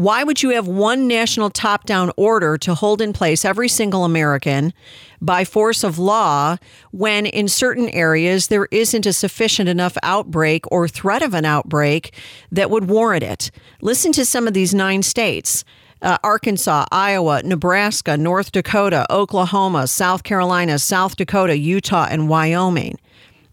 Why 0.00 0.24
would 0.24 0.42
you 0.42 0.48
have 0.54 0.66
one 0.66 1.08
national 1.08 1.50
top 1.50 1.84
down 1.84 2.10
order 2.16 2.56
to 2.56 2.74
hold 2.74 3.02
in 3.02 3.12
place 3.12 3.44
every 3.44 3.68
single 3.68 4.06
American 4.06 4.72
by 5.20 5.44
force 5.44 5.84
of 5.84 5.98
law 5.98 6.56
when 6.90 7.26
in 7.26 7.48
certain 7.48 7.90
areas 7.90 8.46
there 8.46 8.66
isn't 8.70 9.04
a 9.04 9.12
sufficient 9.12 9.68
enough 9.68 9.98
outbreak 10.02 10.64
or 10.72 10.88
threat 10.88 11.20
of 11.20 11.34
an 11.34 11.44
outbreak 11.44 12.14
that 12.50 12.70
would 12.70 12.88
warrant 12.88 13.22
it? 13.22 13.50
Listen 13.82 14.10
to 14.12 14.24
some 14.24 14.48
of 14.48 14.54
these 14.54 14.72
nine 14.72 15.02
states. 15.02 15.66
Uh, 16.00 16.16
Arkansas, 16.24 16.86
Iowa, 16.90 17.42
Nebraska, 17.42 18.16
North 18.16 18.52
Dakota, 18.52 19.04
Oklahoma, 19.10 19.86
South 19.86 20.22
Carolina, 20.22 20.78
South 20.78 21.16
Dakota, 21.16 21.58
Utah, 21.58 22.06
and 22.10 22.26
Wyoming. 22.26 22.98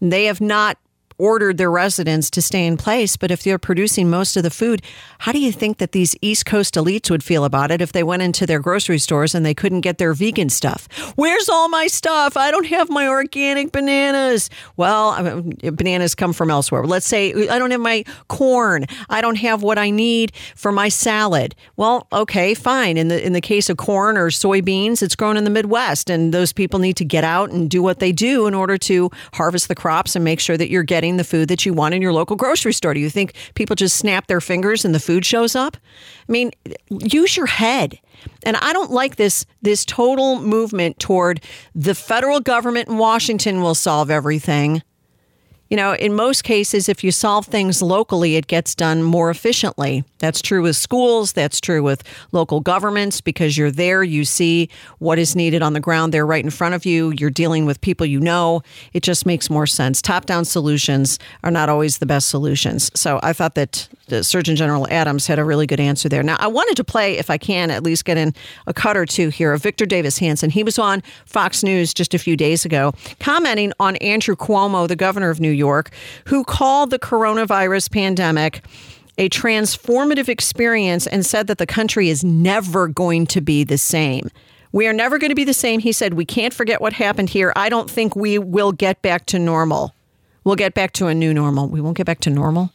They 0.00 0.24
have 0.24 0.40
not 0.40 0.78
ordered 1.18 1.58
their 1.58 1.70
residents 1.70 2.30
to 2.30 2.40
stay 2.40 2.66
in 2.66 2.76
place. 2.76 3.16
But 3.16 3.30
if 3.30 3.42
they're 3.42 3.58
producing 3.58 4.08
most 4.08 4.36
of 4.36 4.42
the 4.42 4.50
food, 4.50 4.82
how 5.18 5.32
do 5.32 5.40
you 5.40 5.52
think 5.52 5.78
that 5.78 5.92
these 5.92 6.16
East 6.22 6.46
Coast 6.46 6.74
elites 6.74 7.10
would 7.10 7.24
feel 7.24 7.44
about 7.44 7.70
it 7.70 7.82
if 7.82 7.92
they 7.92 8.02
went 8.02 8.22
into 8.22 8.46
their 8.46 8.60
grocery 8.60 8.98
stores 8.98 9.34
and 9.34 9.44
they 9.44 9.54
couldn't 9.54 9.80
get 9.80 9.98
their 9.98 10.14
vegan 10.14 10.48
stuff? 10.48 10.88
Where's 11.16 11.48
all 11.48 11.68
my 11.68 11.88
stuff? 11.88 12.36
I 12.36 12.50
don't 12.50 12.66
have 12.66 12.88
my 12.88 13.08
organic 13.08 13.72
bananas. 13.72 14.48
Well, 14.76 15.10
I 15.10 15.22
mean, 15.22 15.58
bananas 15.74 16.14
come 16.14 16.32
from 16.32 16.50
elsewhere. 16.50 16.84
Let's 16.84 17.06
say 17.06 17.48
I 17.48 17.58
don't 17.58 17.72
have 17.72 17.80
my 17.80 18.04
corn. 18.28 18.86
I 19.10 19.20
don't 19.20 19.38
have 19.38 19.62
what 19.62 19.78
I 19.78 19.90
need 19.90 20.32
for 20.54 20.70
my 20.70 20.88
salad. 20.88 21.54
Well, 21.76 22.06
okay, 22.12 22.54
fine. 22.54 22.96
In 22.96 23.08
the 23.08 23.24
in 23.24 23.32
the 23.32 23.40
case 23.40 23.68
of 23.68 23.76
corn 23.76 24.16
or 24.16 24.28
soybeans, 24.28 25.02
it's 25.02 25.16
grown 25.16 25.36
in 25.36 25.44
the 25.44 25.50
Midwest, 25.50 26.10
and 26.10 26.32
those 26.32 26.52
people 26.52 26.78
need 26.78 26.96
to 26.96 27.04
get 27.04 27.24
out 27.24 27.50
and 27.50 27.68
do 27.68 27.82
what 27.82 27.98
they 27.98 28.12
do 28.12 28.46
in 28.46 28.54
order 28.54 28.78
to 28.78 29.10
harvest 29.34 29.68
the 29.68 29.74
crops 29.74 30.14
and 30.14 30.24
make 30.24 30.40
sure 30.40 30.56
that 30.56 30.70
you're 30.70 30.82
getting 30.82 31.07
getting 31.08 31.16
the 31.16 31.24
food 31.24 31.48
that 31.48 31.64
you 31.64 31.72
want 31.72 31.94
in 31.94 32.02
your 32.02 32.12
local 32.12 32.36
grocery 32.36 32.72
store? 32.72 32.92
Do 32.92 33.00
you 33.00 33.08
think 33.10 33.32
people 33.54 33.74
just 33.74 33.96
snap 33.96 34.26
their 34.26 34.40
fingers 34.40 34.84
and 34.84 34.94
the 34.94 35.00
food 35.00 35.24
shows 35.24 35.56
up? 35.56 35.76
I 36.28 36.32
mean, 36.32 36.50
use 36.90 37.36
your 37.36 37.46
head. 37.46 37.98
And 38.42 38.56
I 38.56 38.72
don't 38.72 38.90
like 38.90 39.16
this 39.16 39.46
this 39.62 39.84
total 39.84 40.40
movement 40.40 40.98
toward 40.98 41.40
the 41.74 41.94
federal 41.94 42.40
government 42.40 42.88
in 42.88 42.98
Washington 42.98 43.62
will 43.62 43.74
solve 43.74 44.10
everything. 44.10 44.82
You 45.68 45.76
know, 45.76 45.94
in 45.94 46.14
most 46.14 46.44
cases, 46.44 46.88
if 46.88 47.04
you 47.04 47.12
solve 47.12 47.46
things 47.46 47.82
locally, 47.82 48.36
it 48.36 48.46
gets 48.46 48.74
done 48.74 49.02
more 49.02 49.30
efficiently. 49.30 50.02
That's 50.18 50.40
true 50.40 50.62
with 50.62 50.76
schools. 50.76 51.32
That's 51.32 51.60
true 51.60 51.82
with 51.82 52.02
local 52.32 52.60
governments 52.60 53.20
because 53.20 53.58
you're 53.58 53.70
there, 53.70 54.02
you 54.02 54.24
see 54.24 54.70
what 54.98 55.18
is 55.18 55.36
needed 55.36 55.60
on 55.60 55.74
the 55.74 55.80
ground 55.80 56.14
there 56.14 56.24
right 56.24 56.42
in 56.42 56.50
front 56.50 56.74
of 56.74 56.86
you. 56.86 57.12
You're 57.18 57.30
dealing 57.30 57.66
with 57.66 57.80
people 57.80 58.06
you 58.06 58.18
know. 58.18 58.62
It 58.94 59.02
just 59.02 59.26
makes 59.26 59.50
more 59.50 59.66
sense. 59.66 60.00
Top 60.00 60.24
down 60.24 60.44
solutions 60.46 61.18
are 61.44 61.50
not 61.50 61.68
always 61.68 61.98
the 61.98 62.06
best 62.06 62.28
solutions. 62.30 62.90
So 62.94 63.20
I 63.22 63.34
thought 63.34 63.54
that 63.54 63.88
the 64.08 64.24
Surgeon 64.24 64.56
General 64.56 64.86
Adams 64.90 65.26
had 65.26 65.38
a 65.38 65.44
really 65.44 65.66
good 65.66 65.80
answer 65.80 66.08
there. 66.08 66.22
Now, 66.22 66.36
I 66.38 66.46
wanted 66.46 66.76
to 66.76 66.84
play, 66.84 67.18
if 67.18 67.30
I 67.30 67.38
can, 67.38 67.70
at 67.70 67.82
least 67.82 68.04
get 68.04 68.16
in 68.16 68.34
a 68.66 68.74
cut 68.74 68.96
or 68.96 69.06
two 69.06 69.28
here 69.28 69.52
of 69.52 69.62
Victor 69.62 69.86
Davis 69.86 70.18
Hanson. 70.18 70.50
He 70.50 70.62
was 70.62 70.78
on 70.78 71.02
Fox 71.26 71.62
News 71.62 71.94
just 71.94 72.14
a 72.14 72.18
few 72.18 72.36
days 72.36 72.64
ago 72.64 72.92
commenting 73.20 73.72
on 73.80 73.96
Andrew 73.96 74.36
Cuomo, 74.36 74.88
the 74.88 74.96
governor 74.96 75.30
of 75.30 75.40
New 75.40 75.50
York, 75.50 75.90
who 76.26 76.44
called 76.44 76.90
the 76.90 76.98
coronavirus 76.98 77.90
pandemic 77.92 78.62
a 79.18 79.28
transformative 79.28 80.28
experience 80.28 81.06
and 81.06 81.26
said 81.26 81.48
that 81.48 81.58
the 81.58 81.66
country 81.66 82.08
is 82.08 82.22
never 82.22 82.86
going 82.86 83.26
to 83.26 83.40
be 83.40 83.64
the 83.64 83.76
same. 83.76 84.30
We 84.70 84.86
are 84.86 84.92
never 84.92 85.18
going 85.18 85.30
to 85.30 85.34
be 85.34 85.44
the 85.44 85.54
same. 85.54 85.80
He 85.80 85.92
said, 85.92 86.14
We 86.14 86.24
can't 86.24 86.54
forget 86.54 86.80
what 86.80 86.92
happened 86.92 87.30
here. 87.30 87.52
I 87.56 87.68
don't 87.68 87.90
think 87.90 88.14
we 88.14 88.38
will 88.38 88.72
get 88.72 89.02
back 89.02 89.26
to 89.26 89.38
normal. 89.38 89.94
We'll 90.44 90.56
get 90.56 90.74
back 90.74 90.92
to 90.94 91.08
a 91.08 91.14
new 91.14 91.34
normal. 91.34 91.68
We 91.68 91.80
won't 91.80 91.96
get 91.96 92.06
back 92.06 92.20
to 92.20 92.30
normal. 92.30 92.72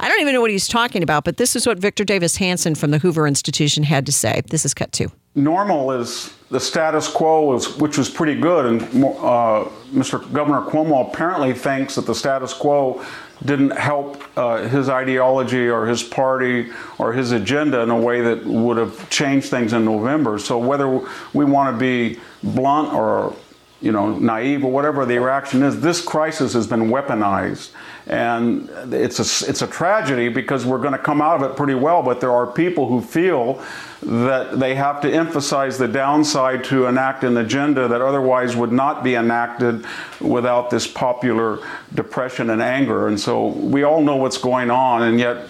I 0.00 0.08
don't 0.08 0.20
even 0.20 0.34
know 0.34 0.40
what 0.40 0.50
he's 0.50 0.68
talking 0.68 1.02
about, 1.02 1.24
but 1.24 1.36
this 1.36 1.56
is 1.56 1.66
what 1.66 1.78
Victor 1.78 2.04
Davis 2.04 2.36
Hanson 2.36 2.74
from 2.74 2.90
the 2.90 2.98
Hoover 2.98 3.26
Institution 3.26 3.84
had 3.84 4.06
to 4.06 4.12
say. 4.12 4.42
This 4.50 4.64
is 4.64 4.74
cut 4.74 4.92
two. 4.92 5.10
Normal 5.34 5.90
is 5.92 6.32
the 6.50 6.60
status 6.60 7.08
quo, 7.08 7.56
is, 7.56 7.76
which 7.78 7.98
was 7.98 8.08
pretty 8.08 8.38
good, 8.38 8.66
and 8.66 8.82
uh, 8.82 9.68
Mr. 9.90 10.32
Governor 10.32 10.62
Cuomo 10.70 11.12
apparently 11.12 11.52
thinks 11.52 11.96
that 11.96 12.06
the 12.06 12.14
status 12.14 12.52
quo 12.52 13.04
didn't 13.44 13.72
help 13.72 14.22
uh, 14.38 14.58
his 14.68 14.88
ideology 14.88 15.68
or 15.68 15.86
his 15.86 16.02
party 16.02 16.70
or 16.98 17.12
his 17.12 17.32
agenda 17.32 17.80
in 17.80 17.90
a 17.90 17.98
way 17.98 18.20
that 18.20 18.44
would 18.46 18.76
have 18.76 19.10
changed 19.10 19.48
things 19.48 19.72
in 19.72 19.84
November. 19.84 20.38
So 20.38 20.56
whether 20.58 20.88
we 21.32 21.44
want 21.44 21.74
to 21.74 21.78
be 21.78 22.20
blunt 22.42 22.92
or 22.94 23.34
you 23.84 23.92
know, 23.92 24.18
naive 24.18 24.64
or 24.64 24.72
whatever 24.72 25.04
the 25.04 25.18
reaction 25.18 25.62
is, 25.62 25.78
this 25.82 26.00
crisis 26.00 26.54
has 26.54 26.66
been 26.66 26.88
weaponized. 26.88 27.70
And 28.06 28.70
it's 28.92 29.18
a, 29.18 29.50
it's 29.50 29.60
a 29.60 29.66
tragedy 29.66 30.30
because 30.30 30.64
we're 30.64 30.78
going 30.78 30.92
to 30.92 30.98
come 30.98 31.20
out 31.20 31.42
of 31.42 31.50
it 31.50 31.54
pretty 31.54 31.74
well, 31.74 32.02
but 32.02 32.18
there 32.18 32.32
are 32.32 32.46
people 32.46 32.88
who 32.88 33.02
feel 33.02 33.62
that 34.02 34.58
they 34.58 34.74
have 34.74 35.02
to 35.02 35.12
emphasize 35.12 35.76
the 35.76 35.86
downside 35.86 36.64
to 36.64 36.86
enact 36.86 37.24
an 37.24 37.36
agenda 37.36 37.86
that 37.88 38.00
otherwise 38.00 38.56
would 38.56 38.72
not 38.72 39.04
be 39.04 39.16
enacted 39.16 39.84
without 40.18 40.70
this 40.70 40.86
popular 40.86 41.58
depression 41.94 42.48
and 42.50 42.62
anger. 42.62 43.08
And 43.08 43.20
so 43.20 43.48
we 43.48 43.82
all 43.82 44.02
know 44.02 44.16
what's 44.16 44.38
going 44.38 44.70
on, 44.70 45.02
and 45.02 45.18
yet 45.18 45.46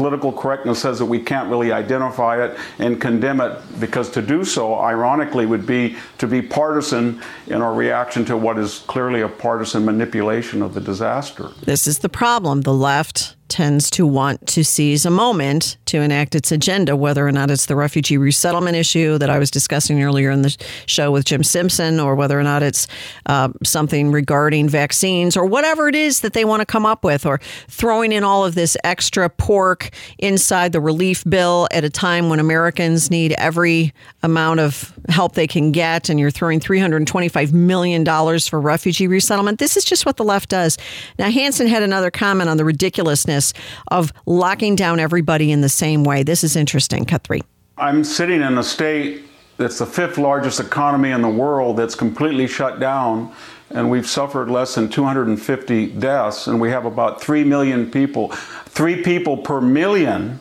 political 0.00 0.32
correctness 0.32 0.80
says 0.80 0.98
that 0.98 1.04
we 1.04 1.18
can't 1.20 1.50
really 1.50 1.72
identify 1.72 2.42
it 2.42 2.58
and 2.78 2.98
condemn 2.98 3.38
it 3.38 3.60
because 3.78 4.08
to 4.08 4.22
do 4.22 4.46
so, 4.46 4.80
ironically, 4.80 5.44
would 5.44 5.66
be 5.66 5.94
to 6.16 6.26
be 6.26 6.40
partisan 6.40 7.20
in 7.48 7.60
our 7.60 7.74
reaction 7.74 8.24
to 8.24 8.34
what 8.34 8.58
is 8.58 8.78
clearly 8.86 9.20
a 9.20 9.28
partisan 9.28 9.84
manipulation 9.84 10.62
of 10.62 10.72
the 10.72 10.80
disaster. 10.80 11.50
This 11.64 11.86
is 11.86 11.98
the 11.98 12.08
problem. 12.08 12.62
The 12.62 12.72
left 12.72 13.36
tends 13.50 13.90
to 13.90 14.06
want 14.06 14.46
to 14.46 14.64
seize 14.64 15.04
a 15.04 15.10
moment 15.10 15.76
to 15.86 16.00
enact 16.00 16.34
its 16.34 16.52
agenda, 16.52 16.96
whether 16.96 17.26
or 17.26 17.32
not 17.32 17.50
it's 17.50 17.66
the 17.66 17.76
refugee 17.76 18.16
resettlement 18.16 18.76
issue 18.76 19.18
that 19.18 19.28
I 19.28 19.38
was 19.38 19.50
discussing 19.50 20.02
earlier 20.02 20.30
in 20.30 20.42
the 20.42 20.56
show 20.86 21.10
with 21.10 21.24
Jim 21.24 21.42
Simpson, 21.42 21.98
or 22.00 22.14
whether 22.14 22.38
or 22.38 22.42
not 22.44 22.62
it's 22.62 22.86
uh, 23.26 23.48
something 23.64 24.12
regarding 24.12 24.68
vaccines, 24.68 25.36
or 25.36 25.44
whatever 25.44 25.88
it 25.88 25.94
is 25.94 26.20
that 26.20 26.32
they 26.32 26.44
want 26.44 26.60
to 26.60 26.66
come 26.66 26.86
up 26.86 27.04
with, 27.04 27.26
or 27.26 27.40
throwing 27.68 28.12
in 28.12 28.22
all 28.22 28.44
of 28.44 28.54
this 28.54 28.76
extra 28.84 29.28
pork 29.28 29.90
inside 30.18 30.72
the 30.72 30.80
relief 30.80 31.24
bill 31.24 31.66
at 31.72 31.84
a 31.84 31.90
time 31.90 32.28
when 32.28 32.38
Americans 32.38 33.10
need 33.10 33.32
every 33.32 33.92
amount 34.22 34.60
of 34.60 34.92
help 35.08 35.34
they 35.34 35.48
can 35.48 35.72
get, 35.72 36.08
and 36.08 36.20
you're 36.20 36.30
throwing 36.30 36.60
$325 36.60 37.52
million 37.52 38.04
for 38.40 38.60
refugee 38.60 39.08
resettlement. 39.08 39.58
This 39.58 39.76
is 39.76 39.84
just 39.84 40.06
what 40.06 40.16
the 40.16 40.24
left 40.24 40.50
does. 40.50 40.78
Now, 41.18 41.30
Hanson 41.30 41.66
had 41.66 41.82
another 41.82 42.12
comment 42.12 42.48
on 42.48 42.56
the 42.56 42.64
ridiculousness 42.64 43.39
of 43.88 44.12
locking 44.26 44.76
down 44.76 45.00
everybody 45.00 45.52
in 45.52 45.60
the 45.60 45.68
same 45.68 46.04
way. 46.04 46.22
This 46.22 46.44
is 46.44 46.56
interesting. 46.56 47.04
Cut 47.04 47.24
three. 47.24 47.42
I'm 47.76 48.04
sitting 48.04 48.42
in 48.42 48.58
a 48.58 48.62
state 48.62 49.22
that's 49.56 49.78
the 49.78 49.86
fifth 49.86 50.18
largest 50.18 50.60
economy 50.60 51.10
in 51.10 51.22
the 51.22 51.28
world 51.28 51.76
that's 51.76 51.94
completely 51.94 52.46
shut 52.46 52.80
down 52.80 53.32
and 53.70 53.88
we've 53.88 54.08
suffered 54.08 54.50
less 54.50 54.74
than 54.74 54.88
250 54.88 55.86
deaths, 55.86 56.48
and 56.48 56.60
we 56.60 56.70
have 56.70 56.86
about 56.86 57.22
3 57.22 57.44
million 57.44 57.90
people, 57.90 58.32
three 58.66 59.02
people 59.02 59.36
per 59.36 59.60
million 59.60 60.40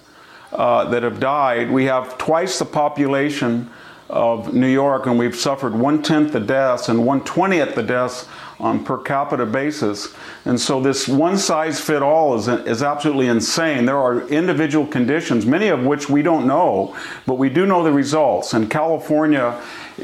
uh, 0.51 0.85
that 0.85 1.03
have 1.03 1.19
died. 1.19 1.69
We 1.69 1.85
have 1.85 2.17
twice 2.17 2.57
the 2.57 2.65
population 2.65 3.69
of 4.09 4.55
New 4.55 4.67
York, 4.67 5.05
and 5.05 5.19
we've 5.19 5.35
suffered 5.35 5.75
one 5.75 6.01
tenth 6.01 6.33
the 6.33 6.39
deaths 6.39 6.89
and 6.89 7.05
one 7.05 7.23
twentieth 7.23 7.75
the 7.75 7.83
deaths 7.83 8.27
on 8.59 8.83
per 8.83 8.97
capita 8.97 9.45
basis. 9.45 10.13
And 10.45 10.59
so 10.59 10.81
this 10.81 11.07
one 11.07 11.37
size 11.37 11.79
fit 11.79 12.01
all 12.01 12.35
is, 12.35 12.47
is 12.47 12.83
absolutely 12.83 13.27
insane. 13.27 13.85
There 13.85 13.97
are 13.97 14.27
individual 14.27 14.85
conditions, 14.85 15.45
many 15.45 15.69
of 15.69 15.85
which 15.85 16.09
we 16.09 16.21
don't 16.21 16.45
know, 16.45 16.95
but 17.25 17.35
we 17.35 17.49
do 17.49 17.65
know 17.65 17.83
the 17.83 17.91
results. 17.91 18.53
And 18.53 18.69
California 18.69 19.61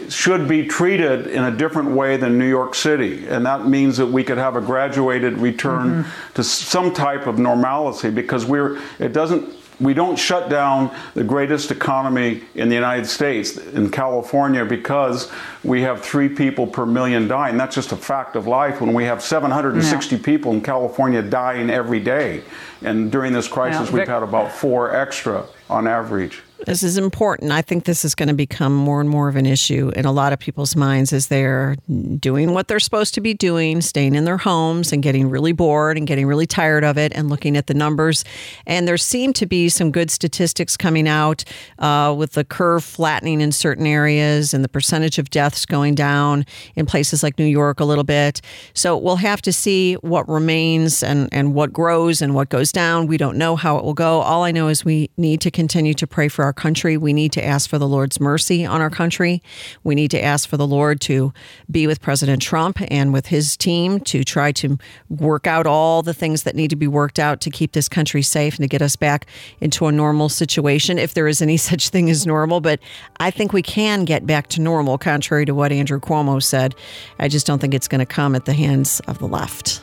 should 0.10 0.48
be 0.48 0.66
treated 0.66 1.28
in 1.28 1.44
a 1.44 1.52
different 1.52 1.92
way 1.92 2.18
than 2.18 2.38
New 2.38 2.48
York 2.50 2.76
City. 2.76 3.28
And 3.28 3.46
that 3.46 3.68
means 3.68 3.98
that 3.98 4.08
we 4.08 4.24
could 4.24 4.38
have 4.38 4.56
a 4.56 4.62
graduated 4.62 5.38
return 5.38 6.04
mm-hmm. 6.04 6.34
to 6.34 6.44
some 6.44 6.94
type 6.94 7.28
of 7.28 7.40
normalcy 7.40 8.10
because 8.10 8.46
we're, 8.46 8.82
it 9.00 9.14
doesn't 9.14 9.65
we 9.80 9.94
don't 9.94 10.18
shut 10.18 10.50
down 10.50 10.96
the 11.14 11.24
greatest 11.24 11.72
economy 11.72 12.44
in 12.56 12.70
the 12.70 12.76
United 12.76 13.06
States, 13.06 13.58
in 13.58 13.90
California, 13.90 14.64
because 14.66 15.32
we 15.64 15.82
have 15.82 16.02
three 16.02 16.30
people 16.30 16.66
per 16.66 16.86
million 16.86 17.28
dying. 17.28 17.58
That's 17.58 17.76
just 17.76 17.92
a 17.92 17.98
fact 17.98 18.36
of 18.36 18.48
life 18.48 18.82
when 18.82 18.94
we 18.94 19.04
have 19.04 19.22
760 19.22 20.16
yeah. 20.16 20.22
people 20.24 20.54
in 20.54 20.62
California 20.62 21.22
dying 21.22 21.70
every 21.70 22.00
day. 22.00 22.44
And 22.82 23.12
during 23.12 23.34
this 23.34 23.48
crisis, 23.48 23.90
yeah. 23.90 23.96
we've 23.96 24.08
had 24.08 24.24
about 24.24 24.52
four 24.52 24.96
extra 24.96 25.46
on 25.70 25.88
average. 25.88 26.42
This 26.66 26.84
is 26.84 26.98
important. 26.98 27.52
I 27.52 27.62
think 27.62 27.84
this 27.84 28.06
is 28.06 28.16
going 28.16 28.30
to 28.30 28.34
become 28.34 28.74
more 28.74 29.02
and 29.02 29.10
more 29.10 29.28
of 29.28 29.36
an 29.36 29.46
issue 29.46 29.92
in 29.96 30.06
a 30.06 30.12
lot 30.12 30.32
of 30.32 30.40
people's 30.40 30.76
minds 30.76 31.12
as 31.12 31.28
they're 31.28 31.76
doing 32.18 32.54
what 32.54 32.70
they're 32.70 32.80
supposed 32.80 33.14
to 33.16 33.22
be 33.22 33.34
doing, 33.34 33.82
staying 33.82 34.16
in 34.16 34.24
their 34.24 34.38
homes 34.38 34.94
and 34.94 35.04
getting 35.04 35.30
really 35.30 35.52
bored 35.52 35.98
and 35.98 36.08
getting 36.08 36.26
really 36.26 36.48
tired 36.48 36.86
of 36.86 36.98
it 36.98 37.12
and 37.14 37.30
looking 37.30 37.58
at 37.58 37.68
the 37.68 37.74
numbers. 37.74 38.24
And 38.66 38.88
there 38.88 38.98
seem 38.98 39.34
to 39.34 39.46
be 39.46 39.68
some 39.68 39.92
good 39.92 40.10
statistics 40.10 40.78
coming 40.78 41.10
out 41.10 41.44
uh, 41.80 42.16
with 42.18 42.32
the 42.32 42.46
curve 42.46 42.84
flattening 42.86 43.42
in 43.42 43.52
certain 43.52 43.86
areas 43.86 44.54
and 44.54 44.64
the 44.64 44.70
percentage 44.70 45.20
of 45.20 45.30
deaths 45.30 45.66
going 45.66 45.94
down 45.94 46.46
in 46.76 46.86
places 46.86 47.22
like 47.22 47.38
New 47.38 47.46
York 47.46 47.82
a 47.82 47.86
little 47.86 48.06
bit. 48.06 48.42
So 48.74 48.96
we'll 48.98 49.18
have 49.18 49.42
to 49.42 49.52
see 49.52 49.96
what 49.96 50.28
remains 50.30 51.04
and, 51.04 51.28
and 51.34 51.54
what 51.54 51.74
grows 51.74 52.22
and 52.22 52.34
what 52.34 52.48
goes 52.48 52.72
down. 52.72 53.08
We 53.08 53.18
don't 53.18 53.38
know 53.38 53.58
how 53.58 53.78
it 53.78 53.84
will 53.84 53.94
go. 53.94 54.22
All 54.22 54.44
I 54.44 54.52
know 54.52 54.70
is 54.70 54.86
we 54.86 55.10
need 55.18 55.42
to 55.42 55.52
continue 55.52 55.94
to 55.96 56.08
pray 56.08 56.30
for 56.30 56.45
our 56.46 56.54
country. 56.54 56.96
We 56.96 57.12
need 57.12 57.34
to 57.34 57.44
ask 57.44 57.70
for 57.70 57.78
the 57.78 57.88
Lord's 57.88 58.20
mercy 58.20 58.66
on 58.66 58.82
our 58.82 58.90
country. 58.90 59.42
We 59.84 59.96
need 59.96 60.12
to 60.12 60.24
ask 60.24 60.48
for 60.48 60.58
the 60.58 60.68
Lord 60.68 61.02
to 61.02 61.34
be 61.70 61.88
with 61.88 62.02
President 62.02 62.42
Trump 62.42 62.80
and 62.90 63.12
with 63.12 63.28
his 63.28 63.58
team 63.58 64.00
to 64.02 64.24
try 64.24 64.52
to 64.54 64.78
work 65.10 65.48
out 65.48 65.68
all 65.68 66.02
the 66.02 66.14
things 66.14 66.44
that 66.44 66.56
need 66.56 66.70
to 66.70 66.76
be 66.76 66.88
worked 66.88 67.20
out 67.20 67.42
to 67.42 67.50
keep 67.50 67.74
this 67.74 67.90
country 67.90 68.22
safe 68.22 68.56
and 68.56 68.64
to 68.64 68.68
get 68.68 68.82
us 68.82 68.96
back 68.96 69.26
into 69.60 69.88
a 69.88 69.92
normal 69.92 70.30
situation, 70.30 70.98
if 70.98 71.14
there 71.14 71.28
is 71.28 71.42
any 71.42 71.58
such 71.66 71.90
thing 71.90 72.10
as 72.10 72.26
normal. 72.26 72.62
But 72.62 72.80
I 73.20 73.32
think 73.32 73.52
we 73.52 73.62
can 73.62 74.06
get 74.06 74.26
back 74.26 74.48
to 74.50 74.62
normal, 74.62 74.98
contrary 74.98 75.46
to 75.46 75.54
what 75.54 75.72
Andrew 75.72 76.00
Cuomo 76.00 76.42
said. 76.42 76.76
I 77.20 77.28
just 77.28 77.46
don't 77.46 77.60
think 77.60 77.74
it's 77.74 77.88
going 77.88 78.00
to 78.00 78.06
come 78.06 78.36
at 78.36 78.46
the 78.46 78.54
hands 78.54 79.02
of 79.02 79.20
the 79.20 79.28
left. 79.28 79.82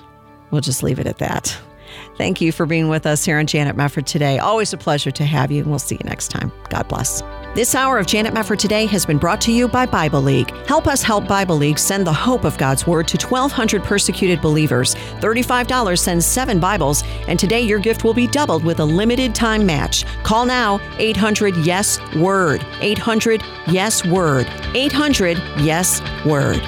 We'll 0.50 0.60
just 0.60 0.82
leave 0.82 0.98
it 0.98 1.06
at 1.06 1.18
that. 1.18 1.56
Thank 2.16 2.40
you 2.40 2.52
for 2.52 2.66
being 2.66 2.88
with 2.88 3.06
us 3.06 3.24
here 3.24 3.38
on 3.38 3.46
Janet 3.46 3.76
Mefford 3.76 4.04
today. 4.04 4.38
Always 4.38 4.72
a 4.72 4.76
pleasure 4.76 5.10
to 5.10 5.24
have 5.24 5.50
you, 5.50 5.62
and 5.62 5.70
we'll 5.70 5.78
see 5.78 5.96
you 5.96 6.04
next 6.04 6.28
time. 6.28 6.52
God 6.68 6.86
bless. 6.88 7.22
This 7.54 7.74
hour 7.74 7.98
of 7.98 8.06
Janet 8.06 8.32
Mefford 8.32 8.58
Today 8.58 8.86
has 8.86 9.04
been 9.04 9.18
brought 9.18 9.40
to 9.42 9.52
you 9.52 9.68
by 9.68 9.84
Bible 9.84 10.22
League. 10.22 10.50
Help 10.66 10.86
us 10.86 11.02
help 11.02 11.28
Bible 11.28 11.56
League 11.56 11.78
send 11.78 12.06
the 12.06 12.12
hope 12.12 12.44
of 12.44 12.56
God's 12.56 12.86
Word 12.86 13.06
to 13.08 13.26
1,200 13.26 13.82
persecuted 13.82 14.40
believers. 14.40 14.94
$35 15.20 15.98
sends 15.98 16.24
seven 16.24 16.58
Bibles, 16.58 17.02
and 17.28 17.38
today 17.38 17.60
your 17.60 17.78
gift 17.78 18.04
will 18.04 18.14
be 18.14 18.26
doubled 18.26 18.64
with 18.64 18.80
a 18.80 18.84
limited 18.84 19.34
time 19.34 19.66
match. 19.66 20.06
Call 20.22 20.46
now 20.46 20.80
800 20.98 21.56
Yes 21.58 22.00
Word. 22.16 22.64
800 22.80 23.42
Yes 23.66 24.04
Word. 24.06 24.46
800 24.74 25.36
Yes 25.58 26.00
Word. 26.24 26.62